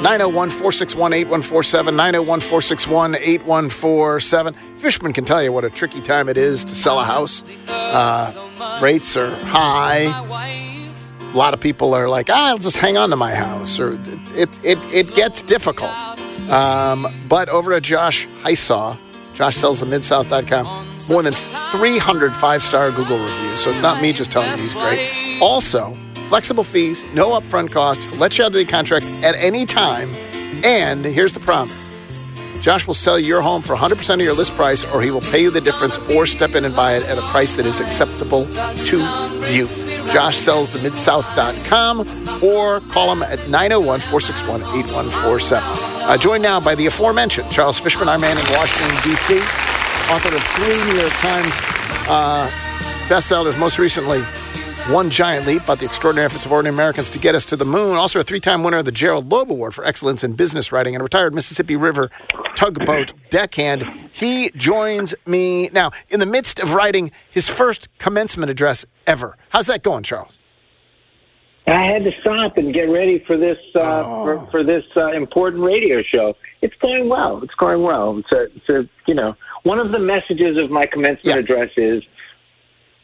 901 0.01 0.49
461 0.49 1.13
8147. 1.13 1.95
901 1.95 2.39
461 2.39 3.15
8147. 3.15 4.55
Fishman 4.80 5.11
can 5.11 5.25
tell 5.25 5.43
you 5.43 5.51
what 5.51 5.65
a 5.65 5.69
tricky 5.69 5.99
time 5.99 6.30
it 6.30 6.38
is 6.38 6.63
to 6.63 6.73
sell 6.73 7.01
a 7.01 7.03
house. 7.03 7.43
Uh, 7.67 8.80
rates 8.82 9.17
are 9.17 9.30
high. 9.30 10.07
A 11.19 11.38
lot 11.38 11.53
of 11.53 11.59
people 11.59 11.93
are 11.93 12.07
like, 12.07 12.30
ah, 12.30 12.51
I'll 12.51 12.57
just 12.57 12.77
hang 12.77 12.97
on 12.97 13.09
to 13.09 13.17
my 13.17 13.36
house. 13.36 13.77
Or 13.77 13.93
it, 13.93 14.07
it, 14.32 14.65
it, 14.65 14.77
it 14.93 15.15
gets 15.15 15.41
difficult. 15.41 15.91
Um, 16.49 17.07
but 17.27 17.49
over 17.49 17.73
at 17.73 17.84
Josh 17.84 18.25
Hysaw, 18.41 18.97
joshsellsthemidsouth.com, 19.34 20.88
more 21.09 21.23
than 21.23 21.34
300 21.34 22.34
five 22.34 22.63
star 22.63 22.89
Google 22.91 23.17
reviews. 23.17 23.61
So 23.61 23.69
it's 23.71 23.82
not 23.82 24.01
me 24.01 24.13
just 24.13 24.32
telling 24.32 24.49
you 24.49 24.55
he's 24.55 24.73
great. 24.73 25.39
Also, 25.41 25.97
flexible 26.27 26.63
fees, 26.63 27.03
no 27.13 27.32
upfront 27.32 27.71
cost, 27.71 28.09
let 28.17 28.38
you 28.38 28.45
out 28.45 28.47
of 28.47 28.53
the 28.53 28.63
contract 28.65 29.05
at 29.23 29.36
any 29.36 29.65
time. 29.65 30.15
And 30.63 31.03
here's 31.03 31.34
the 31.34 31.41
promise 31.41 31.88
Josh 32.62 32.86
will 32.86 32.93
sell 32.93 33.18
your 33.18 33.41
home 33.41 33.62
for 33.62 33.76
100% 33.76 34.14
of 34.14 34.22
your 34.22 34.34
list 34.34 34.53
price, 34.53 34.84
or 34.84 35.01
he 35.01 35.12
will 35.12 35.22
pay 35.22 35.41
you 35.41 35.49
the 35.49 35.62
difference 35.62 35.97
or 36.10 36.26
step 36.26 36.55
in 36.55 36.66
and 36.66 36.76
buy 36.76 36.93
it 36.95 37.05
at 37.05 37.18
a 37.18 37.22
price 37.22 37.53
that 37.53 37.66
is 37.66 37.80
acceptable 37.80 38.45
to 38.45 38.97
you. 39.49 39.68
Josh 40.12 40.36
sells 40.36 40.72
the 40.72 40.80
midsouth.com 40.80 42.01
or 42.43 42.82
call 42.91 43.12
him 43.12 43.24
at 43.24 43.39
901 43.49 43.99
461 43.99 44.62
8147. 44.62 45.64
Uh, 46.10 46.18
joined 46.18 46.43
now 46.43 46.60
by 46.60 46.76
the 46.76 46.86
aforementioned 46.88 47.49
Charles 47.51 47.80
Fishman, 47.80 48.10
our 48.10 48.20
man 48.20 48.38
in 48.38 48.45
Washington, 48.53 48.97
D.C., 49.03 49.38
author 50.12 50.36
of 50.36 50.43
three 50.57 50.76
New 50.91 50.99
York 50.99 51.14
Times 51.22 51.53
uh, 52.10 52.49
bestsellers, 53.07 53.57
most 53.60 53.80
recently 53.80 54.22
one 54.91 55.09
Giant 55.09 55.45
Leap 55.45 55.63
about 55.63 55.79
the 55.79 55.85
extraordinary 55.85 56.25
efforts 56.25 56.45
of 56.45 56.51
ordinary 56.51 56.73
Americans 56.73 57.09
to 57.11 57.19
get 57.19 57.35
us 57.35 57.45
to 57.45 57.55
the 57.55 57.65
moon. 57.65 57.95
Also, 57.95 58.19
a 58.19 58.23
three 58.23 58.39
time 58.39 58.63
winner 58.63 58.77
of 58.77 58.85
the 58.85 58.91
Gerald 58.91 59.31
Loeb 59.31 59.51
Award 59.51 59.73
for 59.75 59.85
Excellence 59.85 60.23
in 60.23 60.33
Business 60.33 60.71
Writing 60.71 60.95
and 60.95 61.01
a 61.01 61.03
retired 61.03 61.33
Mississippi 61.35 61.75
River 61.75 62.09
tugboat 62.55 63.13
deckhand. 63.29 63.85
He 64.11 64.49
joins 64.55 65.13
me 65.25 65.69
now 65.69 65.91
in 66.09 66.19
the 66.19 66.25
midst 66.25 66.59
of 66.59 66.73
writing 66.73 67.11
his 67.29 67.47
first 67.49 67.87
commencement 67.99 68.49
address 68.49 68.85
ever. 69.05 69.37
How's 69.49 69.67
that 69.67 69.83
going, 69.83 70.03
Charles? 70.03 70.39
I 71.67 71.83
had 71.85 72.03
to 72.03 72.11
stop 72.21 72.57
and 72.57 72.73
get 72.73 72.83
ready 72.89 73.23
for 73.27 73.37
this 73.37 73.57
uh, 73.75 74.03
Oh. 74.05 74.23
for, 74.23 74.45
for 74.51 74.63
this 74.63 74.83
uh, 74.97 75.11
important 75.11 75.63
radio 75.63 76.01
show. 76.01 76.33
It's 76.61 76.73
going 76.81 77.07
well. 77.09 77.41
It's 77.43 77.53
going 77.55 77.83
well. 77.83 78.17
It's 78.17 78.31
a, 78.31 78.43
it's 78.55 78.69
a 78.69 78.89
you 79.07 79.13
know 79.13 79.35
one 79.63 79.77
of 79.79 79.91
the 79.91 79.99
messages 79.99 80.57
of 80.57 80.71
my 80.71 80.87
commencement 80.87 81.37
address 81.37 81.69
is 81.77 82.01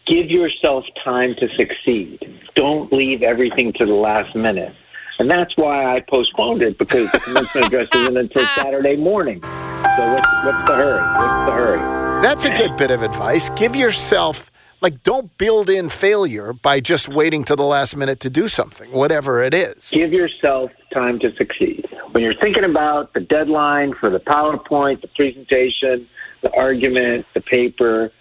give 0.07 0.29
yourself 0.29 0.85
time 1.03 1.35
to 1.39 1.47
succeed. 1.55 2.19
Don't 2.55 2.91
leave 2.93 3.23
everything 3.23 3.73
to 3.73 3.85
the 3.85 3.93
last 3.93 4.35
minute. 4.35 4.73
And 5.17 5.29
that's 5.29 5.55
why 5.55 5.95
I 5.95 6.01
postponed 6.09 6.61
it 6.61 6.77
because 6.77 7.11
the 7.11 7.19
commencement 7.19 7.67
address 7.67 7.87
isn't 7.95 8.17
until 8.17 8.43
Saturday 8.43 8.97
morning. 8.97 9.41
So 9.41 10.13
what's, 10.13 10.27
what's 10.43 10.67
the 10.67 10.75
hurry? 10.75 11.01
What's 11.01 11.45
the 11.47 11.53
hurry? 11.53 12.21
That's 12.21 12.45
a 12.45 12.53
good 12.55 12.75
bit 12.77 12.91
of 12.91 13.01
advice. 13.01 13.49
Give 13.51 13.75
yourself, 13.75 14.51
like, 14.81 15.03
don't 15.03 15.35
build 15.37 15.69
in 15.69 15.89
failure 15.89 16.51
by 16.51 16.81
just 16.81 17.07
waiting 17.07 17.43
to 17.45 17.55
the 17.55 17.63
last 17.65 17.95
minute 17.95 18.19
to 18.21 18.29
do 18.29 18.47
something, 18.47 18.91
whatever 18.91 19.41
it 19.41 19.53
is. 19.53 19.91
Give 19.91 20.11
yourself 20.11 20.71
time 20.93 21.19
to 21.19 21.33
succeed. 21.37 21.85
When 22.11 22.23
you're 22.23 22.39
thinking 22.41 22.63
about 22.65 23.13
the 23.13 23.21
deadline 23.21 23.93
for 23.99 24.09
the 24.09 24.19
PowerPoint, 24.19 25.01
the 25.01 25.09
presentation, 25.15 26.07
the 26.41 26.51
argument, 26.55 27.25
the 27.33 27.41
paper, 27.41 28.11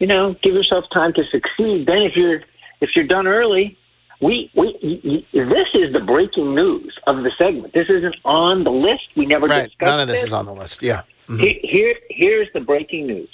you 0.00 0.06
know, 0.06 0.34
give 0.42 0.54
yourself 0.54 0.86
time 0.92 1.12
to 1.12 1.22
succeed. 1.30 1.86
Then 1.86 2.02
if 2.02 2.16
you're 2.16 2.40
if 2.80 2.96
you're 2.96 3.06
done 3.06 3.28
early, 3.28 3.78
we 4.20 4.50
we 4.54 4.76
y- 4.82 5.24
y- 5.32 5.44
this 5.44 5.68
is 5.74 5.92
the 5.92 6.00
breaking 6.00 6.54
news 6.54 6.98
of 7.06 7.22
the 7.22 7.30
segment. 7.38 7.72
This 7.74 7.88
isn't 7.88 8.16
on 8.24 8.64
the 8.64 8.70
list. 8.70 9.04
We 9.14 9.26
never 9.26 9.46
right. 9.46 9.64
discussed 9.64 9.88
None 9.88 10.00
of 10.00 10.08
this, 10.08 10.22
this 10.22 10.28
is 10.28 10.32
on 10.32 10.46
the 10.46 10.54
list. 10.54 10.82
Yeah. 10.82 11.02
Mm-hmm. 11.28 11.38
Here, 11.38 11.58
here 11.62 11.94
here's 12.08 12.48
the 12.54 12.60
breaking 12.60 13.06
news. 13.06 13.28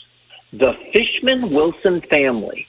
The 0.52 0.72
Fishman 0.92 1.50
Wilson 1.52 2.02
family 2.10 2.66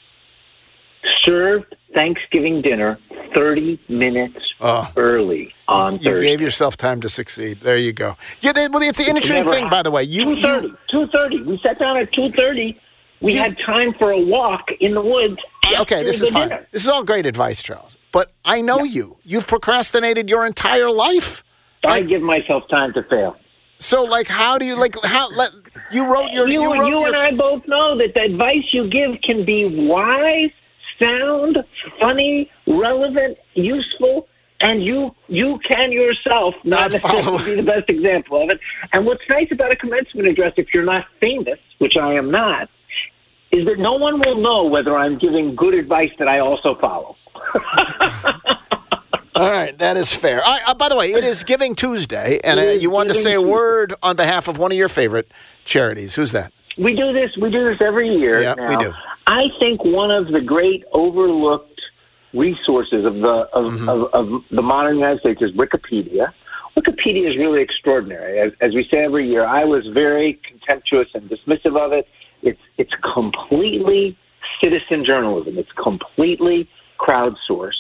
served 1.26 1.76
Thanksgiving 1.94 2.62
dinner 2.62 3.00
30 3.36 3.80
minutes 3.88 4.40
oh, 4.62 4.92
early 4.96 5.54
on 5.68 5.94
you 5.94 6.00
Thursday. 6.00 6.28
Gave 6.28 6.42
yourself 6.42 6.78
time 6.78 7.02
to 7.02 7.10
succeed. 7.10 7.62
There 7.62 7.78
you 7.78 7.94
go. 7.94 8.18
Yeah, 8.42 8.52
they, 8.52 8.68
well, 8.68 8.82
it's 8.82 9.00
an 9.00 9.16
interesting 9.16 9.50
thing, 9.50 9.70
by 9.70 9.84
the 9.84 9.92
way. 9.92 10.04
You, 10.04 10.36
2.30. 10.36 10.64
You, 10.64 10.78
2.30. 11.08 11.46
We 11.46 11.60
sat 11.64 11.80
down 11.80 11.98
at 11.98 12.12
2.30 12.14 12.78
we 13.22 13.36
had 13.36 13.58
time 13.66 13.94
for 13.94 14.12
a 14.12 14.20
walk 14.20 14.70
in 14.80 14.94
the 14.94 15.02
woods. 15.02 15.38
okay, 15.80 16.04
this 16.04 16.22
is 16.22 16.30
fine. 16.30 16.50
This 16.72 16.84
is 16.84 16.88
all 16.88 17.04
great 17.04 17.26
advice, 17.26 17.62
Charles. 17.62 17.98
But 18.12 18.34
I 18.46 18.62
know 18.62 18.80
yeah. 18.80 18.94
you. 18.94 19.18
You've 19.24 19.48
procrastinated 19.48 20.30
your 20.30 20.46
entire 20.46 20.90
life. 20.90 21.44
I 21.84 22.00
like, 22.00 22.08
give 22.08 22.22
myself 22.22 22.68
time 22.70 22.94
to 22.94 23.04
fail. 23.04 23.38
So, 23.80 24.04
like, 24.04 24.28
how 24.28 24.58
do 24.58 24.66
you 24.66 24.76
like 24.76 24.96
how? 25.04 25.30
Let, 25.30 25.52
you 25.92 26.12
wrote 26.12 26.32
your. 26.32 26.48
You, 26.48 26.62
you, 26.62 26.74
wrote 26.74 26.88
you 26.88 27.00
your, 27.00 27.08
and 27.08 27.16
I 27.16 27.32
both 27.32 27.68
know 27.68 27.98
that 27.98 28.14
the 28.14 28.22
advice 28.22 28.64
you 28.72 28.90
give 28.90 29.22
can 29.22 29.46
be 29.46 29.88
wise, 29.88 30.50
sound, 31.00 31.64
funny, 32.00 32.50
relevant, 32.66 33.38
useful, 33.54 34.28
and 34.62 34.84
you 34.84 35.16
you 35.28 35.60
can 35.60 35.92
yourself 35.92 36.56
not 36.64 36.92
necessarily 36.92 37.46
be 37.46 37.56
the 37.56 37.64
best 37.64 37.90
example 37.90 38.42
of 38.42 38.50
it. 38.50 38.60
And 38.94 39.06
what's 39.06 39.22
nice 39.30 39.52
about 39.52 39.72
a 39.72 39.76
commencement 39.76 40.28
address, 40.28 40.54
if 40.58 40.74
you're 40.74 40.84
not 40.84 41.06
famous, 41.20 41.60
which 41.78 41.98
I 41.98 42.14
am 42.14 42.32
not, 42.32 42.70
is 43.58 43.66
that 43.66 43.80
no 43.80 43.94
one 43.94 44.22
will 44.26 44.40
know 44.42 44.66
whether 44.66 44.96
I'm 44.98 45.18
giving 45.18 45.56
good 45.56 45.74
advice 45.74 46.12
that 46.20 46.28
I 46.28 46.40
also 46.40 46.76
follow. 46.76 47.16
All 49.36 49.50
right, 49.52 49.78
that 49.78 49.98
is 49.98 50.12
fair. 50.12 50.44
All 50.44 50.52
right, 50.58 50.68
uh, 50.68 50.74
by 50.74 50.90
the 50.90 50.96
way, 50.96 51.12
it 51.12 51.24
is 51.24 51.44
Giving 51.44 51.76
Tuesday, 51.76 52.40
and 52.44 52.60
uh, 52.60 52.64
you 52.64 52.90
wanted 52.90 53.10
to 53.10 53.16
say 53.16 53.34
a 53.34 53.42
word 53.42 53.94
on 54.02 54.16
behalf 54.16 54.48
of 54.48 54.58
one 54.58 54.72
of 54.72 54.78
your 54.78 54.90
favorite 54.90 55.32
charities. 55.64 56.16
Who's 56.16 56.32
that? 56.32 56.52
We 56.78 56.96
do 56.96 57.14
this. 57.14 57.30
We 57.40 57.52
do 57.52 57.64
this 57.70 57.78
every 57.80 58.10
year. 58.16 58.42
Yeah, 58.42 58.56
we 58.68 58.76
do. 58.78 58.94
I 59.28 59.44
think 59.60 59.84
one 59.84 60.10
of 60.10 60.30
the 60.30 60.42
great 60.42 60.86
overlooked 60.92 61.80
resources 62.34 63.06
of 63.06 63.16
the 63.16 63.48
of, 63.54 63.66
Mm-hmm. 63.66 63.90
of, 63.90 64.14
of 64.14 64.42
the 64.50 64.62
modern 64.64 64.96
United 64.96 65.20
States 65.20 65.42
is 65.42 65.52
Wikipedia. 65.52 66.34
Wikipedia 66.76 67.30
is 67.30 67.38
really 67.38 67.62
extraordinary. 67.62 68.40
As, 68.40 68.54
as 68.62 68.74
we 68.74 68.88
say 68.90 68.98
every 69.04 69.28
year, 69.28 69.46
I 69.46 69.66
was 69.66 69.86
very 69.94 70.40
contemptuous 70.48 71.10
and 71.14 71.30
dismissive 71.30 71.78
of 71.78 71.92
it. 71.94 72.08
It's 72.42 72.60
it's 72.78 72.94
completely 73.14 74.18
citizen 74.62 75.06
journalism. 75.06 75.58
It's 75.58 75.72
completely 75.72 76.70
crowdsourced. 77.00 77.72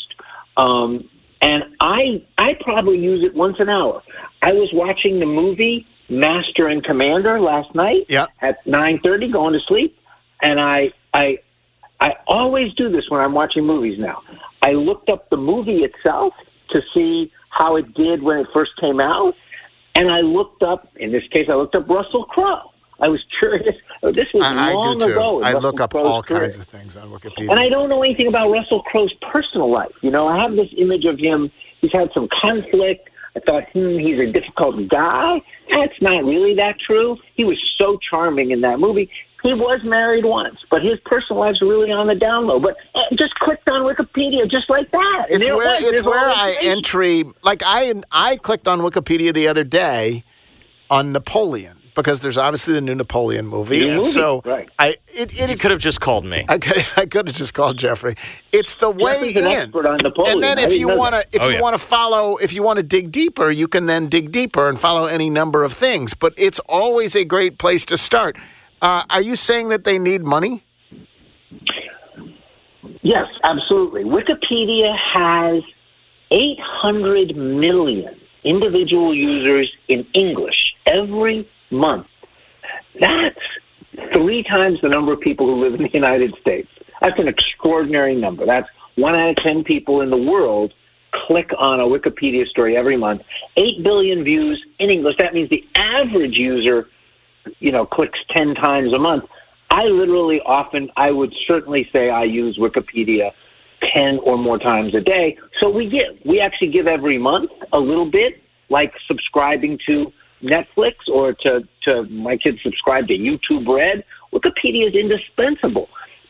Um, 0.57 1.09
and 1.41 1.63
I 1.81 2.23
I 2.37 2.55
probably 2.61 2.97
use 2.97 3.23
it 3.23 3.33
once 3.35 3.57
an 3.59 3.69
hour. 3.69 4.01
I 4.41 4.53
was 4.53 4.69
watching 4.73 5.19
the 5.19 5.25
movie 5.25 5.85
Master 6.09 6.67
and 6.67 6.83
Commander 6.83 7.39
last 7.39 7.73
night 7.75 8.05
Yeah. 8.09 8.25
at 8.41 8.65
nine 8.65 8.99
thirty, 9.03 9.31
going 9.31 9.53
to 9.53 9.59
sleep, 9.67 9.97
and 10.41 10.59
I 10.59 10.91
I 11.13 11.39
I 11.99 12.15
always 12.27 12.73
do 12.73 12.89
this 12.89 13.09
when 13.09 13.21
I'm 13.21 13.33
watching 13.33 13.65
movies 13.65 13.99
now. 13.99 14.23
I 14.61 14.71
looked 14.71 15.09
up 15.09 15.29
the 15.29 15.37
movie 15.37 15.83
itself 15.83 16.33
to 16.69 16.81
see 16.93 17.31
how 17.49 17.75
it 17.75 17.93
did 17.93 18.21
when 18.23 18.39
it 18.39 18.47
first 18.53 18.71
came 18.79 18.99
out, 18.99 19.35
and 19.95 20.11
I 20.11 20.21
looked 20.21 20.63
up. 20.63 20.89
In 20.97 21.11
this 21.11 21.27
case, 21.29 21.47
I 21.49 21.53
looked 21.53 21.75
up 21.75 21.87
Russell 21.89 22.25
Crowe. 22.25 22.71
I 22.99 23.09
was 23.09 23.23
curious. 23.39 23.75
This 24.03 24.27
was 24.33 24.43
I, 24.43 24.69
I 24.69 24.73
long 24.73 24.99
do 24.99 25.05
too. 25.07 25.11
ago. 25.11 25.41
I 25.41 25.53
Russell 25.53 25.61
look 25.61 25.79
up 25.81 25.91
Crowe's 25.91 26.07
all 26.07 26.23
career. 26.23 26.41
kinds 26.41 26.57
of 26.57 26.65
things 26.67 26.95
on 26.95 27.09
Wikipedia. 27.09 27.49
And 27.49 27.59
I 27.59 27.67
don't 27.69 27.89
know 27.89 28.03
anything 28.03 28.27
about 28.27 28.49
Russell 28.51 28.83
Crowe's 28.83 29.13
personal 29.31 29.71
life. 29.71 29.91
You 30.01 30.11
know, 30.11 30.27
I 30.27 30.41
have 30.41 30.55
this 30.55 30.69
image 30.77 31.05
of 31.05 31.19
him. 31.19 31.51
He's 31.81 31.91
had 31.91 32.09
some 32.13 32.27
conflict. 32.41 33.09
I 33.35 33.39
thought, 33.39 33.63
hmm, 33.73 33.97
he's 33.99 34.19
a 34.19 34.31
difficult 34.31 34.87
guy. 34.87 35.41
That's 35.69 35.99
not 36.01 36.23
really 36.25 36.55
that 36.55 36.79
true. 36.79 37.17
He 37.35 37.43
was 37.43 37.57
so 37.77 37.99
charming 38.09 38.51
in 38.51 38.61
that 38.61 38.79
movie. 38.79 39.09
He 39.43 39.53
was 39.53 39.79
married 39.83 40.25
once, 40.25 40.57
but 40.71 40.81
his 40.81 40.99
personal 41.05 41.41
life's 41.41 41.61
really 41.61 41.91
on 41.91 42.07
the 42.07 42.15
down 42.15 42.47
low. 42.47 42.59
But 42.59 42.77
uh, 42.95 43.01
just 43.17 43.35
clicked 43.35 43.67
on 43.69 43.81
Wikipedia 43.83 44.49
just 44.49 44.69
like 44.69 44.89
that. 44.91 45.27
It's 45.29 45.45
there 45.45 45.53
it 45.53 45.57
where 45.57 45.75
it's 45.75 45.91
There's 45.91 46.03
where 46.03 46.29
I 46.29 46.55
entry. 46.61 47.23
Like 47.43 47.61
I 47.63 47.93
I 48.11 48.37
clicked 48.37 48.67
on 48.67 48.79
Wikipedia 48.79 49.33
the 49.33 49.47
other 49.47 49.63
day 49.63 50.23
on 50.89 51.11
Napoleon 51.11 51.76
because 51.97 52.21
there's 52.21 52.37
obviously 52.37 52.73
the 52.73 52.81
new 52.81 52.95
Napoleon 52.95 53.45
movie, 53.47 53.77
New 53.79 53.87
and 53.87 53.97
movie, 53.97 54.07
so 54.07 54.41
right. 54.45 54.69
I 54.79 54.95
it, 55.07 55.33
it 55.37 55.49
You 55.49 55.57
could 55.57 55.71
have 55.71 55.79
just 55.81 55.99
called 55.99 56.23
me. 56.25 56.45
I 56.47 56.57
could 56.57 56.77
I 56.95 57.05
could 57.05 57.27
have 57.27 57.35
just 57.35 57.53
called 57.53 57.77
Jeffrey. 57.77 58.15
It's 58.53 58.75
the 58.75 58.89
way 58.89 59.31
an 59.35 59.37
in. 59.37 59.45
expert 59.45 59.85
on 59.85 59.97
Napoleon. 59.97 60.35
And 60.35 60.43
then 60.43 60.59
I 60.59 60.61
if 60.63 60.77
you 60.77 60.87
want 60.87 61.15
to 61.15 61.25
if 61.33 61.41
Oh, 61.41 61.47
you 61.49 61.55
yeah. 61.55 61.61
want 61.61 61.73
to 61.73 61.79
follow 61.79 62.37
if 62.37 62.53
you 62.53 62.63
want 62.63 62.77
to 62.77 62.83
dig 62.83 63.11
deeper, 63.11 63.49
you 63.51 63.67
can 63.67 63.87
then 63.87 64.07
dig 64.07 64.31
deeper 64.31 64.69
and 64.69 64.79
follow 64.79 65.05
any 65.07 65.29
number 65.29 65.63
of 65.63 65.73
things. 65.73 66.13
But 66.13 66.33
it's 66.37 66.59
always 66.69 67.15
a 67.15 67.25
great 67.25 67.57
place 67.57 67.85
to 67.87 67.97
start. 67.97 68.37
Uh, 68.81 69.03
are 69.09 69.21
you 69.21 69.35
saying 69.35 69.69
that 69.69 69.83
they 69.83 69.97
need 69.97 70.21
money? 70.23 70.63
Yes, 73.01 73.27
absolutely. 73.43 74.03
Wikipedia 74.03 74.95
has 74.97 75.63
800 76.31 77.35
million 77.35 78.19
individual 78.43 79.13
users 79.15 79.71
in 79.87 80.05
English 80.13 80.73
every 80.85 81.49
month. 81.71 82.07
That's 82.99 83.39
three 84.13 84.43
times 84.43 84.79
the 84.81 84.89
number 84.89 85.13
of 85.13 85.19
people 85.19 85.45
who 85.45 85.63
live 85.63 85.73
in 85.75 85.83
the 85.83 85.93
United 85.93 86.35
States. 86.41 86.69
That's 87.01 87.19
an 87.19 87.27
extraordinary 87.27 88.15
number. 88.15 88.45
That's 88.45 88.67
one 88.95 89.15
out 89.15 89.29
of 89.29 89.35
10 89.37 89.63
people 89.63 90.01
in 90.01 90.09
the 90.09 90.17
world 90.17 90.73
click 91.25 91.49
on 91.57 91.79
a 91.79 91.83
Wikipedia 91.83 92.45
story 92.47 92.75
every 92.75 92.97
month. 92.97 93.21
8 93.55 93.83
billion 93.83 94.23
views 94.23 94.63
in 94.79 94.89
English. 94.89 95.15
That 95.19 95.33
means 95.33 95.49
the 95.49 95.65
average 95.75 96.35
user, 96.35 96.87
you 97.59 97.71
know, 97.71 97.85
clicks 97.85 98.19
10 98.31 98.55
times 98.55 98.93
a 98.93 98.99
month. 98.99 99.23
I 99.69 99.83
literally 99.83 100.41
often, 100.45 100.89
I 100.95 101.11
would 101.11 101.33
certainly 101.47 101.89
say 101.91 102.09
I 102.09 102.23
use 102.23 102.57
Wikipedia 102.57 103.31
10 103.93 104.19
or 104.19 104.37
more 104.37 104.57
times 104.57 104.95
a 104.95 105.01
day. 105.01 105.37
So 105.59 105.69
we 105.69 105.89
give, 105.89 106.17
we 106.25 106.39
actually 106.39 106.71
give 106.71 106.87
every 106.87 107.17
month 107.17 107.51
a 107.73 107.79
little 107.79 108.09
bit, 108.09 108.41
like 108.69 108.93
subscribing 109.07 109.77
to 109.87 110.11
Netflix 110.43 110.95
or 111.11 111.33
to, 111.33 111.67
to 111.83 112.03
my 112.03 112.37
kids 112.37 112.59
subscribe 112.63 113.07
to 113.07 113.17
YouTube 113.17 113.67
Red. 113.67 114.03
Wikipedia 114.33 114.87
is 114.87 114.93
indispensable. 114.93 115.89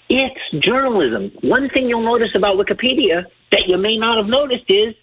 It's 0.09 0.39
journalism. 0.65 1.31
One 1.41 1.69
thing 1.69 1.89
you'll 1.89 2.03
notice 2.03 2.31
about 2.35 2.57
Wikipedia 2.57 3.25
that 3.51 3.67
you 3.67 3.77
may 3.77 3.97
not 3.97 4.17
have 4.17 4.27
noticed 4.27 4.65
is 4.69 4.95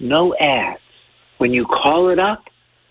no 0.00 0.34
ads. 0.36 0.80
When 1.38 1.52
you 1.52 1.66
call 1.66 2.08
it 2.08 2.18
up, 2.18 2.44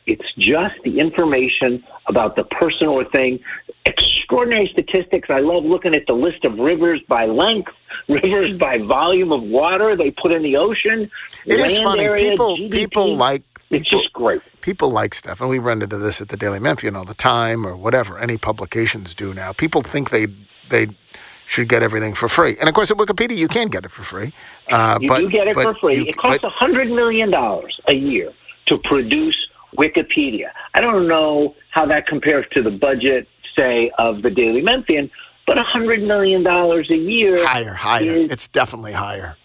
it's 0.06 0.34
just 0.38 0.76
the 0.84 1.00
information 1.00 1.84
about 2.08 2.36
the 2.36 2.44
person 2.44 2.88
or 2.88 3.06
thing. 3.06 3.40
Extraordinary 3.86 4.70
statistics. 4.72 5.30
I 5.30 5.40
love 5.40 5.64
looking 5.64 5.96
at 5.96 6.06
the 6.08 6.14
list 6.14 6.44
of 6.44 6.60
rivers 6.60 7.02
by 7.08 7.26
length, 7.26 7.72
rivers 8.10 8.58
by 8.58 8.80
volume 8.80 9.32
of 9.32 9.44
water 9.44 9.96
they 9.96 10.12
put 10.12 10.32
in 10.32 10.44
the 10.44 10.58
ocean. 10.58 11.10
It 11.46 11.60
is 11.60 11.80
funny. 11.80 12.04
area, 12.04 12.30
people 12.30 12.58
GDP. 12.58 12.72
people 12.72 13.16
like 13.16 13.44
It's 13.70 13.90
just 13.90 14.12
great. 14.14 14.42
People 14.62 14.90
like 14.92 15.14
stuff, 15.16 15.42
and 15.42 15.50
we 15.50 15.58
run 15.60 15.82
into 15.82 15.98
this 15.98 16.22
at 16.22 16.30
the 16.30 16.38
Daily 16.38 16.60
Memphian 16.60 16.96
all 16.96 17.06
the 17.06 17.14
time, 17.16 17.66
or 17.66 17.76
whatever. 17.76 18.20
Any 18.20 18.38
publications 18.38 19.16
do 19.16 19.34
now. 19.34 19.52
People 19.54 19.82
think 19.82 20.10
they 20.12 20.28
they 20.70 20.88
should 21.46 21.68
get 21.68 21.82
everything 21.84 22.14
for 22.14 22.30
free, 22.30 22.56
and 22.60 22.70
of 22.70 22.76
course 22.76 22.90
at 22.92 22.98
Wikipedia 22.98 23.36
you 23.36 23.48
can 23.48 23.68
get 23.68 23.84
it 23.86 23.92
for 23.92 24.04
free. 24.04 24.32
Uh, 24.70 24.98
You 25.02 25.08
but, 25.08 25.20
do 25.20 25.30
get 25.30 25.48
it 25.48 25.56
for 25.56 25.74
free. 25.76 25.96
you- 25.98 26.06
it 26.06 26.18
costs 26.18 26.44
a 26.44 26.50
hundred 26.50 26.90
million 26.90 27.32
dollars 27.32 27.78
a 27.88 27.94
year 27.94 28.32
to 28.68 28.78
produce 28.84 29.36
Wikipedia. 29.78 30.50
I 30.76 30.82
don't 30.82 31.08
know 31.08 31.56
how 31.72 31.86
that 31.88 32.08
compares 32.08 32.46
to 32.54 32.62
the 32.62 32.72
budget, 32.72 33.28
say, 33.56 33.92
of 33.98 34.22
the 34.22 34.30
Daily 34.30 34.62
Memphian, 34.62 35.10
but 35.48 35.58
a 35.58 35.64
hundred 35.64 36.02
million 36.04 36.44
dollars 36.44 36.90
a 36.90 36.96
year 36.96 37.46
higher, 37.46 37.74
higher. 37.74 38.12
Is, 38.12 38.32
it's 38.32 38.48
definitely 38.48 38.94
higher. 38.94 39.36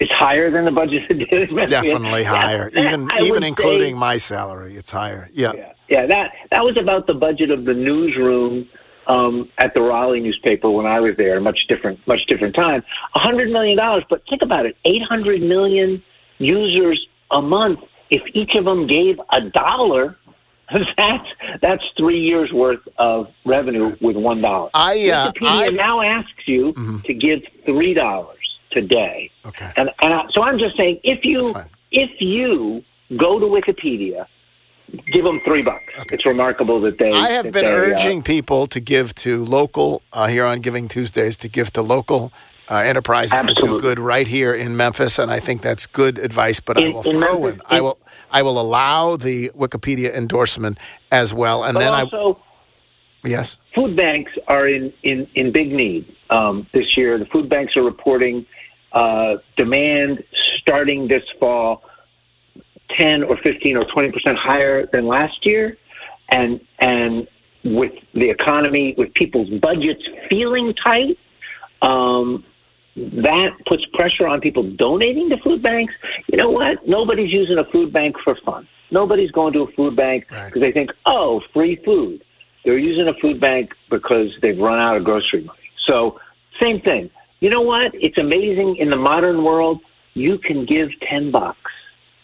It's 0.00 0.10
higher 0.12 0.50
than 0.50 0.64
the 0.64 0.70
budget 0.70 1.10
of 1.10 1.18
the 1.18 1.24
Daily 1.26 1.42
It's 1.42 1.54
definitely 1.54 2.22
Yeah, 2.22 2.28
higher, 2.34 2.68
even 2.76 3.10
I 3.10 3.20
even 3.22 3.42
say- 3.42 3.48
including 3.48 3.96
my 3.96 4.16
salary. 4.16 4.74
It's 4.74 4.90
higher. 4.90 5.28
Yeah. 5.32 5.52
Yeah, 5.88 6.06
that 6.06 6.32
that 6.50 6.64
was 6.64 6.76
about 6.78 7.06
the 7.06 7.14
budget 7.14 7.50
of 7.50 7.64
the 7.66 7.74
newsroom 7.74 8.66
um, 9.06 9.50
at 9.58 9.74
the 9.74 9.82
Raleigh 9.82 10.20
newspaper 10.20 10.70
when 10.70 10.86
I 10.86 10.98
was 10.98 11.14
there. 11.18 11.38
Much 11.40 11.66
different, 11.68 12.00
much 12.06 12.24
different 12.26 12.54
time. 12.54 12.82
A 13.14 13.18
hundred 13.18 13.50
million 13.50 13.76
dollars, 13.76 14.02
but 14.08 14.22
think 14.30 14.40
about 14.42 14.64
it: 14.66 14.76
eight 14.86 15.02
hundred 15.02 15.42
million 15.42 16.02
users 16.38 17.06
a 17.30 17.42
month. 17.42 17.80
If 18.10 18.22
each 18.34 18.54
of 18.54 18.64
them 18.64 18.86
gave 18.86 19.20
a 19.30 19.42
dollar, 19.50 20.16
that's 20.96 21.28
that's 21.60 21.82
three 21.98 22.20
years 22.20 22.50
worth 22.52 22.80
of 22.98 23.28
revenue 23.44 23.94
with 24.00 24.16
one 24.16 24.40
dollar. 24.40 24.70
I, 24.72 25.10
uh, 25.10 25.32
Wikipedia 25.32 25.48
I've- 25.66 25.76
now 25.76 26.00
asks 26.00 26.46
you 26.48 26.72
to 27.04 27.12
give 27.14 27.40
three 27.66 27.92
dollars 27.94 28.33
today. 28.74 29.30
Okay. 29.46 29.72
And, 29.76 29.90
and 30.02 30.12
I, 30.12 30.26
so 30.34 30.42
I'm 30.42 30.58
just 30.58 30.76
saying, 30.76 31.00
if 31.02 31.24
you 31.24 31.54
if 31.90 32.10
you 32.20 32.84
go 33.16 33.38
to 33.38 33.46
Wikipedia, 33.46 34.26
give 35.12 35.24
them 35.24 35.40
three 35.44 35.62
bucks. 35.62 35.92
It's 36.12 36.26
remarkable 36.26 36.80
that 36.82 36.98
they. 36.98 37.10
I 37.10 37.30
have 37.30 37.52
been 37.52 37.64
they, 37.64 37.72
uh, 37.72 37.92
urging 37.92 38.22
people 38.22 38.66
to 38.66 38.80
give 38.80 39.14
to 39.16 39.44
local 39.44 40.02
uh, 40.12 40.26
here 40.26 40.44
on 40.44 40.60
Giving 40.60 40.88
Tuesdays 40.88 41.36
to 41.38 41.48
give 41.48 41.72
to 41.72 41.82
local 41.82 42.32
uh, 42.68 42.76
enterprises 42.76 43.30
that 43.30 43.46
do 43.46 43.52
Absolutely. 43.52 43.80
good 43.80 43.98
right 43.98 44.26
here 44.26 44.54
in 44.54 44.76
Memphis, 44.76 45.18
and 45.18 45.30
I 45.30 45.38
think 45.38 45.62
that's 45.62 45.86
good 45.86 46.18
advice. 46.18 46.60
But 46.60 46.78
I 46.78 46.88
will 46.88 47.02
in 47.02 47.18
throw 47.18 47.40
Memphis, 47.40 47.54
in, 47.54 47.60
I 47.66 47.80
will, 47.80 47.98
I 48.30 48.42
will 48.42 48.60
allow 48.60 49.16
the 49.16 49.50
Wikipedia 49.50 50.14
endorsement 50.14 50.78
as 51.10 51.32
well, 51.32 51.64
and 51.64 51.76
then 51.76 51.92
also, 51.92 52.38
I 53.24 53.28
yes. 53.28 53.58
food 53.74 53.96
banks 53.96 54.32
are 54.48 54.66
in 54.66 54.92
in 55.02 55.26
in 55.34 55.52
big 55.52 55.72
need 55.72 56.14
um, 56.30 56.66
this 56.72 56.96
year. 56.96 57.18
The 57.18 57.26
food 57.26 57.48
banks 57.48 57.76
are 57.76 57.82
reporting 57.82 58.46
uh, 58.94 59.36
demand 59.56 60.24
starting 60.58 61.08
this 61.08 61.24
fall 61.38 61.82
ten 62.98 63.22
or 63.22 63.36
fifteen 63.36 63.76
or 63.76 63.84
twenty 63.84 64.10
percent 64.10 64.38
higher 64.38 64.86
than 64.92 65.06
last 65.06 65.44
year, 65.44 65.76
and 66.30 66.60
and 66.78 67.28
with 67.64 67.92
the 68.14 68.30
economy, 68.30 68.94
with 68.96 69.12
people's 69.14 69.50
budgets 69.60 70.02
feeling 70.28 70.74
tight. 70.82 71.18
Um, 71.82 72.44
that 72.96 73.50
puts 73.66 73.84
pressure 73.92 74.26
on 74.26 74.40
people 74.40 74.62
donating 74.62 75.28
to 75.30 75.36
food 75.38 75.62
banks. 75.62 75.92
You 76.28 76.38
know 76.38 76.50
what? 76.50 76.86
Nobody's 76.86 77.32
using 77.32 77.58
a 77.58 77.64
food 77.64 77.92
bank 77.92 78.16
for 78.22 78.36
fun. 78.44 78.68
Nobody's 78.92 79.32
going 79.32 79.52
to 79.54 79.62
a 79.62 79.72
food 79.72 79.96
bank 79.96 80.26
because 80.28 80.60
they 80.60 80.70
think, 80.70 80.90
oh, 81.04 81.42
free 81.52 81.76
food. 81.84 82.22
They're 82.64 82.78
using 82.78 83.08
a 83.08 83.14
food 83.14 83.40
bank 83.40 83.72
because 83.90 84.28
they've 84.40 84.58
run 84.58 84.78
out 84.78 84.96
of 84.96 85.02
grocery 85.04 85.42
money. 85.42 85.58
So, 85.86 86.20
same 86.60 86.80
thing. 86.80 87.10
You 87.44 87.50
know 87.50 87.60
what? 87.60 87.90
It's 87.92 88.16
amazing 88.16 88.76
in 88.76 88.88
the 88.88 88.96
modern 88.96 89.44
world. 89.44 89.82
You 90.14 90.38
can 90.38 90.64
give 90.64 90.88
ten 91.06 91.30
bucks, 91.30 91.70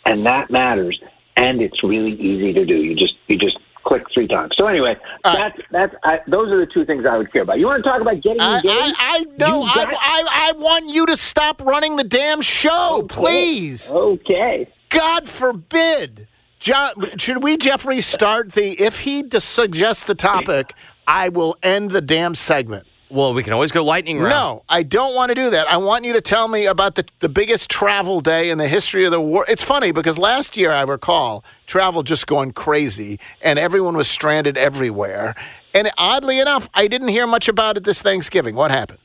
and 0.06 0.24
that 0.24 0.50
matters. 0.50 0.98
And 1.36 1.60
it's 1.60 1.84
really 1.84 2.12
easy 2.12 2.54
to 2.54 2.64
do. 2.64 2.76
You 2.76 2.94
just 2.96 3.12
you 3.26 3.36
just 3.36 3.58
click 3.84 4.04
three 4.14 4.26
times. 4.26 4.52
So 4.56 4.64
anyway, 4.64 4.96
uh, 5.22 5.36
that's 5.36 5.58
that's 5.70 5.94
I, 6.04 6.20
those 6.26 6.50
are 6.50 6.58
the 6.58 6.72
two 6.72 6.86
things 6.86 7.04
I 7.04 7.18
would 7.18 7.30
care 7.30 7.42
about. 7.42 7.58
You 7.58 7.66
want 7.66 7.84
to 7.84 7.90
talk 7.90 8.00
about 8.00 8.22
getting 8.22 8.40
I, 8.40 8.56
engaged? 8.56 8.74
I, 8.74 8.92
I 8.98 9.24
no, 9.36 9.62
I, 9.62 9.84
I, 9.90 10.26
I 10.48 10.52
want 10.56 10.86
you 10.88 11.04
to 11.04 11.18
stop 11.18 11.60
running 11.66 11.96
the 11.96 12.04
damn 12.04 12.40
show, 12.40 13.04
please. 13.06 13.92
Okay. 13.92 14.72
God 14.88 15.28
forbid. 15.28 16.28
John, 16.60 17.18
should 17.18 17.42
we, 17.42 17.58
Jeffrey, 17.58 18.00
start 18.00 18.52
the? 18.52 18.70
If 18.82 19.00
he 19.00 19.22
suggests 19.38 20.04
the 20.04 20.14
topic, 20.14 20.72
I 21.06 21.28
will 21.28 21.58
end 21.62 21.90
the 21.90 22.00
damn 22.00 22.34
segment. 22.34 22.86
Well, 23.10 23.34
we 23.34 23.42
can 23.42 23.52
always 23.52 23.72
go 23.72 23.84
lightning 23.84 24.18
round. 24.18 24.30
No, 24.30 24.62
I 24.68 24.84
don't 24.84 25.16
want 25.16 25.30
to 25.30 25.34
do 25.34 25.50
that. 25.50 25.66
I 25.68 25.78
want 25.78 26.04
you 26.04 26.12
to 26.12 26.20
tell 26.20 26.46
me 26.46 26.66
about 26.66 26.94
the, 26.94 27.04
the 27.18 27.28
biggest 27.28 27.68
travel 27.68 28.20
day 28.20 28.50
in 28.50 28.58
the 28.58 28.68
history 28.68 29.04
of 29.04 29.10
the 29.10 29.20
world. 29.20 29.46
It's 29.48 29.64
funny 29.64 29.90
because 29.90 30.16
last 30.16 30.56
year, 30.56 30.70
I 30.70 30.82
recall, 30.82 31.44
travel 31.66 32.04
just 32.04 32.28
going 32.28 32.52
crazy 32.52 33.18
and 33.42 33.58
everyone 33.58 33.96
was 33.96 34.08
stranded 34.08 34.56
everywhere. 34.56 35.34
And 35.74 35.90
oddly 35.98 36.38
enough, 36.38 36.68
I 36.72 36.86
didn't 36.86 37.08
hear 37.08 37.26
much 37.26 37.48
about 37.48 37.76
it 37.76 37.82
this 37.82 38.00
Thanksgiving. 38.00 38.54
What 38.54 38.70
happened? 38.70 39.00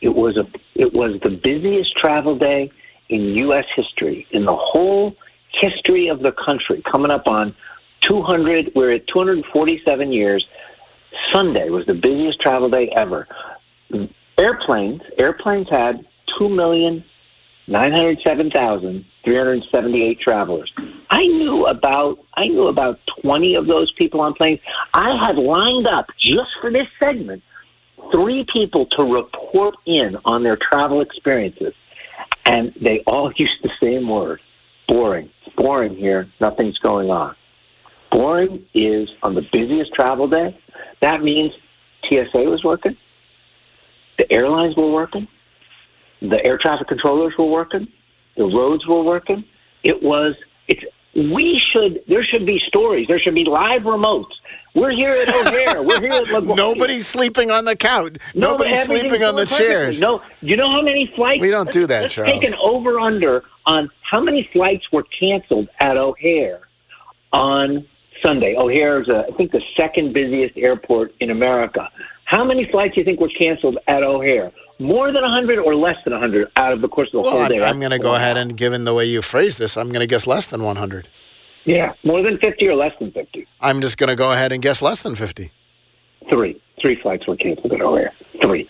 It 0.00 0.14
was 0.14 0.36
a 0.36 0.46
it 0.74 0.94
was 0.94 1.18
the 1.22 1.30
busiest 1.30 1.96
travel 1.96 2.38
day 2.38 2.70
in 3.08 3.20
U.S. 3.34 3.64
history 3.74 4.26
in 4.30 4.44
the 4.44 4.56
whole 4.56 5.14
history 5.52 6.08
of 6.08 6.20
the 6.20 6.32
country. 6.32 6.82
Coming 6.90 7.10
up 7.10 7.26
on 7.26 7.54
200, 8.02 8.72
we're 8.74 8.92
at 8.92 9.06
247 9.08 10.12
years. 10.12 10.46
Sunday 11.32 11.70
was 11.70 11.86
the 11.86 11.94
busiest 11.94 12.40
travel 12.40 12.70
day 12.70 12.90
ever. 12.96 13.26
Airplanes 14.38 15.00
airplanes 15.18 15.68
had 15.70 16.04
two 16.38 16.48
million 16.48 17.04
nine 17.68 17.92
hundred 17.92 18.18
seven 18.24 18.50
thousand 18.50 19.04
three 19.24 19.36
hundred 19.36 19.62
seventy 19.70 20.02
eight 20.02 20.20
travelers. 20.20 20.72
I 21.10 21.26
knew 21.26 21.66
about 21.66 22.18
I 22.36 22.46
knew 22.48 22.68
about 22.68 22.98
twenty 23.20 23.54
of 23.54 23.66
those 23.66 23.92
people 23.92 24.20
on 24.20 24.34
planes. 24.34 24.60
I 24.94 25.16
had 25.26 25.36
lined 25.36 25.86
up 25.86 26.06
just 26.20 26.50
for 26.60 26.70
this 26.70 26.86
segment 26.98 27.42
three 28.12 28.44
people 28.52 28.86
to 28.96 29.02
report 29.02 29.74
in 29.86 30.16
on 30.24 30.42
their 30.42 30.58
travel 30.70 31.00
experiences, 31.00 31.74
and 32.44 32.72
they 32.80 33.02
all 33.06 33.32
used 33.36 33.62
the 33.62 33.70
same 33.80 34.08
word: 34.08 34.40
boring. 34.88 35.30
It's 35.46 35.56
boring 35.56 35.96
here. 35.96 36.28
Nothing's 36.40 36.78
going 36.78 37.10
on. 37.10 37.34
Boring 38.10 38.64
is 38.74 39.08
on 39.22 39.34
the 39.34 39.42
busiest 39.52 39.92
travel 39.92 40.28
day. 40.28 40.56
That 41.00 41.22
means 41.22 41.52
TSA 42.08 42.38
was 42.38 42.62
working, 42.64 42.96
the 44.18 44.30
airlines 44.32 44.76
were 44.76 44.90
working, 44.90 45.28
the 46.20 46.42
air 46.44 46.58
traffic 46.58 46.88
controllers 46.88 47.34
were 47.38 47.46
working, 47.46 47.86
the 48.36 48.44
roads 48.44 48.86
were 48.86 49.02
working. 49.02 49.44
It 49.82 50.02
was. 50.02 50.34
It's. 50.68 50.82
We 51.14 51.58
should. 51.72 52.00
There 52.08 52.22
should 52.24 52.44
be 52.44 52.60
stories. 52.66 53.06
There 53.08 53.18
should 53.18 53.34
be 53.34 53.44
live 53.44 53.82
remotes. 53.82 54.32
We're 54.74 54.90
here 54.90 55.12
at 55.14 55.28
O'Hare. 55.34 55.82
We're 55.82 56.00
here 56.00 56.12
at 56.12 56.24
LaGuardia. 56.26 56.56
Nobody's 56.56 57.06
sleeping 57.06 57.50
on 57.50 57.64
the 57.64 57.74
couch. 57.76 58.16
No, 58.34 58.50
Nobody's 58.52 58.82
sleeping 58.82 59.22
on 59.22 59.36
the 59.36 59.42
perfectly. 59.44 59.66
chairs. 59.66 60.00
No, 60.02 60.20
you 60.42 60.56
know 60.56 60.70
how 60.70 60.82
many 60.82 61.10
flights? 61.16 61.40
We 61.40 61.50
don't 61.50 61.70
do 61.72 61.86
that, 61.86 62.02
let's 62.02 62.14
Charles. 62.14 62.38
Take 62.38 62.50
an 62.50 62.58
over 62.60 63.00
under 63.00 63.42
on 63.64 63.88
how 64.02 64.20
many 64.20 64.48
flights 64.52 64.84
were 64.92 65.04
canceled 65.18 65.68
at 65.80 65.96
O'Hare 65.96 66.68
on 67.32 67.86
Sunday. 68.26 68.56
O'Hare 68.56 69.00
is, 69.00 69.08
I 69.08 69.30
think, 69.36 69.52
the 69.52 69.62
second 69.76 70.12
busiest 70.12 70.56
airport 70.56 71.14
in 71.20 71.30
America. 71.30 71.88
How 72.24 72.44
many 72.44 72.68
flights 72.72 72.94
do 72.96 73.00
you 73.00 73.04
think 73.04 73.20
were 73.20 73.30
canceled 73.38 73.78
at 73.86 74.02
O'Hare? 74.02 74.50
more 74.78 75.10
than 75.10 75.22
100 75.22 75.58
or 75.58 75.74
less 75.74 75.96
than 76.04 76.12
100 76.12 76.50
out 76.58 76.70
of 76.70 76.82
the 76.82 76.88
course 76.88 77.08
of 77.08 77.12
the 77.12 77.20
Well, 77.22 77.30
whole 77.30 77.42
I'm, 77.44 77.48
day. 77.50 77.62
I'm 77.62 77.78
going 77.78 77.92
to 77.92 77.98
go 77.98 78.14
ahead 78.14 78.36
and, 78.36 78.54
given 78.54 78.84
the 78.84 78.92
way 78.92 79.06
you 79.06 79.22
phrase 79.22 79.56
this, 79.56 79.74
I'm 79.74 79.88
going 79.88 80.00
to 80.00 80.06
guess 80.06 80.26
less 80.26 80.44
than 80.44 80.62
100. 80.62 81.08
Yeah, 81.64 81.94
more 82.04 82.22
than 82.22 82.36
50 82.38 82.68
or 82.68 82.74
less 82.74 82.92
than 83.00 83.10
50. 83.12 83.46
I'm 83.62 83.80
just 83.80 83.96
going 83.96 84.08
to 84.08 84.16
go 84.16 84.32
ahead 84.32 84.52
and 84.52 84.60
guess 84.62 84.82
less 84.82 85.00
than 85.00 85.14
50. 85.14 85.50
Three. 86.28 86.60
Three 86.82 87.00
flights 87.00 87.26
were 87.26 87.36
canceled 87.36 87.72
at 87.72 87.80
O'Hare. 87.80 88.12
Three. 88.42 88.68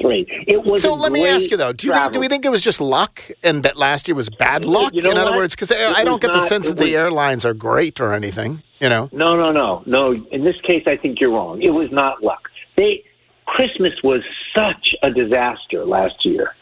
Three. 0.00 0.26
It 0.46 0.64
was 0.64 0.82
so 0.82 0.94
let 0.94 1.12
me 1.12 1.26
ask 1.26 1.50
you 1.50 1.56
though: 1.56 1.72
Do 1.72 1.86
you 1.86 1.92
think, 1.92 2.12
do 2.12 2.20
we 2.20 2.28
think 2.28 2.44
it 2.44 2.50
was 2.50 2.62
just 2.62 2.80
luck, 2.80 3.22
and 3.42 3.62
that 3.62 3.76
last 3.76 4.08
year 4.08 4.14
was 4.14 4.28
bad 4.30 4.64
luck? 4.64 4.92
You 4.94 5.02
know 5.02 5.10
in 5.10 5.18
other 5.18 5.36
words, 5.36 5.54
because 5.54 5.72
I 5.72 6.04
don't 6.04 6.14
was 6.14 6.20
get 6.20 6.32
the 6.32 6.40
sense 6.40 6.68
that 6.68 6.76
the 6.76 6.96
airlines 6.96 7.44
are 7.44 7.54
great 7.54 8.00
or 8.00 8.12
anything. 8.12 8.62
You 8.80 8.88
know, 8.88 9.08
No, 9.12 9.36
no, 9.36 9.50
no, 9.50 9.82
no. 9.86 10.12
In 10.30 10.44
this 10.44 10.60
case, 10.62 10.82
I 10.86 10.96
think 10.96 11.20
you're 11.20 11.32
wrong. 11.32 11.62
It 11.62 11.70
was 11.70 11.90
not 11.90 12.22
luck. 12.22 12.50
They 12.76 13.04
Christmas 13.46 13.92
was 14.02 14.22
such 14.54 14.94
a 15.02 15.10
disaster 15.10 15.84
last 15.84 16.24
year, 16.24 16.54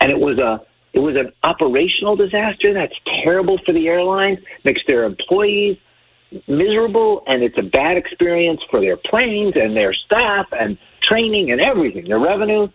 and 0.00 0.10
it 0.10 0.18
was 0.18 0.38
a 0.38 0.60
it 0.92 1.00
was 1.00 1.16
an 1.16 1.32
operational 1.42 2.16
disaster. 2.16 2.72
That's 2.72 2.94
terrible 3.22 3.58
for 3.66 3.72
the 3.72 3.88
airlines. 3.88 4.38
Makes 4.64 4.82
their 4.86 5.04
employees 5.04 5.76
miserable, 6.48 7.22
and 7.26 7.42
it's 7.42 7.58
a 7.58 7.62
bad 7.62 7.96
experience 7.96 8.60
for 8.70 8.80
their 8.80 8.96
planes 8.96 9.54
and 9.56 9.76
their 9.76 9.92
staff 9.92 10.46
and 10.52 10.78
training 11.06 11.50
and 11.50 11.60
everything, 11.60 12.08
their 12.08 12.18
revenue. 12.18 12.68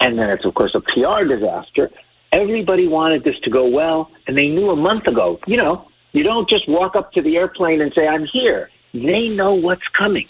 And 0.00 0.18
then 0.18 0.30
it's 0.30 0.44
of 0.44 0.54
course 0.54 0.74
a 0.74 0.80
PR 0.80 1.24
disaster. 1.24 1.90
Everybody 2.32 2.86
wanted 2.86 3.24
this 3.24 3.38
to 3.44 3.50
go 3.50 3.66
well, 3.66 4.10
and 4.26 4.36
they 4.36 4.48
knew 4.48 4.70
a 4.70 4.76
month 4.76 5.06
ago. 5.06 5.40
You 5.46 5.56
know, 5.56 5.88
you 6.12 6.22
don't 6.22 6.48
just 6.48 6.68
walk 6.68 6.94
up 6.94 7.12
to 7.12 7.22
the 7.22 7.36
airplane 7.36 7.80
and 7.80 7.92
say, 7.94 8.06
I'm 8.06 8.26
here. 8.26 8.70
They 8.92 9.28
know 9.28 9.54
what's 9.54 9.86
coming 9.96 10.28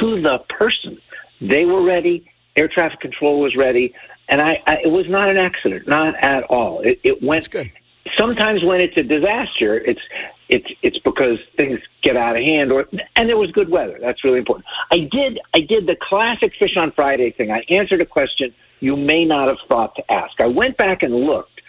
to 0.00 0.22
the 0.22 0.38
person. 0.48 0.98
They 1.40 1.64
were 1.64 1.82
ready. 1.82 2.30
Air 2.56 2.68
traffic 2.68 3.00
control 3.00 3.40
was 3.40 3.56
ready. 3.56 3.94
And 4.28 4.40
I, 4.40 4.62
I 4.66 4.76
it 4.84 4.90
was 4.90 5.06
not 5.08 5.28
an 5.28 5.36
accident, 5.36 5.86
not 5.86 6.14
at 6.22 6.44
all. 6.44 6.80
It, 6.80 7.00
it 7.02 7.22
went 7.22 7.50
good. 7.50 7.70
Sometimes 8.18 8.62
when 8.62 8.80
it's 8.80 8.96
a 8.96 9.02
disaster, 9.02 9.76
it's 9.78 10.00
it's 10.48 10.66
it's 10.82 10.98
because 10.98 11.38
things 11.56 11.80
get 12.02 12.16
out 12.16 12.36
of 12.36 12.42
hand 12.42 12.70
or 12.72 12.86
and 13.16 13.28
there 13.28 13.36
was 13.38 13.50
good 13.52 13.70
weather. 13.70 13.98
That's 14.00 14.22
really 14.24 14.38
important. 14.38 14.66
I 14.92 15.08
did 15.10 15.40
I 15.54 15.60
did 15.60 15.86
the 15.86 15.96
classic 16.00 16.52
fish 16.58 16.76
on 16.76 16.92
Friday 16.92 17.30
thing. 17.32 17.50
I 17.50 17.64
answered 17.70 18.00
a 18.00 18.06
question 18.06 18.54
you 18.80 18.96
may 18.96 19.24
not 19.24 19.48
have 19.48 19.58
thought 19.68 19.94
to 19.96 20.12
ask. 20.12 20.40
I 20.40 20.46
went 20.46 20.76
back 20.76 21.02
and 21.02 21.14
looked. 21.14 21.60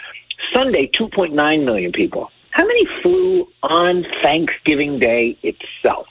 Sunday, 0.54 0.90
2.9 0.94 1.64
million 1.64 1.92
people. 1.94 2.30
How 2.52 2.66
many 2.66 2.86
flew 3.02 3.48
on 3.64 4.06
Thanksgiving 4.22 5.00
Day 5.00 5.38
itself? 5.44 6.08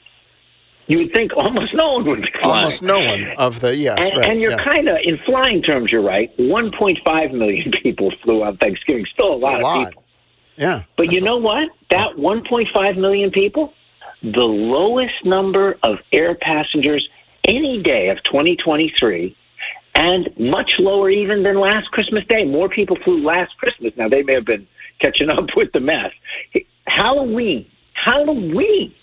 You 0.87 0.97
would 1.01 1.15
think 1.15 1.33
almost 1.37 1.75
no 1.75 1.93
one 1.95 2.05
would 2.07 2.23
be 2.23 2.29
flying. 2.41 2.57
almost 2.57 2.83
no 2.83 3.01
one 3.01 3.27
of 3.39 3.61
the 3.61 3.75
yes, 3.77 4.11
and, 4.11 4.19
right? 4.21 4.31
and 4.31 4.41
you're 4.41 4.51
yeah. 4.53 4.65
kind 4.65 4.89
of, 4.89 4.99
in 5.03 5.19
flying 5.25 5.63
terms, 5.63 5.91
you're 5.91 6.03
right. 6.03 6.35
1.5 6.39 7.33
million 7.33 7.73
people 7.83 8.13
flew 8.23 8.43
on 8.43 8.57
Thanksgiving. 8.59 9.07
Still 9.13 9.33
a 9.33 9.35
It's 9.35 9.45
lot 9.45 9.55
a 9.55 9.57
of 9.57 9.63
lot. 9.63 9.89
people. 9.89 10.04
Yeah. 10.57 10.83
But 10.97 11.13
you 11.13 11.21
know 11.21 11.37
what? 11.37 11.69
That 11.91 12.17
1.5 12.17 12.97
million 12.97 13.31
people, 13.31 13.73
the 14.23 14.41
lowest 14.41 15.25
number 15.25 15.79
of 15.83 15.99
air 16.13 16.35
passengers 16.35 17.09
any 17.45 17.83
day 17.83 18.09
of 18.09 18.23
2023, 18.25 19.37
and 19.95 20.29
much 20.39 20.73
lower 20.79 21.11
even 21.11 21.43
than 21.43 21.59
last 21.59 21.91
Christmas 21.91 22.25
Day. 22.27 22.45
More 22.45 22.69
people 22.69 22.97
flew 23.05 23.23
last 23.23 23.57
Christmas. 23.59 23.93
Now, 23.97 24.09
they 24.09 24.23
may 24.23 24.35
have 24.35 24.47
been 24.47 24.67
catching 25.01 25.31
up 25.31 25.49
with 25.57 25.73
the 25.73 25.81
mess. 25.81 26.13
Halloween, 26.87 27.67
Halloween 27.93 28.95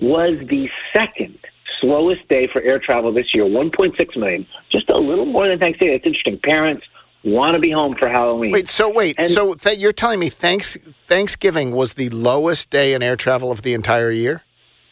was 0.00 0.38
the 0.48 0.68
second 0.92 1.38
slowest 1.80 2.26
day 2.28 2.48
for 2.52 2.60
air 2.60 2.78
travel 2.78 3.12
this 3.12 3.34
year, 3.34 3.44
1.6 3.44 4.16
million, 4.16 4.46
just 4.70 4.88
a 4.90 4.96
little 4.96 5.26
more 5.26 5.48
than 5.48 5.58
Thanksgiving. 5.58 5.94
It's 5.94 6.06
interesting. 6.06 6.38
Parents 6.42 6.84
want 7.24 7.54
to 7.54 7.60
be 7.60 7.70
home 7.70 7.94
for 7.98 8.08
Halloween. 8.08 8.52
Wait, 8.52 8.68
so 8.68 8.88
wait, 8.88 9.16
And- 9.18 9.26
so 9.28 9.54
that 9.54 9.78
you're 9.78 9.92
telling 9.92 10.18
me 10.20 10.28
thanks 10.28 10.76
Thanksgiving 11.06 11.72
was 11.72 11.94
the 11.94 12.08
lowest 12.10 12.70
day 12.70 12.94
in 12.94 13.02
air 13.02 13.16
travel 13.16 13.50
of 13.50 13.62
the 13.62 13.74
entire 13.74 14.10
year? 14.10 14.42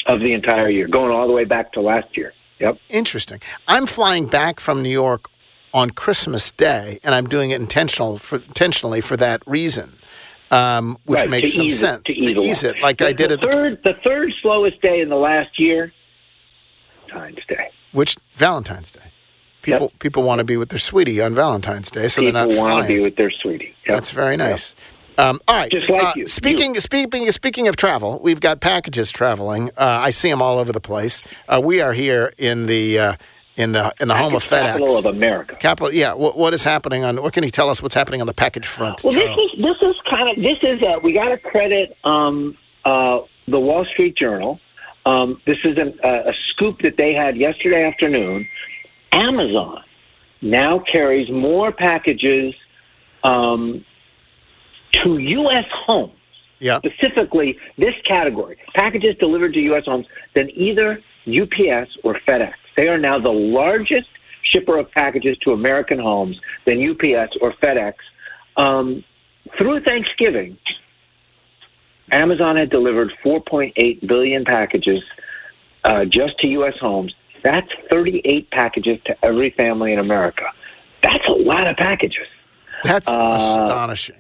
of 0.09 0.21
the 0.21 0.33
entire 0.33 0.69
year, 0.71 0.87
going 0.87 1.11
all 1.11 1.27
the 1.27 1.33
way 1.33 1.43
back 1.45 1.73
to 1.73 1.81
last 1.81 2.17
year. 2.17 2.33
Yep. 2.61 2.79
Interesting. 2.89 3.41
I'm 3.67 3.87
flying 3.87 4.27
back 4.27 4.61
from 4.61 4.81
New 4.81 4.89
York 4.89 5.27
on 5.75 5.91
Christmas 5.91 6.53
Day, 6.53 7.01
and 7.03 7.13
I'm 7.13 7.27
doing 7.27 7.51
it 7.51 7.61
intentional 7.61 8.17
for, 8.17 8.37
intentionally 8.37 9.01
for 9.01 9.17
that 9.17 9.43
reason, 9.49 9.99
um, 10.53 10.97
which 11.07 11.19
Right, 11.23 11.29
makes 11.31 11.55
some 11.55 11.69
sense 11.71 12.03
It, 12.09 12.21
to, 12.21 12.35
to 12.35 12.41
ease, 12.41 12.63
it, 12.63 12.81
like 12.81 12.99
the, 12.99 13.09
I 13.09 13.13
did 13.13 13.31
the 13.31 13.35
at 13.35 13.41
the 13.41 13.49
third. 13.51 13.81
The 13.83 13.95
third 14.05 14.31
slowest 14.43 14.81
day 14.81 15.01
in 15.01 15.09
the 15.09 15.17
last 15.17 15.59
year, 15.59 15.93
Valentine's 17.13 17.45
Day. 17.49 17.69
which 17.91 18.17
Valentine's 18.37 18.93
Day. 18.93 19.01
People 19.75 19.93
people 19.99 20.23
want 20.23 20.39
to 20.39 20.45
be 20.45 20.57
with 20.57 20.71
their 20.71 20.79
sweetie 20.79 21.21
on 21.21 21.35
Valentine's 21.35 21.91
Day, 21.91 22.09
so 22.09 22.23
People 22.23 22.33
they're 22.33 22.47
not 22.49 22.59
want 22.59 22.83
to 22.83 22.89
be 22.89 23.01
with 23.01 23.17
their 23.17 23.31
sweetie. 23.31 23.75
Yep. 23.87 23.97
That's 23.97 24.11
very 24.11 24.37
nice. 24.37 24.75
Um, 25.19 25.41
all 25.49 25.57
right. 25.57 25.71
Just 25.71 25.89
like 25.89 26.03
uh, 26.03 26.13
you. 26.17 26.27
Speaking 26.27 26.75
speaking 26.77 27.31
speaking 27.33 27.69
of 27.69 27.77
travel, 27.77 28.21
we've 28.23 28.41
got 28.41 28.61
packages 28.61 29.11
traveling. 29.11 29.71
Uh, 29.77 30.01
I 30.03 30.11
see 30.11 30.31
them 30.31 30.43
all 30.43 30.59
over 30.59 30.73
the 30.73 30.81
place. 30.81 31.23
Uh, 31.49 31.61
we 31.63 31.81
are 31.81 31.93
here 31.93 32.33
in 32.39 32.67
the 32.67 32.99
uh, 32.99 33.15
in 33.57 33.73
the 33.73 33.93
in 34.01 34.09
the 34.09 34.15
home 34.15 34.35
of 34.35 34.43
FedEx, 34.43 34.63
capital 34.63 34.99
of 34.99 35.05
America. 35.07 35.57
Capital. 35.57 35.93
Yeah. 35.93 36.13
What, 36.13 36.37
what 36.37 36.55
is 36.55 36.63
happening 36.63 37.05
on? 37.05 37.23
What 37.23 37.33
can 37.33 37.45
you 37.45 37.51
tell 37.51 37.71
us? 37.71 37.83
What's 37.83 37.95
happening 37.95 38.21
on 38.21 38.27
the 38.27 38.35
package 38.35 38.67
front? 38.67 39.03
Well, 39.03 39.13
this 39.13 39.39
is 39.39 39.51
this 39.59 39.77
is 39.83 39.97
kind 40.09 40.29
of 40.29 40.37
this 40.37 40.59
is 40.63 40.83
uh, 40.83 40.99
we 41.03 41.13
got 41.13 41.29
to 41.29 41.39
credit 41.39 41.97
um, 42.05 42.57
uh, 42.85 43.21
the 43.49 43.59
Wall 43.59 43.85
Street 43.87 44.17
Journal. 44.17 44.61
Um, 45.07 45.41
this 45.47 45.59
is 45.65 45.79
an, 45.79 45.99
uh, 46.03 46.31
a 46.31 46.33
scoop 46.51 46.81
that 46.81 46.97
they 46.97 47.15
had 47.15 47.37
yesterday 47.37 47.85
afternoon. 47.85 48.49
Amazon 49.13 49.83
now 50.43 50.79
carries 50.79 51.31
more 51.31 51.73
packages 51.73 52.55
um, 53.25 53.85
to 54.93 55.19
U.S. 55.19 55.65
homes. 55.71 56.13
Yeah. 56.59 56.79
Specifically, 56.79 57.59
this 57.77 57.95
category 58.05 58.57
packages 58.75 59.17
delivered 59.19 59.53
to 59.55 59.61
U.S. 59.61 59.85
homes 59.85 60.07
than 60.35 60.51
either 60.51 61.03
UPS 61.27 61.97
or 62.03 62.19
FedEx. 62.27 62.55
They 62.77 62.89
are 62.89 62.99
now 62.99 63.19
the 63.19 63.33
largest 63.33 64.09
shipper 64.43 64.79
of 64.79 64.91
packages 64.91 65.37
to 65.39 65.53
American 65.53 65.99
homes 65.99 66.41
than 66.65 66.79
UPS 66.91 67.37
or 67.41 67.53
FedEx. 67.55 67.95
Um, 68.57 69.05
through 69.59 69.81
Thanksgiving, 69.81 70.57
Amazon 72.11 72.57
had 72.57 72.71
delivered 72.71 73.13
4.8 73.25 74.07
billion 74.07 74.45
packages 74.45 75.03
uh, 75.85 76.05
just 76.05 76.39
to 76.39 76.47
U.S. 76.49 76.75
homes. 76.81 77.15
That's 77.47 77.69
38 77.91 78.51
packages 78.51 78.99
to 79.07 79.13
every 79.25 79.51
family 79.51 79.93
in 79.93 80.01
America. 80.01 80.47
That's 81.05 81.25
a 81.29 81.33
lot 81.33 81.69
of 81.69 81.77
packages, 81.77 82.27
That's 82.83 83.07
uh, 83.09 83.29
astonishing. 83.37 84.17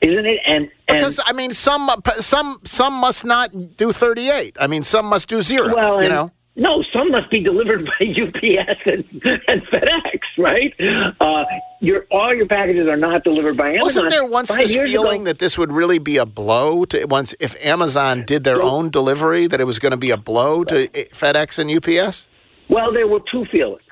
isn't 0.00 0.26
it? 0.26 0.40
And, 0.44 0.64
and 0.88 0.98
Because 0.98 1.20
I 1.24 1.32
mean, 1.32 1.52
some 1.52 1.88
some 2.18 2.58
some 2.64 2.94
must 2.94 3.24
not 3.24 3.76
do 3.76 3.92
thirty 3.92 4.28
eight. 4.30 4.56
I 4.58 4.66
mean, 4.66 4.82
some 4.82 5.06
must 5.06 5.28
do 5.28 5.40
zero. 5.42 5.72
Well, 5.74 5.96
you 5.98 6.06
and- 6.06 6.14
know. 6.14 6.30
No, 6.56 6.82
some 6.92 7.12
must 7.12 7.30
be 7.30 7.40
delivered 7.40 7.86
by 7.86 8.04
UPS 8.22 8.80
and, 8.84 9.04
and 9.46 9.62
FedEx, 9.68 10.20
right? 10.36 10.74
Uh, 11.20 11.44
your 11.80 12.06
all 12.10 12.34
your 12.34 12.46
packages 12.48 12.88
are 12.88 12.96
not 12.96 13.22
delivered 13.22 13.56
by 13.56 13.68
Amazon. 13.68 13.82
Wasn't 14.04 14.10
there 14.10 14.26
once 14.26 14.50
Five 14.50 14.66
this 14.66 14.76
feeling 14.76 15.20
ago- 15.22 15.24
that 15.26 15.38
this 15.38 15.56
would 15.56 15.70
really 15.72 16.00
be 16.00 16.16
a 16.16 16.26
blow 16.26 16.84
to 16.86 17.04
once 17.06 17.34
if 17.38 17.54
Amazon 17.64 18.24
did 18.26 18.42
their 18.44 18.60
own 18.60 18.90
delivery 18.90 19.46
that 19.46 19.60
it 19.60 19.64
was 19.64 19.78
going 19.78 19.92
to 19.92 19.96
be 19.96 20.10
a 20.10 20.16
blow 20.18 20.64
to 20.64 20.84
eh, 20.92 21.04
FedEx 21.14 21.58
and 21.60 21.70
UPS? 21.70 22.26
Well, 22.70 22.92
there 22.92 23.06
were 23.06 23.20
two 23.30 23.44
feelings. 23.46 23.82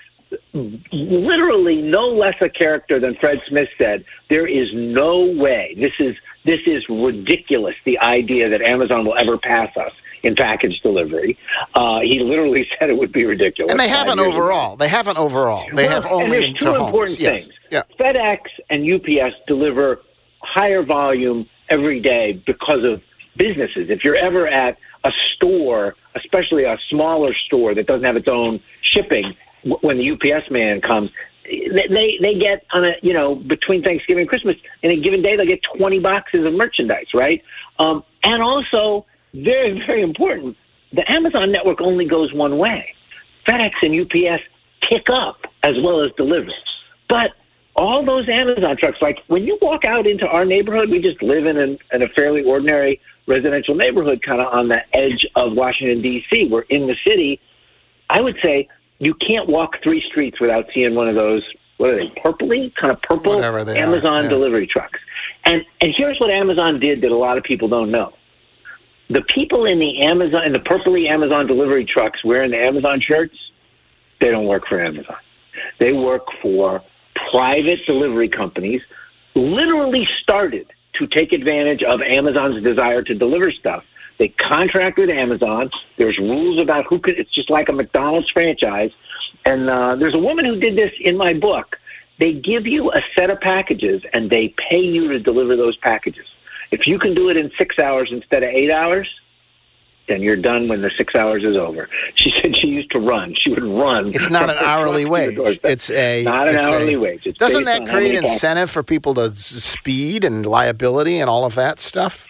Literally, 0.93 1.81
no 1.83 2.09
less 2.09 2.35
a 2.41 2.49
character 2.49 3.01
than 3.01 3.14
Fred 3.16 3.39
Smith 3.49 3.68
said. 3.79 4.05
There 4.31 4.47
is 4.47 4.68
no 4.74 5.24
way. 5.24 5.74
This 5.79 5.93
is 5.99 6.16
this 6.45 6.61
is 6.66 6.85
ridiculous. 6.89 7.74
The 7.85 7.99
idea 7.99 8.49
that 8.51 8.62
Amazon 8.62 9.05
will 9.05 9.16
ever 9.16 9.37
pass 9.39 9.74
us 9.76 9.93
in 10.22 10.35
package 10.35 10.81
delivery. 10.83 11.39
Uh, 11.74 12.01
he 12.01 12.20
literally 12.20 12.66
said 12.79 12.91
it 12.91 12.97
would 12.99 13.12
be 13.12 13.24
ridiculous. 13.24 13.70
And 13.70 13.81
they 13.81 13.89
haven't 13.89 14.18
ago. 14.18 14.29
overall. 14.29 14.76
They 14.76 14.89
haven't 14.89 15.18
overall. 15.18 15.66
They 15.74 15.85
Well, 15.85 15.93
have 15.95 16.05
and 16.07 16.14
only 16.22 16.41
there's 16.41 16.55
two 16.55 16.72
homes. 16.72 16.87
important 16.87 17.20
yes. 17.20 17.47
things. 17.47 17.59
Yeah. 17.70 17.83
FedEx 17.99 18.39
and 18.70 18.91
UPS 18.93 19.35
deliver 19.47 20.01
higher 20.41 20.83
volume 20.83 21.49
every 21.68 22.01
day 22.01 22.43
because 22.47 22.85
of 22.85 23.01
businesses. 23.37 23.91
If 23.91 24.03
you're 24.05 24.16
ever 24.16 24.49
at 24.49 24.76
a 25.05 25.11
store, 25.37 25.95
especially 26.25 26.64
a 26.64 26.79
smaller 26.89 27.35
store 27.35 27.75
that 27.75 27.87
doesn't 27.87 28.05
have 28.05 28.16
its 28.16 28.29
own 28.29 28.61
shipping, 28.83 29.35
when 29.83 29.99
the 29.99 30.11
UPS 30.11 30.51
man 30.51 30.81
comes, 30.81 31.11
they 31.45 32.19
they 32.21 32.35
get 32.35 32.66
on 32.73 32.85
a 32.85 32.93
you 33.03 33.12
know 33.12 33.35
between 33.35 33.83
Thanksgiving 33.83 34.23
and 34.23 34.29
Christmas 34.29 34.57
in 34.83 34.91
a 34.91 34.97
given 34.97 35.23
day 35.23 35.37
they 35.37 35.47
get 35.47 35.61
20 35.77 35.99
boxes 36.01 36.45
of 36.45 36.53
merchandise, 36.53 37.07
right? 37.14 37.43
Um, 37.79 38.05
and 38.23 38.43
also 38.43 39.07
very 39.35 39.83
very 39.87 40.03
important, 40.03 40.57
the 40.93 41.11
Amazon 41.11 41.51
network 41.51 41.81
only 41.81 42.05
goes 42.05 42.33
one 42.33 42.59
way. 42.59 42.95
FedEx 43.49 43.73
and 43.83 44.01
UPS 44.01 44.43
pick 44.89 45.09
up 45.11 45.41
as 45.62 45.75
well 45.83 46.03
as 46.03 46.11
deliver. 46.16 46.51
But 47.09 47.33
all 47.77 48.05
those 48.05 48.29
Amazon 48.29 48.77
trucks, 48.77 48.99
like 49.01 49.19
when 49.29 49.45
you 49.45 49.59
walk 49.62 49.85
out 49.85 50.07
into 50.07 50.27
our 50.27 50.45
neighborhood, 50.45 50.91
we 50.91 51.01
just 51.01 51.23
live 51.23 51.47
in, 51.47 51.57
an, 51.57 51.79
in 51.93 52.03
a 52.03 52.09
fairly 52.09 52.43
ordinary 52.43 53.01
residential 53.29 53.74
neighborhood, 53.74 54.22
kind 54.22 54.41
of 54.41 54.53
on 54.53 54.68
the 54.68 54.81
edge 54.97 55.24
of 55.37 55.53
Washington, 55.53 56.03
D.C. 56.03 56.49
We're 56.51 56.62
in 56.62 56.87
the 56.87 56.97
city. 57.07 57.41
I 58.11 58.20
would 58.20 58.37
say 58.43 58.68
you 58.99 59.14
can't 59.14 59.49
walk 59.49 59.76
three 59.83 60.03
streets 60.11 60.41
without 60.41 60.66
seeing 60.74 60.95
one 60.95 61.09
of 61.09 61.14
those. 61.14 61.43
What 61.76 61.91
are 61.91 61.97
they? 61.97 62.11
Purpley, 62.20 62.74
kind 62.74 62.91
of 62.91 63.01
purple 63.03 63.41
they 63.41 63.47
are, 63.47 63.59
Amazon 63.61 64.24
yeah. 64.24 64.29
delivery 64.29 64.66
trucks. 64.66 64.99
And 65.45 65.64
and 65.81 65.95
here's 65.97 66.18
what 66.18 66.31
Amazon 66.31 66.81
did 66.81 67.03
that 67.03 67.12
a 67.12 67.16
lot 67.16 67.39
of 67.39 67.45
people 67.45 67.68
don't 67.68 67.93
know. 67.93 68.12
The 69.11 69.22
people 69.22 69.64
in 69.64 69.79
the 69.79 70.03
Amazon 70.03 70.45
in 70.45 70.53
the 70.53 70.59
purpley 70.59 71.09
Amazon 71.09 71.47
delivery 71.47 71.85
trucks 71.85 72.24
wearing 72.24 72.51
the 72.51 72.59
Amazon 72.59 73.01
shirts, 73.01 73.37
they 74.20 74.31
don't 74.31 74.47
work 74.47 74.66
for 74.68 74.85
Amazon. 74.85 75.16
They 75.79 75.93
work 75.93 76.26
for 76.43 76.83
private 77.31 77.81
delivery 77.87 78.29
companies. 78.29 78.83
Literally 79.35 80.07
started 80.22 80.72
to 80.95 81.07
take 81.07 81.32
advantage 81.32 81.82
of 81.82 82.01
Amazon's 82.01 82.62
desire 82.62 83.03
to 83.03 83.14
deliver 83.14 83.53
stuff. 83.53 83.84
They 84.18 84.28
contract 84.28 84.99
with 84.99 85.11
Amazon. 85.11 85.70
There's 85.97 86.18
rules 86.18 86.59
about 86.61 86.86
who 86.89 86.99
could. 86.99 87.18
It's 87.18 87.32
just 87.32 87.51
like 87.51 87.68
a 87.68 87.72
McDonald's 87.72 88.30
franchise. 88.30 88.91
And 89.45 89.70
uh, 89.70 89.97
there's 89.97 90.14
a 90.14 90.18
woman 90.18 90.45
who 90.45 90.59
did 90.59 90.76
this 90.76 90.91
in 91.01 91.16
my 91.16 91.34
book. 91.34 91.76
They 92.18 92.32
give 92.32 92.66
you 92.66 92.91
a 92.91 93.01
set 93.16 93.30
of 93.30 93.41
packages 93.41 94.03
and 94.12 94.28
they 94.28 94.55
pay 94.68 94.80
you 94.80 95.09
to 95.09 95.20
deliver 95.20 95.57
those 95.57 95.76
packages. 95.76 96.26
If 96.72 96.86
you 96.86 96.99
can 96.99 97.14
do 97.14 97.28
it 97.28 97.36
in 97.36 97.51
six 97.57 97.78
hours 97.78 98.11
instead 98.12 98.43
of 98.43 98.51
eight 98.51 98.70
hours, 98.70 99.09
then 100.09 100.23
you're 100.23 100.37
done 100.37 100.69
when 100.69 100.81
the 100.83 100.91
six 100.97 101.15
hours 101.15 101.45
is 101.45 101.57
over. 101.57 101.89
She 102.15 102.31
said 102.37 102.57
she 102.57 102.67
used 102.69 102.91
to 102.93 102.99
run. 102.99 103.35
She 103.41 103.51
would 103.51 103.63
run. 103.65 104.09
It's 104.15 104.31
not 104.31 104.51
an 104.51 104.57
hourly 104.59 105.05
truck 105.05 105.21
to 105.27 105.33
your 105.33 105.45
wage. 105.45 105.61
It's 105.65 105.91
a 105.91 106.23
not 106.25 106.49
an 106.49 106.57
hourly 106.57 106.95
a- 106.95 107.01
wage. 107.01 107.27
It's 107.27 107.39
Doesn't 107.39 107.65
that 107.65 107.87
create 107.89 108.15
incentive 108.15 108.71
for 108.71 108.83
people 108.83 109.15
to 109.15 109.35
speed 109.35 110.25
and 110.25 110.45
liability 110.47 111.21
and 111.21 111.29
all 111.31 111.45
of 111.45 111.55
that 111.57 111.79
stuff? 111.79 112.27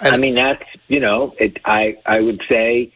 I 0.00 0.16
mean, 0.16 0.34
that's 0.34 0.62
you 0.88 1.00
know, 1.00 1.34
it. 1.38 1.58
I 1.64 1.96
I 2.06 2.20
would 2.20 2.42
say 2.48 2.92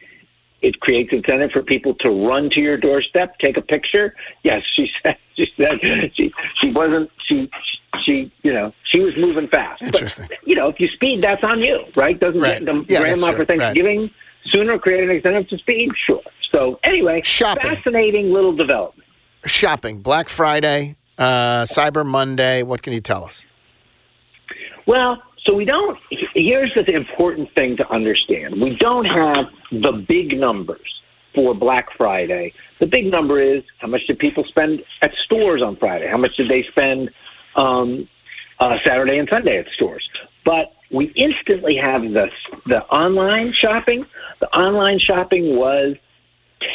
it 0.61 0.79
creates 0.81 1.11
incentive 1.13 1.51
for 1.51 1.61
people 1.63 1.93
to 1.95 2.09
run 2.09 2.49
to 2.49 2.59
your 2.59 2.75
doorstep, 2.77 3.37
take 3.39 3.57
a 3.57 3.61
picture. 3.61 4.15
Yes, 4.43 4.63
she 4.75 4.89
said. 5.03 5.17
She 5.35 5.47
said 5.55 5.79
she 6.15 6.33
she 6.59 6.71
wasn't 6.71 7.11
she 7.27 7.47
she 8.03 8.31
you 8.43 8.51
know 8.51 8.73
she 8.91 8.99
was 9.01 9.15
moving 9.17 9.47
fast. 9.47 9.83
Interesting. 9.83 10.27
you 10.45 10.55
know, 10.55 10.67
if 10.67 10.79
you 10.79 10.87
speed, 10.89 11.21
that's 11.21 11.43
on 11.43 11.61
you, 11.61 11.85
right? 11.95 12.19
Doesn't 12.19 12.41
Right. 12.41 12.63
the 12.65 12.83
Yeah, 12.89 13.01
grandma 13.01 13.31
for 13.33 13.45
Thanksgiving 13.45 14.09
sooner 14.51 14.77
create 14.77 15.03
an 15.03 15.11
incentive 15.11 15.47
to 15.49 15.57
speed? 15.57 15.89
Sure. 16.05 16.21
So 16.51 16.79
anyway, 16.83 17.21
Shopping. 17.23 17.75
fascinating 17.75 18.31
little 18.31 18.53
development. 18.53 19.07
Shopping, 19.45 20.01
Black 20.01 20.29
Friday, 20.29 20.95
uh, 21.17 21.63
Cyber 21.63 22.05
Monday. 22.05 22.63
What 22.63 22.81
can 22.81 22.93
you 22.93 23.01
tell 23.01 23.23
us? 23.23 23.45
Well, 24.85 25.21
so 25.45 25.53
we 25.53 25.65
don't. 25.65 25.97
Here's 26.33 26.73
the 26.73 26.93
important 26.93 27.53
thing 27.53 27.77
to 27.77 27.89
understand: 27.89 28.61
we 28.61 28.75
don't 28.77 29.05
have 29.05 29.45
the 29.71 30.03
big 30.07 30.37
numbers 30.37 31.01
for 31.35 31.53
Black 31.53 31.87
Friday. 31.97 32.53
The 32.79 32.85
big 32.85 33.05
number 33.05 33.39
is 33.41 33.63
how 33.79 33.87
much 33.87 34.01
did 34.07 34.19
people 34.19 34.43
spend 34.47 34.81
at 35.01 35.11
stores 35.25 35.61
on 35.61 35.75
Friday? 35.77 36.07
How 36.09 36.17
much 36.17 36.35
did 36.35 36.49
they 36.49 36.63
spend 36.71 37.11
um, 37.55 38.07
uh, 38.59 38.77
Saturday 38.85 39.17
and 39.17 39.27
Sunday 39.29 39.59
at 39.59 39.67
stores? 39.75 40.07
But 40.43 40.73
we 40.91 41.05
instantly 41.15 41.75
have 41.77 42.01
the 42.01 42.29
the 42.65 42.83
online 42.85 43.53
shopping. 43.53 44.05
The 44.39 44.47
online 44.55 44.99
shopping 44.99 45.55
was 45.55 45.95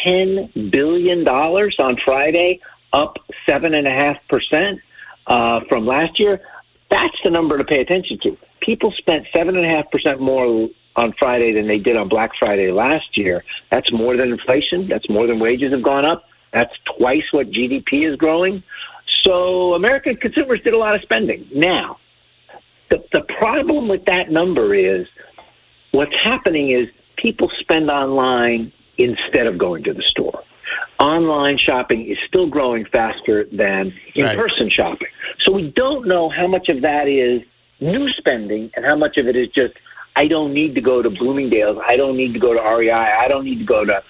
ten 0.04 0.50
billion 0.70 1.24
dollars 1.24 1.76
on 1.78 1.96
Friday, 2.04 2.60
up 2.92 3.16
seven 3.46 3.74
and 3.74 3.86
a 3.86 3.90
half 3.90 4.16
percent 4.28 4.80
uh, 5.26 5.60
from 5.68 5.86
last 5.86 6.18
year. 6.18 6.40
That's 6.90 7.16
the 7.24 7.30
number 7.30 7.56
to 7.56 7.64
pay 7.64 7.80
attention 7.80 8.18
to. 8.22 8.36
People 8.60 8.92
spent 8.98 9.26
seven 9.32 9.56
and 9.56 9.64
a 9.64 9.68
half 9.68 9.90
percent 9.90 10.20
more 10.20 10.68
on 10.94 11.14
Friday 11.18 11.52
than 11.52 11.66
they 11.66 11.78
did 11.78 11.96
on 11.96 12.08
Black 12.08 12.32
Friday 12.38 12.70
last 12.70 13.16
year. 13.16 13.44
That's 13.70 13.90
more 13.92 14.16
than 14.16 14.30
inflation. 14.30 14.88
That's 14.88 15.08
more 15.08 15.26
than 15.26 15.38
wages 15.38 15.72
have 15.72 15.82
gone 15.82 16.04
up. 16.04 16.24
That's 16.52 16.72
twice 16.98 17.24
what 17.32 17.50
GDP 17.50 18.10
is 18.10 18.16
growing. 18.16 18.62
So 19.22 19.74
American 19.74 20.16
consumers 20.16 20.60
did 20.62 20.74
a 20.74 20.78
lot 20.78 20.94
of 20.94 21.00
spending. 21.00 21.48
Now, 21.54 21.98
the, 22.92 23.02
the 23.20 23.24
problem 23.38 23.88
with 23.88 24.04
that 24.04 24.30
number 24.30 24.74
is 24.74 25.06
what's 25.92 26.14
happening 26.22 26.70
is 26.70 26.88
people 27.16 27.50
spend 27.58 27.90
online 27.90 28.70
instead 28.98 29.46
of 29.46 29.56
going 29.56 29.82
to 29.84 29.94
the 29.94 30.02
store. 30.02 30.42
Online 31.00 31.56
shopping 31.56 32.06
is 32.06 32.18
still 32.28 32.46
growing 32.46 32.84
faster 32.84 33.46
than 33.50 33.94
in 34.14 34.26
person 34.36 34.68
shopping. 34.68 35.08
So 35.40 35.52
we 35.52 35.70
don't 35.70 36.06
know 36.06 36.28
how 36.28 36.46
much 36.46 36.68
of 36.68 36.82
that 36.82 37.08
is 37.08 37.42
new 37.80 38.10
spending 38.10 38.70
and 38.76 38.84
how 38.84 38.96
much 38.96 39.16
of 39.16 39.26
it 39.26 39.36
is 39.36 39.48
just, 39.48 39.72
I 40.14 40.28
don't 40.28 40.52
need 40.52 40.74
to 40.74 40.82
go 40.82 41.00
to 41.00 41.08
Bloomingdale's. 41.08 41.78
I 41.86 41.96
don't 41.96 42.16
need 42.16 42.34
to 42.34 42.38
go 42.38 42.52
to 42.52 42.60
REI. 42.60 42.90
I 42.90 43.26
don't 43.26 43.44
need 43.44 43.58
to 43.58 43.64
go 43.64 43.86
to 43.86 44.02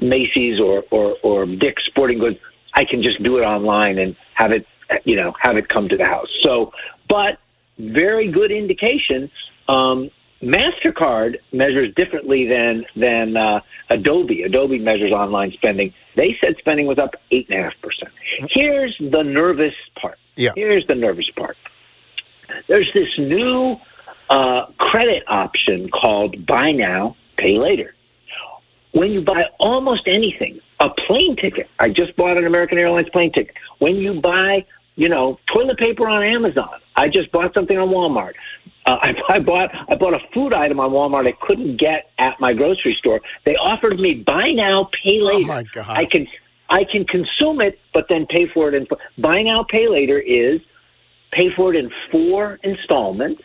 Macy's 0.00 0.58
or, 0.58 0.82
or, 0.90 1.16
or 1.22 1.44
Dick's 1.44 1.84
Sporting 1.84 2.18
Goods. 2.18 2.38
I 2.72 2.86
can 2.86 3.02
just 3.02 3.22
do 3.22 3.36
it 3.36 3.42
online 3.42 3.98
and 3.98 4.16
have 4.32 4.50
it, 4.50 4.66
you 5.04 5.14
know, 5.14 5.34
have 5.40 5.58
it 5.58 5.68
come 5.68 5.90
to 5.90 5.96
the 5.96 6.06
house. 6.06 6.28
So, 6.42 6.72
but 7.08 7.38
very 7.78 8.30
good 8.30 8.50
indication. 8.50 9.30
Um, 9.68 10.10
Mastercard 10.42 11.36
measures 11.52 11.94
differently 11.94 12.46
than 12.46 12.84
than 12.96 13.36
uh, 13.36 13.60
Adobe. 13.88 14.42
Adobe 14.42 14.78
measures 14.78 15.12
online 15.12 15.52
spending. 15.52 15.94
They 16.16 16.36
said 16.40 16.56
spending 16.58 16.86
was 16.86 16.98
up 16.98 17.14
eight 17.30 17.48
and 17.48 17.58
a 17.58 17.62
half 17.62 17.72
percent. 17.80 18.12
Here's 18.50 18.94
the 18.98 19.22
nervous 19.22 19.74
part. 20.00 20.18
Yeah. 20.36 20.50
Here's 20.54 20.86
the 20.86 20.94
nervous 20.94 21.30
part. 21.36 21.56
There's 22.68 22.90
this 22.92 23.08
new 23.18 23.76
uh, 24.28 24.66
credit 24.78 25.22
option 25.28 25.88
called 25.88 26.44
Buy 26.46 26.72
Now, 26.72 27.16
Pay 27.36 27.58
Later. 27.58 27.94
When 28.92 29.10
you 29.10 29.22
buy 29.22 29.46
almost 29.58 30.06
anything, 30.06 30.60
a 30.78 30.88
plane 30.90 31.36
ticket. 31.36 31.68
I 31.80 31.88
just 31.88 32.14
bought 32.16 32.36
an 32.36 32.46
American 32.46 32.78
Airlines 32.78 33.08
plane 33.10 33.32
ticket. 33.32 33.54
When 33.78 33.96
you 33.96 34.20
buy, 34.20 34.64
you 34.96 35.08
know, 35.08 35.38
toilet 35.52 35.78
paper 35.78 36.08
on 36.08 36.22
Amazon. 36.22 36.80
I 36.96 37.08
just 37.08 37.32
bought 37.32 37.52
something 37.54 37.76
on 37.76 37.88
Walmart. 37.88 38.34
Uh, 38.86 38.90
I, 39.02 39.14
I 39.28 39.38
bought 39.40 39.70
I 39.88 39.94
bought 39.94 40.14
a 40.14 40.20
food 40.32 40.52
item 40.52 40.80
on 40.80 40.90
Walmart 40.90 41.26
I 41.26 41.32
couldn't 41.46 41.78
get 41.78 42.10
at 42.18 42.38
my 42.40 42.52
grocery 42.52 42.96
store. 42.98 43.20
They 43.44 43.56
offered 43.56 43.98
me 43.98 44.14
buy 44.14 44.52
now, 44.52 44.90
pay 45.02 45.20
later. 45.20 45.44
Oh 45.44 45.54
my 45.54 45.62
God. 45.64 45.88
I 45.88 46.04
can 46.04 46.26
I 46.70 46.84
can 46.84 47.04
consume 47.04 47.60
it, 47.60 47.78
but 47.92 48.06
then 48.08 48.26
pay 48.26 48.46
for 48.48 48.68
it 48.68 48.74
And 48.74 48.88
buy 49.18 49.42
now, 49.42 49.64
pay 49.64 49.88
later 49.88 50.18
is 50.18 50.60
pay 51.32 51.50
for 51.54 51.74
it 51.74 51.78
in 51.78 51.90
four 52.10 52.60
installments 52.62 53.42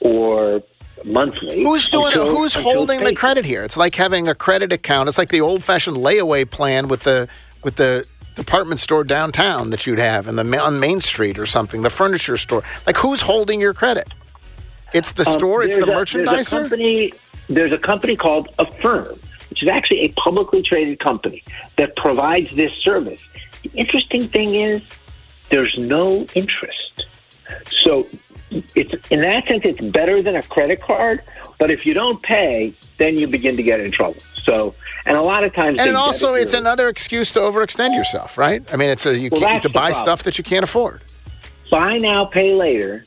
or 0.00 0.62
monthly. 1.04 1.62
Who's 1.62 1.88
doing? 1.88 2.08
until- 2.08 2.26
who's 2.26 2.54
until 2.56 2.72
holding 2.72 3.04
the 3.04 3.14
credit 3.14 3.44
here? 3.44 3.62
It's 3.62 3.76
like 3.76 3.94
having 3.94 4.28
a 4.28 4.34
credit 4.34 4.72
account. 4.72 5.08
It's 5.08 5.18
like 5.18 5.30
the 5.30 5.40
old-fashioned 5.40 5.96
layaway 5.96 6.48
plan 6.48 6.88
with 6.88 7.04
the 7.04 7.28
with 7.62 7.76
the 7.76 8.06
department 8.34 8.80
store 8.80 9.04
downtown 9.04 9.70
that 9.70 9.86
you'd 9.86 9.98
have 9.98 10.26
in 10.26 10.36
the 10.36 10.58
on 10.60 10.80
Main 10.80 11.00
Street 11.00 11.38
or 11.38 11.46
something. 11.46 11.82
The 11.82 11.90
furniture 11.90 12.36
store. 12.36 12.62
Like 12.86 12.96
who's 12.96 13.20
holding 13.20 13.60
your 13.60 13.74
credit? 13.74 14.08
It's 14.92 15.12
the 15.12 15.26
Um, 15.26 15.32
store. 15.32 15.62
It's 15.62 15.76
the 15.76 15.82
a- 15.84 15.86
There's 15.86 16.14
a 16.14 16.50
company. 16.60 17.12
There's 17.48 17.72
a 17.72 17.78
company 17.78 18.16
called 18.16 18.48
Affirm, 18.58 19.20
which 19.50 19.62
is 19.62 19.68
actually 19.68 20.00
a 20.00 20.08
publicly 20.10 20.62
traded 20.62 20.98
company 21.00 21.42
that 21.76 21.94
provides 21.96 22.54
this 22.56 22.72
service. 22.82 23.20
The 23.62 23.70
interesting 23.74 24.28
thing 24.28 24.56
is 24.56 24.82
there's 25.50 25.74
no 25.78 26.26
interest. 26.34 27.06
So 27.84 28.06
it's 28.74 28.92
in 29.10 29.20
that 29.22 29.46
sense 29.46 29.62
it's 29.64 29.80
better 29.80 30.22
than 30.22 30.36
a 30.36 30.42
credit 30.42 30.80
card, 30.80 31.22
but 31.58 31.70
if 31.70 31.84
you 31.84 31.92
don't 31.92 32.22
pay, 32.22 32.72
then 32.98 33.18
you 33.18 33.26
begin 33.26 33.56
to 33.56 33.62
get 33.62 33.80
in 33.80 33.90
trouble. 33.90 34.16
So 34.44 34.74
and 35.06 35.16
a 35.16 35.22
lot 35.22 35.44
of 35.44 35.54
times 35.54 35.80
And 35.80 35.96
also, 35.96 36.34
it's 36.34 36.54
another 36.54 36.88
excuse 36.88 37.32
to 37.32 37.40
overextend 37.40 37.94
yourself, 37.94 38.36
right? 38.38 38.62
I 38.72 38.76
mean, 38.76 38.90
it's 38.90 39.06
a 39.06 39.18
you 39.18 39.28
Well, 39.32 39.40
can't 39.40 39.62
to 39.62 39.68
buy 39.70 39.90
problem. 39.90 39.94
stuff 40.04 40.22
that 40.24 40.38
you 40.38 40.44
can't 40.44 40.64
afford. 40.64 41.02
buy 41.70 41.98
now, 41.98 42.24
pay 42.26 42.52
later 42.54 43.06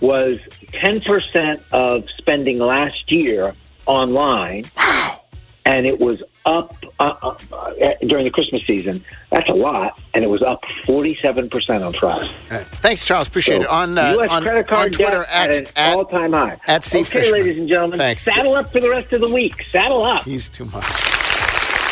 was 0.00 0.38
10% 0.74 1.60
of 1.72 2.04
spending 2.18 2.58
last 2.58 3.10
year 3.10 3.54
online. 3.86 4.64
Wow. 4.76 5.22
And 5.64 5.86
it 5.86 5.98
was 5.98 6.22
up 6.46 6.74
uh, 7.00 7.14
uh, 7.22 7.36
uh, 7.52 7.70
during 8.06 8.24
the 8.24 8.30
Christmas 8.30 8.62
season. 8.66 9.04
That's 9.30 9.48
a 9.50 9.52
lot. 9.52 9.98
And 10.14 10.24
it 10.24 10.28
was 10.28 10.42
up 10.42 10.62
47% 10.84 11.84
on 11.86 11.92
Friday. 11.94 12.32
Thanks, 12.80 13.04
Charles. 13.04 13.26
Appreciate 13.28 13.58
So, 13.58 13.62
it. 13.64 13.68
On 13.68 13.98
uh, 13.98 14.12
U.S. 14.12 14.30
on, 14.30 14.42
credit 14.42 14.66
card 14.66 14.86
on 14.86 14.90
Twitter 14.92 15.22
debt 15.24 15.28
at, 15.30 15.50
at, 15.54 15.72
an 15.76 15.98
all-time 15.98 16.32
high. 16.32 16.58
at 16.68 16.84
C. 16.84 16.98
okay, 17.00 17.04
Fishman. 17.04 17.40
ladies 17.40 17.58
and 17.58 17.68
gentlemen, 17.68 17.98
Thanks. 17.98 18.24
saddle 18.24 18.54
up 18.54 18.72
for 18.72 18.80
the 18.80 18.88
rest 18.88 19.12
of 19.12 19.20
the 19.20 19.32
week. 19.34 19.54
Saddle 19.72 20.04
up. 20.04 20.22
He's 20.22 20.48
too 20.48 20.64
much. 20.66 20.84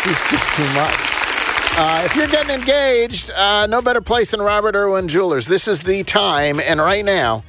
He's 0.05 0.23
just 0.31 0.49
too 0.57 0.67
much. 0.75 0.95
Uh, 1.77 2.03
if 2.05 2.15
you're 2.15 2.29
getting 2.29 2.55
engaged, 2.55 3.33
uh, 3.33 3.67
no 3.67 3.83
better 3.83 4.01
place 4.01 4.31
than 4.31 4.41
Robert 4.41 4.77
Irwin 4.77 5.09
Jewelers. 5.09 5.47
This 5.47 5.67
is 5.67 5.81
the 5.81 6.05
time, 6.05 6.61
and 6.61 6.81
right 6.81 7.05
now, 7.05 7.43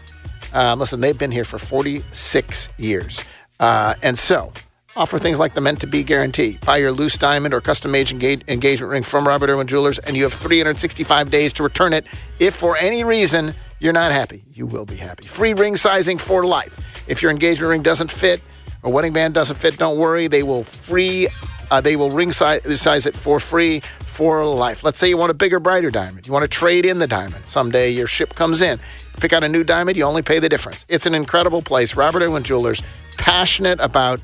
uh, 0.53 0.75
listen, 0.75 0.99
they've 0.99 1.17
been 1.17 1.29
here 1.31 1.43
for 1.43 1.59
46 1.59 2.69
years, 2.77 3.23
uh, 3.59 3.93
and 4.01 4.17
so 4.17 4.51
offer 4.95 5.19
things 5.19 5.39
like 5.39 5.53
the 5.53 5.61
meant 5.61 5.81
to 5.81 5.87
be 5.87 6.03
guarantee. 6.03 6.57
Buy 6.65 6.77
your 6.77 6.91
loose 6.91 7.17
diamond 7.17 7.53
or 7.53 7.61
custom 7.61 7.91
made 7.91 8.11
engage- 8.11 8.43
engagement 8.47 8.91
ring 8.91 9.03
from 9.03 9.27
Robert 9.27 9.49
Irwin 9.49 9.67
Jewelers, 9.67 9.99
and 9.99 10.15
you 10.15 10.23
have 10.23 10.33
365 10.33 11.29
days 11.29 11.51
to 11.53 11.63
return 11.63 11.93
it. 11.93 12.05
If 12.39 12.55
for 12.55 12.77
any 12.77 13.03
reason 13.03 13.53
you're 13.79 13.93
not 13.93 14.11
happy, 14.11 14.43
you 14.53 14.65
will 14.65 14.85
be 14.85 14.95
happy. 14.95 15.27
Free 15.27 15.53
ring 15.53 15.75
sizing 15.75 16.17
for 16.17 16.45
life. 16.45 16.79
If 17.07 17.21
your 17.21 17.31
engagement 17.31 17.69
ring 17.69 17.83
doesn't 17.83 18.09
fit 18.09 18.41
or 18.83 18.91
wedding 18.91 19.11
band 19.13 19.33
doesn't 19.33 19.57
fit, 19.57 19.77
don't 19.77 19.97
worry. 19.97 20.27
They 20.27 20.43
will 20.43 20.63
free 20.63 21.27
Uh, 21.71 21.81
they 21.81 21.95
will 21.95 22.11
ring 22.11 22.31
size, 22.31 22.79
size 22.79 23.07
it 23.07 23.15
for 23.17 23.39
free 23.39 23.81
for 24.05 24.45
life. 24.45 24.83
Let's 24.83 24.99
say 24.99 25.09
you 25.09 25.17
want 25.17 25.31
a 25.31 25.33
bigger, 25.33 25.59
brighter 25.59 25.89
diamond. 25.89 26.27
You 26.27 26.31
want 26.31 26.43
to 26.43 26.47
trade 26.47 26.85
in 26.85 26.99
the 26.99 27.07
diamond. 27.07 27.47
Someday 27.47 27.89
your 27.89 28.05
ship 28.05 28.35
comes 28.35 28.61
in. 28.61 28.79
Pick 29.19 29.33
out 29.33 29.43
a 29.43 29.49
new 29.49 29.63
diamond, 29.63 29.97
you 29.97 30.03
only 30.03 30.21
pay 30.21 30.37
the 30.37 30.47
difference. 30.47 30.85
It's 30.89 31.07
an 31.07 31.15
incredible 31.15 31.63
place. 31.63 31.95
Robert 31.95 32.21
Irwin 32.21 32.43
Jewelers, 32.43 32.83
passionate 33.17 33.79
about 33.79 34.21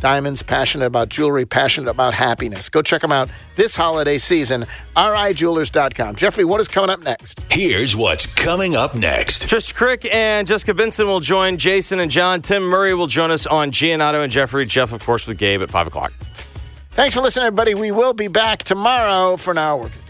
diamonds, 0.00 0.42
passionate 0.42 0.86
about 0.86 1.08
jewelry, 1.08 1.46
passionate 1.46 1.90
about 1.90 2.14
happiness. 2.14 2.68
Go 2.68 2.82
check 2.82 3.02
them 3.02 3.12
out 3.12 3.28
this 3.56 3.76
holiday 3.76 4.18
season. 4.18 4.66
RIJewelers.com. 4.96 6.16
Jeffrey, 6.16 6.44
what 6.44 6.60
is 6.60 6.68
coming 6.68 6.90
up 6.90 7.00
next? 7.00 7.40
Here's 7.50 7.94
what's 7.94 8.26
coming 8.26 8.76
up 8.76 8.94
next. 8.94 9.46
Trish 9.46 9.74
Crick 9.74 10.12
and 10.12 10.46
Jessica 10.46 10.74
Benson 10.74 11.06
will 11.06 11.20
join 11.20 11.56
Jason 11.56 12.00
and 12.00 12.10
John. 12.10 12.42
Tim 12.42 12.62
Murray 12.62 12.94
will 12.94 13.06
join 13.06 13.30
us 13.30 13.46
on 13.46 13.70
Giannotto 13.70 14.22
and 14.22 14.32
Jeffrey. 14.32 14.66
Jeff, 14.66 14.92
of 14.92 15.04
course, 15.04 15.26
with 15.26 15.38
Gabe 15.38 15.62
at 15.62 15.70
5 15.70 15.86
o'clock. 15.86 16.12
Thanks 16.92 17.14
for 17.14 17.20
listening, 17.20 17.46
everybody. 17.46 17.74
We 17.74 17.92
will 17.92 18.14
be 18.14 18.28
back 18.28 18.64
tomorrow 18.64 19.36
for 19.36 19.52
an 19.52 19.58
hour 19.58 19.80
work 19.80 19.94
is 19.94 20.04
done. 20.04 20.09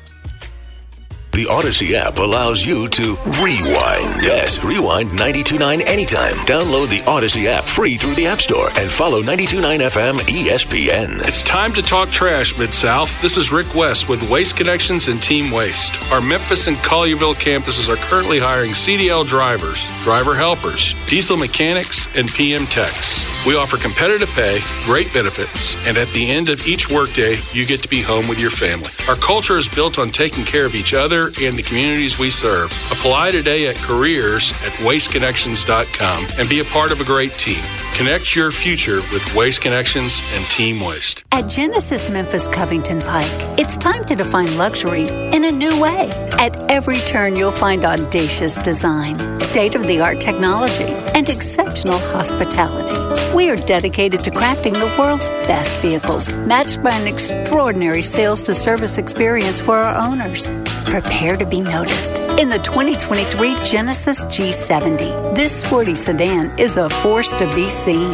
The 1.41 1.47
Audacy 1.47 1.95
app 1.95 2.19
allows 2.19 2.67
you 2.67 2.87
to 2.89 3.17
rewind. 3.41 4.21
Yes, 4.21 4.63
rewind 4.63 5.09
929 5.13 5.81
anytime. 5.89 6.35
Download 6.45 6.87
the 6.87 6.99
Audacy 7.09 7.47
app 7.47 7.67
free 7.67 7.95
through 7.95 8.15
the 8.15 8.27
App 8.27 8.43
Store 8.43 8.69
and 8.77 8.93
follow 8.93 9.23
929 9.23 9.81
FM 9.81 10.19
ESPN. 10.19 11.27
It's 11.27 11.43
time 11.43 11.73
to 11.73 11.81
talk 11.81 12.11
trash, 12.11 12.59
Mid 12.59 12.75
South. 12.75 13.23
This 13.23 13.39
is 13.39 13.51
Rick 13.51 13.75
West 13.75 14.07
with 14.07 14.31
Waste 14.31 14.55
Connections 14.55 15.09
and 15.09 15.23
Team 15.23 15.51
Waste. 15.51 15.97
Our 16.13 16.21
Memphis 16.21 16.67
and 16.67 16.77
Collierville 16.79 17.37
campuses 17.37 17.89
are 17.89 17.97
currently 17.97 18.39
hiring 18.39 18.73
CDL 18.73 19.27
drivers, 19.27 19.83
driver 20.03 20.35
helpers, 20.35 20.95
diesel 21.07 21.39
mechanics, 21.39 22.07
and 22.17 22.29
PM 22.29 22.67
techs. 22.67 23.25
We 23.47 23.57
offer 23.57 23.79
competitive 23.79 24.29
pay, 24.31 24.61
great 24.85 25.11
benefits, 25.15 25.75
and 25.87 25.97
at 25.97 26.09
the 26.13 26.31
end 26.31 26.51
of 26.51 26.67
each 26.67 26.91
workday, 26.91 27.37
you 27.55 27.65
get 27.65 27.81
to 27.81 27.89
be 27.89 28.03
home 28.03 28.29
with 28.29 28.39
your 28.39 28.51
family. 28.51 28.91
Our 29.09 29.15
culture 29.15 29.57
is 29.57 29.67
built 29.67 29.99
on 29.99 30.11
taking 30.11 30.45
care 30.45 30.67
of 30.67 30.75
each 30.75 30.93
other 30.93 31.30
and 31.43 31.57
the 31.57 31.63
communities 31.63 32.19
we 32.19 32.31
serve. 32.31 32.71
Apply 32.91 33.31
today 33.31 33.69
at 33.69 33.77
careers 33.77 34.53
at 34.65 34.73
wasteconnections.com 34.85 36.27
and 36.39 36.49
be 36.49 36.61
a 36.61 36.65
part 36.65 36.93
of 36.93 37.01
a 37.01 37.05
great 37.05 37.33
team. 37.33 37.63
Connect 37.95 38.35
your 38.35 38.51
future 38.51 39.03
with 39.13 39.35
Waste 39.37 39.61
Connections 39.61 40.23
and 40.33 40.45
Team 40.47 40.81
Waste. 40.81 41.25
At 41.33 41.49
Genesis 41.49 42.09
Memphis 42.09 42.49
Covington 42.49 43.01
Pike, 43.01 43.27
it's 43.59 43.77
time 43.77 44.05
to 44.05 44.15
define 44.15 44.57
luxury 44.57 45.07
in 45.09 45.45
a 45.45 45.51
new 45.51 45.81
way. 45.81 46.11
At 46.39 46.71
every 46.71 46.97
turn, 46.97 47.37
you'll 47.37 47.51
find 47.51 47.85
audacious 47.85 48.57
design, 48.57 49.39
state 49.39 49.75
of 49.75 49.87
the 49.87 50.01
art 50.01 50.21
technology, 50.21 50.95
and 51.15 51.29
exceptional 51.29 51.99
hospitality. 51.99 52.95
We 53.37 53.51
are 53.51 53.57
dedicated 53.57 54.25
to 54.25 54.31
crafting 54.31 54.73
the 54.73 54.95
world's 54.99 55.29
best 55.47 55.75
vehicles, 55.83 56.33
matched 56.33 56.83
by 56.83 56.93
an 56.93 57.07
extraordinary 57.07 58.03
sales 58.03 58.43
to 58.45 58.55
service 58.55 58.97
experience 58.97 59.61
for 59.61 59.77
our 59.77 59.95
owners. 59.95 60.51
Prepare 60.91 61.37
to 61.37 61.47
be 61.47 61.61
noticed 61.61 62.19
in 62.41 62.49
the 62.49 62.59
2023 62.65 63.55
Genesis 63.63 64.25
G70. 64.25 65.37
This 65.37 65.61
sporty 65.61 65.95
sedan 65.95 66.59
is 66.59 66.79
a 66.79 66.91
force 66.91 67.33
to 67.35 67.47
be 67.55 67.71
seen. 67.71 68.11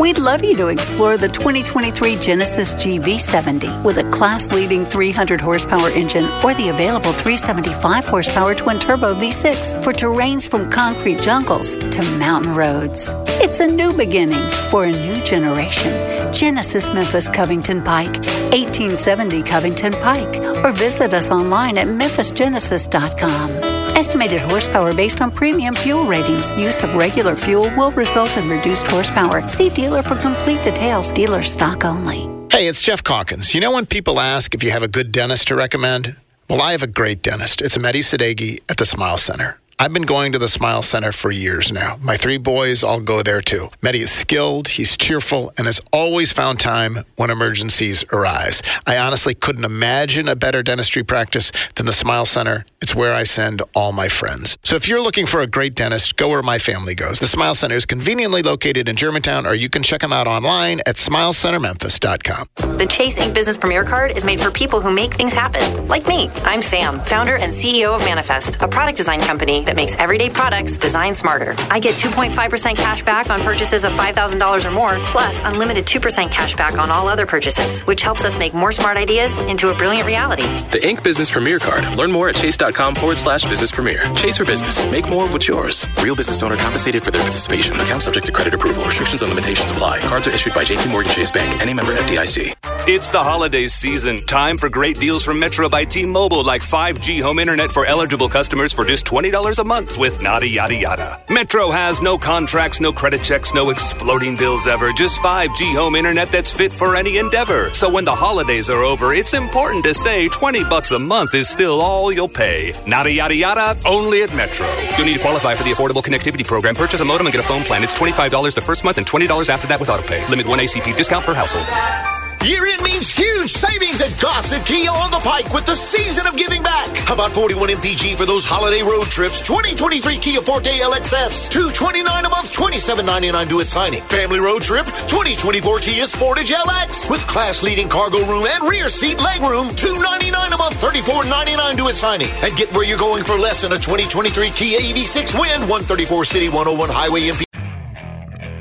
We'd 0.00 0.18
love 0.18 0.42
you 0.42 0.56
to 0.56 0.68
explore 0.68 1.18
the 1.18 1.28
2023 1.28 2.16
Genesis 2.16 2.74
GV70 2.74 3.84
with 3.84 3.98
a 3.98 4.10
class 4.10 4.50
leading 4.50 4.86
300 4.86 5.42
horsepower 5.42 5.90
engine 5.90 6.24
or 6.42 6.54
the 6.54 6.70
available 6.70 7.12
375 7.12 8.06
horsepower 8.06 8.54
twin 8.54 8.78
turbo 8.78 9.14
V6 9.14 9.84
for 9.84 9.92
terrains 9.92 10.48
from 10.48 10.70
concrete 10.70 11.20
jungles 11.20 11.76
to 11.76 12.02
mountain 12.18 12.54
roads. 12.54 13.14
It's 13.42 13.60
a 13.60 13.66
new 13.66 13.92
beginning 13.92 14.40
for 14.70 14.84
a 14.84 14.90
new 14.90 15.22
generation. 15.22 15.92
Genesis 16.32 16.94
Memphis 16.94 17.28
Covington 17.28 17.82
Pike, 17.82 18.16
1870 18.56 19.42
Covington 19.42 19.92
Pike, 19.92 20.42
or 20.64 20.72
visit 20.72 21.12
us 21.12 21.30
online 21.30 21.76
at 21.76 21.88
memphisgenesis.com. 21.88 23.69
Estimated 24.00 24.40
horsepower 24.40 24.94
based 24.94 25.20
on 25.20 25.30
premium 25.30 25.74
fuel 25.74 26.06
ratings. 26.06 26.50
Use 26.52 26.82
of 26.82 26.94
regular 26.94 27.36
fuel 27.36 27.64
will 27.76 27.90
result 27.92 28.34
in 28.38 28.48
reduced 28.48 28.86
horsepower. 28.86 29.46
See 29.46 29.68
dealer 29.68 30.00
for 30.00 30.16
complete 30.16 30.62
details. 30.62 31.12
Dealer 31.12 31.42
stock 31.42 31.84
only. 31.84 32.20
Hey, 32.50 32.66
it's 32.66 32.80
Geoff 32.80 33.04
Calkins. 33.04 33.54
You 33.54 33.60
know 33.60 33.72
when 33.72 33.84
people 33.84 34.18
ask 34.18 34.54
if 34.54 34.64
you 34.64 34.70
have 34.70 34.82
a 34.82 34.88
good 34.88 35.12
dentist 35.12 35.48
to 35.48 35.54
recommend? 35.54 36.16
Well, 36.48 36.62
I 36.62 36.72
have 36.72 36.82
a 36.82 36.86
great 36.86 37.20
dentist. 37.20 37.60
It's 37.60 37.76
Mehdi 37.76 38.00
Sadeghi 38.00 38.60
at 38.70 38.78
the 38.78 38.86
Smile 38.86 39.18
Center. 39.18 39.59
I've 39.82 39.94
been 39.94 40.02
going 40.02 40.32
to 40.32 40.38
the 40.38 40.46
Smile 40.46 40.82
Center 40.82 41.10
for 41.10 41.30
years 41.30 41.72
now. 41.72 41.96
My 42.02 42.18
three 42.18 42.36
boys 42.36 42.82
all 42.82 43.00
go 43.00 43.22
there 43.22 43.40
too. 43.40 43.68
Mehdi 43.80 44.00
is 44.02 44.10
skilled, 44.10 44.68
he's 44.68 44.94
cheerful, 44.94 45.54
and 45.56 45.66
has 45.66 45.80
always 45.90 46.32
found 46.32 46.60
time 46.60 46.98
when 47.16 47.30
emergencies 47.30 48.04
arise. 48.12 48.62
I 48.86 48.98
honestly 48.98 49.32
couldn't 49.32 49.64
imagine 49.64 50.28
a 50.28 50.36
better 50.36 50.62
dentistry 50.62 51.02
practice 51.02 51.50
than 51.76 51.86
the 51.86 51.94
Smile 51.94 52.26
Center. 52.26 52.66
It's 52.82 52.94
where 52.94 53.14
I 53.14 53.22
send 53.22 53.62
all 53.74 53.92
my 53.92 54.10
friends. 54.10 54.58
So 54.64 54.76
if 54.76 54.86
you're 54.86 55.00
looking 55.00 55.24
for 55.24 55.40
a 55.40 55.46
great 55.46 55.76
dentist, 55.76 56.16
go 56.16 56.28
where 56.28 56.42
my 56.42 56.58
family 56.58 56.94
goes. 56.94 57.18
The 57.18 57.26
Smile 57.26 57.54
Center 57.54 57.74
is 57.74 57.86
conveniently 57.86 58.42
located 58.42 58.86
in 58.86 58.96
Germantown, 58.96 59.46
or 59.46 59.54
you 59.54 59.70
can 59.70 59.82
check 59.82 60.02
them 60.02 60.12
out 60.12 60.26
online 60.26 60.80
at 60.84 60.96
smilecentermemphis.com. 60.96 62.76
The 62.76 62.86
Chase 62.86 63.16
Ink 63.16 63.34
Business 63.34 63.56
Premier 63.56 63.84
Card 63.84 64.10
is 64.10 64.26
made 64.26 64.40
for 64.40 64.50
people 64.50 64.82
who 64.82 64.92
make 64.92 65.14
things 65.14 65.32
happen, 65.32 65.88
like 65.88 66.06
me. 66.06 66.28
I'm 66.44 66.60
Sam, 66.60 67.00
founder 67.00 67.36
and 67.36 67.50
CEO 67.50 67.94
of 67.94 68.04
Manifest, 68.04 68.60
a 68.60 68.68
product 68.68 68.98
design 68.98 69.22
company 69.22 69.69
that 69.70 69.76
makes 69.76 69.94
everyday 70.00 70.28
products 70.28 70.76
design 70.76 71.14
smarter. 71.14 71.54
I 71.70 71.78
get 71.78 71.94
2.5% 71.94 72.76
cash 72.76 73.04
back 73.04 73.30
on 73.30 73.40
purchases 73.42 73.84
of 73.84 73.92
$5,000 73.92 74.64
or 74.64 74.70
more, 74.72 74.98
plus 75.04 75.40
unlimited 75.44 75.86
2% 75.86 76.32
cash 76.32 76.56
back 76.56 76.76
on 76.76 76.90
all 76.90 77.06
other 77.08 77.24
purchases, 77.24 77.84
which 77.84 78.02
helps 78.02 78.24
us 78.24 78.36
make 78.36 78.52
more 78.52 78.72
smart 78.72 78.96
ideas 78.96 79.40
into 79.42 79.70
a 79.70 79.74
brilliant 79.76 80.08
reality. 80.08 80.42
The 80.72 80.80
Ink 80.82 81.04
Business 81.04 81.30
Premier 81.30 81.60
Card. 81.60 81.86
Learn 81.96 82.10
more 82.10 82.28
at 82.28 82.34
chase.com 82.34 82.96
forward 82.96 83.18
slash 83.18 83.44
business 83.44 83.70
premier. 83.70 84.02
Chase 84.14 84.38
for 84.38 84.44
business. 84.44 84.84
Make 84.90 85.08
more 85.08 85.26
of 85.26 85.32
what's 85.32 85.46
yours. 85.46 85.86
Real 86.02 86.16
business 86.16 86.42
owner 86.42 86.56
compensated 86.56 87.04
for 87.04 87.12
their 87.12 87.22
participation. 87.22 87.76
Account 87.76 88.02
subject 88.02 88.26
to 88.26 88.32
credit 88.32 88.54
approval. 88.54 88.82
Restrictions 88.82 89.22
and 89.22 89.30
limitations 89.30 89.70
apply. 89.70 90.00
Cards 90.00 90.26
are 90.26 90.32
issued 90.32 90.52
by 90.52 90.64
JP 90.64 90.90
Morgan 90.90 91.12
Chase 91.12 91.30
Bank. 91.30 91.62
Any 91.62 91.74
member 91.74 91.94
FDIC. 91.94 92.54
It's 92.88 93.10
the 93.10 93.22
holiday 93.22 93.68
season. 93.68 94.24
Time 94.26 94.58
for 94.58 94.68
great 94.68 94.98
deals 94.98 95.22
from 95.22 95.38
Metro 95.38 95.68
by 95.68 95.84
T-Mobile, 95.84 96.42
like 96.42 96.62
5G 96.62 97.20
home 97.20 97.38
internet 97.38 97.70
for 97.70 97.84
eligible 97.84 98.28
customers 98.28 98.72
for 98.72 98.84
just 98.84 99.06
$20 99.06 99.59
a 99.60 99.64
month 99.64 99.98
with 99.98 100.20
nada 100.22 100.48
yada 100.48 100.74
yada. 100.74 101.20
Metro 101.28 101.70
has 101.70 102.02
no 102.02 102.18
contracts, 102.18 102.80
no 102.80 102.92
credit 102.92 103.22
checks, 103.22 103.54
no 103.54 103.70
exploding 103.70 104.36
bills 104.36 104.66
ever. 104.66 104.92
Just 104.92 105.20
5G 105.20 105.74
home 105.76 105.94
internet 105.94 106.32
that's 106.32 106.52
fit 106.52 106.72
for 106.72 106.96
any 106.96 107.18
endeavor. 107.18 107.72
So 107.72 107.88
when 107.88 108.04
the 108.04 108.14
holidays 108.14 108.68
are 108.68 108.82
over, 108.82 109.12
it's 109.12 109.34
important 109.34 109.84
to 109.84 109.94
say 109.94 110.28
20 110.28 110.64
bucks 110.64 110.90
a 110.90 110.98
month 110.98 111.34
is 111.34 111.48
still 111.48 111.80
all 111.80 112.10
you'll 112.10 112.28
pay. 112.28 112.72
Nada 112.86 113.12
yada 113.12 113.34
yada, 113.34 113.78
only 113.86 114.22
at 114.22 114.34
Metro. 114.34 114.66
You'll 114.96 115.06
need 115.06 115.14
to 115.14 115.20
qualify 115.20 115.54
for 115.54 115.62
the 115.62 115.70
Affordable 115.70 116.02
Connectivity 116.02 116.46
Program. 116.46 116.74
Purchase 116.74 117.00
a 117.00 117.04
modem 117.04 117.26
and 117.26 117.32
get 117.32 117.44
a 117.44 117.46
phone 117.46 117.62
plan. 117.62 117.84
It's 117.84 117.94
$25 117.94 118.54
the 118.54 118.60
first 118.60 118.82
month 118.82 118.98
and 118.98 119.06
$20 119.06 119.50
after 119.50 119.66
that 119.68 119.78
with 119.78 119.90
autopay. 119.90 120.28
Limit 120.28 120.48
1 120.48 120.58
ACP 120.58 120.96
discount 120.96 121.24
per 121.24 121.34
household. 121.34 122.19
Year 122.44 122.64
end 122.72 122.82
means 122.82 123.10
huge 123.10 123.52
savings 123.52 124.00
at 124.00 124.18
Gossett 124.18 124.64
Kia 124.64 124.88
on 124.88 125.10
the 125.10 125.18
Pike 125.18 125.52
with 125.52 125.66
the 125.66 125.74
season 125.74 126.26
of 126.26 126.38
giving 126.38 126.62
back. 126.62 126.88
How 127.04 127.12
about 127.12 127.32
41 127.32 127.68
MPG 127.68 128.16
for 128.16 128.24
those 128.24 128.46
holiday 128.46 128.82
road 128.82 129.04
trips? 129.04 129.42
2023 129.42 130.16
Kia 130.16 130.40
Forte 130.40 130.72
LXS, 130.72 131.50
229 131.50 132.24
a 132.24 132.28
month, 132.30 132.50
27.99 132.50 133.48
due 133.48 133.60
at 133.60 133.66
signing. 133.66 134.00
Family 134.04 134.40
road 134.40 134.62
trip, 134.62 134.86
2024 134.86 135.80
Kia 135.80 136.04
Sportage 136.04 136.50
LX 136.50 137.10
with 137.10 137.20
class 137.26 137.62
leading 137.62 137.90
cargo 137.90 138.24
room 138.24 138.46
and 138.48 138.68
rear 138.68 138.88
seat 138.88 139.20
leg 139.20 139.42
room, 139.42 139.68
299 139.76 140.52
a 140.52 140.56
month, 140.56 140.80
34.99 140.80 141.76
due 141.76 141.88
at 141.88 141.94
signing. 141.94 142.28
And 142.42 142.56
get 142.56 142.72
where 142.72 142.84
you're 142.84 142.96
going 142.96 143.22
for 143.22 143.36
less 143.36 143.60
than 143.60 143.72
a 143.72 143.76
2023 143.76 144.48
Kia 144.48 144.80
EV6 144.80 145.38
Wind, 145.38 145.68
134 145.68 146.24
City 146.24 146.48
101 146.48 146.88
Highway 146.88 147.28
MP. 147.28 147.49